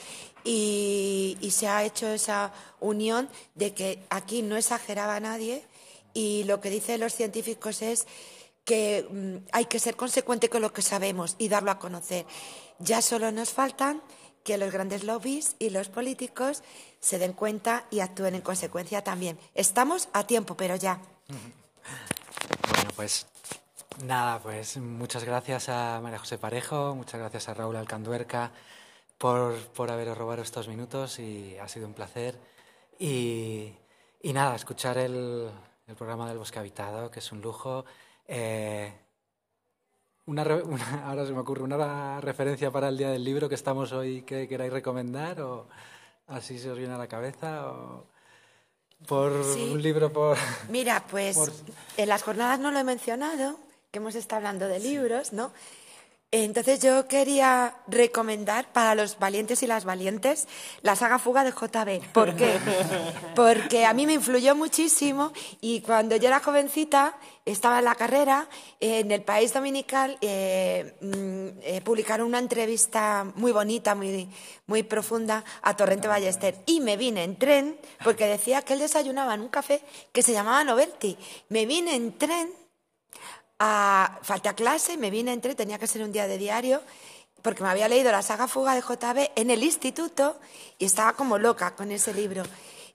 y, 0.43 1.38
se 1.51 1.68
ha 1.68 1.84
hecho 1.84 2.07
esa 2.07 2.51
unión 2.80 3.30
de 3.55 3.74
que 3.74 3.99
aquí 4.09 4.41
no 4.41 4.57
exageraba 4.57 5.20
nadie 5.20 5.64
y 6.14 6.43
lo 6.45 6.61
que 6.61 6.70
dicen 6.70 6.99
los 6.99 7.14
científicos 7.14 7.82
es 7.82 8.07
que 8.66 9.07
mm, 9.09 9.47
hay 9.51 9.66
que 9.66 9.80
ser 9.80 9.95
consecuente 9.95 10.49
con 10.49 10.61
lo 10.61 10.74
que 10.74 10.82
sabemos 10.82 11.36
y 11.38 11.47
darlo 11.47 11.72
a 11.72 11.80
conocer. 11.80 12.26
Ya 12.80 13.01
solo 13.01 13.32
nos 13.32 13.49
faltan 13.49 14.01
que 14.44 14.58
los 14.58 14.72
grandes 14.72 15.04
lobbies 15.04 15.56
y 15.60 15.70
los 15.70 15.89
políticos 15.89 16.64
se 17.00 17.20
den 17.20 17.34
cuenta 17.34 17.86
y 17.89 18.02
actúen 18.02 18.36
en 18.36 18.41
consecuencia 18.41 19.04
también. 19.04 19.39
Estamos 19.56 20.10
a 20.14 20.26
tiempo, 20.26 20.56
pero 20.56 20.76
ya. 20.76 21.00
Bueno, 21.28 22.91
pues 22.96 23.26
nada, 24.06 24.39
pues 24.39 24.78
muchas 24.78 25.24
gracias 25.24 25.70
a 25.70 26.00
María 26.02 26.20
José 26.20 26.38
Parejo, 26.38 26.96
muchas 26.96 27.20
gracias 27.20 27.50
a 27.50 27.54
Raúl 27.54 27.76
Alcanduerca 27.76 28.52
por, 29.18 29.56
por 29.70 29.91
haberos 29.91 30.18
robado 30.18 30.41
estos 30.41 30.68
minutos 30.68 31.20
y 31.20 31.58
ha 31.58 31.68
sido 31.68 31.88
un 31.88 31.94
placer. 31.94 32.38
Y, 33.00 33.74
nada, 34.24 34.56
escuchar 34.56 34.98
el, 34.98 35.50
programa 35.98 36.28
del 36.28 36.38
Bosque 36.38 36.60
Habitado, 36.60 37.12
que 37.12 37.20
es 37.20 37.32
un 37.32 37.41
lujo. 37.41 37.86
Eh, 38.28 38.94
una, 40.26 40.43
ahora 41.05 41.26
se 41.26 41.34
me 41.34 41.39
ocurre 41.39 41.63
una 41.63 42.21
referencia 42.21 42.71
para 42.71 42.89
el 42.89 42.97
Día 42.97 43.09
del 43.09 43.24
Libro 43.24 43.49
que 43.49 43.55
estamos 43.55 43.91
hoy 43.91 44.21
que 44.21 44.47
queráis 44.47 44.71
recomendar 44.71 45.41
o 45.41 45.67
así 46.28 46.57
se 46.59 46.71
os 46.71 46.78
viene 46.78 46.93
a 46.93 46.97
la 46.97 47.07
cabeza 47.07 47.67
o 47.69 48.05
por 49.05 49.34
un 49.34 49.82
libro 49.82 50.13
por 50.13 50.38
mira 50.69 51.03
pues 51.11 51.38
en 51.97 52.07
las 52.07 52.24
jornadas 52.24 52.57
no 52.59 52.71
lo 52.71 52.80
he 52.80 52.86
mencionado 52.86 53.59
que 53.91 53.99
hemos 53.99 54.15
estado 54.15 54.38
hablando 54.38 54.69
de 54.69 54.80
libros 54.80 55.34
no 55.34 55.51
entonces 56.42 56.80
yo 56.82 57.08
quería 57.08 57.76
recomendar 57.86 58.74
para 58.74 58.96
los 58.96 59.20
valientes 59.20 59.62
y 59.62 59.68
las 59.68 59.86
valientes 59.86 60.48
la 60.82 60.96
saga 60.96 61.20
Fuga 61.20 61.44
de 61.44 61.52
JB. 61.52 62.12
¿Por 62.12 62.36
qué? 62.36 62.58
Porque 63.36 63.86
a 63.86 63.94
mí 63.94 64.08
me 64.08 64.14
influyó 64.14 64.56
muchísimo 64.56 65.32
y 65.62 65.82
cuando 65.82 66.16
yo 66.16 66.30
era 66.30 66.40
jovencita 66.40 67.16
estaba 67.46 67.78
en 67.78 67.86
la 67.86 67.94
carrera, 67.94 68.50
en 68.80 69.12
el 69.12 69.22
País 69.22 69.54
Dominical 69.54 70.18
eh, 70.22 70.96
mm, 71.02 71.60
eh, 71.62 71.82
publicaron 71.82 72.26
una 72.26 72.40
entrevista 72.40 73.32
muy 73.36 73.52
bonita, 73.52 73.94
muy, 73.94 74.28
muy 74.66 74.82
profunda 74.82 75.44
a 75.62 75.76
Torrente 75.76 76.08
Ballester 76.08 76.56
y 76.66 76.80
me 76.80 76.98
vine 76.98 77.26
en 77.26 77.38
tren 77.38 77.78
porque 78.04 78.26
decía 78.26 78.64
que 78.64 78.74
él 78.74 78.80
desayunaba 78.80 79.36
en 79.36 79.42
un 79.42 79.50
café 79.50 79.84
que 80.12 80.24
se 80.24 80.34
llamaba 80.34 80.64
Novelty. 80.64 81.16
Me 81.50 81.68
vine 81.68 81.96
en 81.96 82.18
tren 82.18 82.64
a, 83.64 84.20
falté 84.22 84.49
a 84.49 84.53
clase, 84.53 84.97
me 84.97 85.09
vine, 85.09 85.32
entré, 85.32 85.55
tenía 85.55 85.80
que 85.80 85.88
ser 85.88 86.03
un 86.03 86.11
día 86.11 86.28
de 86.28 86.38
diario, 86.38 86.82
porque 87.41 87.64
me 87.64 87.70
había 87.70 87.88
leído 87.88 88.11
la 88.11 88.22
saga 88.22 88.47
Fuga 88.47 88.76
de 88.76 88.82
JB 88.82 89.32
en 89.36 89.49
el 89.49 89.64
instituto 89.64 90.38
y 90.78 90.86
estaba 90.86 91.14
como 91.14 91.38
loca 91.38 91.76
con 91.76 91.91
ese 91.91 92.14
libro. 92.14 92.43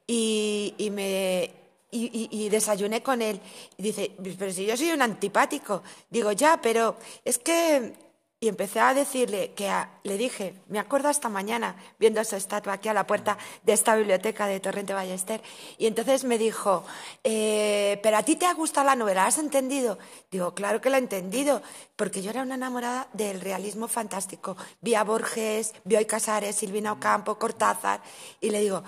Y, 0.07 0.75
y 0.79 0.91
me, 0.91 1.51
y, 1.91 2.49
desayuné 2.49 3.03
con 3.03 3.23
él. 3.23 3.41
Dice, 3.77 4.13
pero 4.39 4.53
si 4.53 4.67
yo 4.67 4.77
soy 4.77 4.91
un 4.93 5.03
antipático. 5.03 5.83
Digo, 6.11 6.33
ya, 6.33 6.61
pero 6.61 6.97
es 7.25 7.39
que 7.39 7.95
y 8.41 8.49
empecé 8.49 8.79
a 8.79 8.95
decirle 8.95 9.53
que 9.55 9.69
le 10.05 10.17
dije, 10.17 10.55
me 10.69 10.79
acuerdo 10.79 11.11
esta 11.11 11.29
mañana 11.29 11.75
viendo 11.99 12.21
esa 12.21 12.37
estatua 12.37 12.75
aquí 12.75 12.89
a 12.89 12.95
la 12.95 13.07
puerta 13.07 13.37
de 13.65 13.73
esta 13.73 13.97
biblioteca 13.97 14.47
de 14.47 14.61
Torrente 14.61 14.95
Ballester. 14.95 15.43
Y 15.77 15.87
entonces 15.87 16.23
me 16.23 16.39
dijo, 16.39 16.85
eh, 17.25 17.99
pero 18.01 18.17
a 18.17 18.23
ti 18.23 18.37
te 18.37 18.47
ha 18.47 18.55
gustado 18.55 18.87
la 18.87 18.95
novela, 18.95 19.27
¿has 19.27 19.39
entendido? 19.39 19.99
Digo, 20.31 20.55
claro 20.55 20.81
que 20.81 20.89
la 20.89 20.99
he 20.99 21.01
entendido, 21.01 21.63
porque 21.97 22.23
yo 22.23 22.31
era 22.31 22.43
una 22.43 22.55
enamorada 22.55 23.09
del 23.13 23.41
realismo 23.41 23.89
fantástico. 23.89 24.57
Vi 24.81 24.95
a 24.95 25.03
Borges, 25.03 25.75
Bioy 25.83 26.05
Casares, 26.05 26.55
Silvina 26.55 26.93
Ocampo, 26.93 27.41
Cortázar, 27.41 28.01
y 28.41 28.51
le 28.51 28.61
digo, 28.61 28.85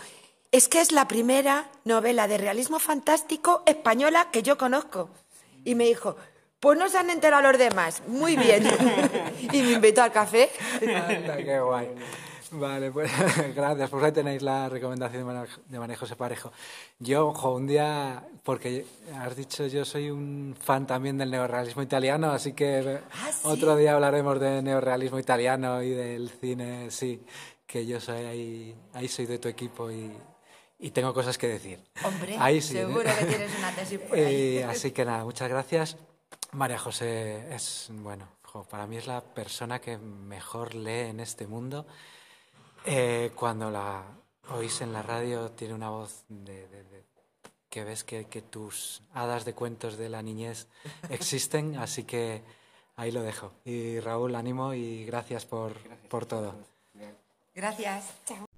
es 0.53 0.69
que 0.69 0.81
es 0.81 0.93
la 0.93 1.09
primera 1.09 1.69
novela 1.85 2.29
de 2.29 2.39
realismo 2.39 2.79
fantástico 2.79 3.65
española 3.67 4.31
que 4.31 4.45
yo 4.45 4.57
conozco. 4.57 5.11
Y 5.65 5.75
me 5.75 5.85
dijo, 5.85 6.17
pues 6.61 6.79
no 6.79 6.89
se 6.89 6.99
han 6.99 7.11
enterado 7.11 7.43
los 7.51 7.59
demás. 7.59 8.03
Muy 8.07 8.37
bien. 8.37 8.65
y 9.53 9.63
me 9.63 9.73
invitó 9.73 10.03
al 10.03 10.13
café. 10.13 10.51
qué 10.79 11.61
guay. 11.61 11.89
Vale, 12.53 12.91
pues 12.91 13.11
gracias. 13.55 13.91
Pues 13.91 14.05
ahí 14.05 14.13
tenéis 14.13 14.43
la 14.43 14.69
recomendación 14.69 15.27
de 15.69 15.79
María 15.79 15.97
José 15.97 16.17
Parejo. 16.17 16.53
Yo, 16.99 17.29
ojo, 17.29 17.55
un 17.55 17.67
día, 17.67 18.25
porque 18.43 18.85
has 19.17 19.37
dicho, 19.37 19.67
yo 19.67 19.85
soy 19.85 20.11
un 20.11 20.57
fan 20.61 20.87
también 20.87 21.17
del 21.17 21.31
neorrealismo 21.31 21.83
italiano, 21.83 22.31
así 22.33 22.53
que 22.53 22.99
¿Ah, 23.13 23.31
otro 23.45 23.77
día 23.77 23.95
hablaremos 23.95 24.41
de 24.41 24.63
neorrealismo 24.63 25.19
italiano 25.19 25.83
y 25.83 25.91
del 25.91 26.29
cine, 26.29 26.91
sí, 26.91 27.23
que 27.67 27.87
yo 27.87 28.01
soy 28.01 28.25
ahí, 28.25 28.75
ahí 28.95 29.07
soy 29.07 29.27
de 29.27 29.39
tu 29.39 29.49
equipo 29.49 29.91
y, 29.91 30.11
y 30.81 30.91
tengo 30.91 31.15
cosas 31.15 31.39
que 31.39 31.47
decir. 31.47 31.79
Hombre, 32.05 32.37
ahí 32.39 32.61
sí, 32.61 32.77
¿eh? 32.77 32.81
seguro 32.81 33.09
que 33.17 33.27
tienes 33.27 33.59
una 33.59 33.71
tesis 33.73 33.99
por 34.01 34.19
ahí. 34.19 34.25
Eh, 34.61 34.65
así 34.65 34.91
que 34.91 35.05
nada, 35.05 35.25
muchas 35.25 35.49
gracias. 35.49 35.97
María 36.53 36.79
José 36.79 37.55
es, 37.55 37.89
bueno, 37.91 38.29
para 38.69 38.87
mí 38.87 38.97
es 38.97 39.07
la 39.07 39.21
persona 39.21 39.81
que 39.81 39.99
mejor 39.99 40.75
lee 40.75 41.11
en 41.11 41.21
este 41.21 41.47
mundo. 41.47 41.87
Eh, 42.85 43.31
cuando 43.35 43.71
la 43.71 44.03
oís 44.51 44.81
en 44.81 44.93
la 44.93 45.03
radio, 45.03 45.51
tiene 45.53 45.75
una 45.75 45.91
voz 45.91 46.25
de, 46.29 46.67
que 47.69 47.85
ves 47.85 48.05
que, 48.05 48.25
tus 48.51 49.03
hadas 49.15 49.45
de 49.45 49.55
cuentos 49.55 49.97
de 49.97 50.09
la 50.09 50.23
niñez 50.23 50.67
existen, 51.09 51.77
así 51.79 52.05
que 52.05 52.43
ahí 52.97 53.13
lo 53.13 53.23
dejo. 53.23 53.53
Y 53.65 54.01
Raúl, 54.01 54.35
ánimo 54.35 54.75
y 54.75 55.05
gracias 55.05 55.47
por, 55.47 55.75
por 56.09 56.27
todo. 56.27 56.55
Gracias. 57.55 58.15
Chao. 58.25 58.50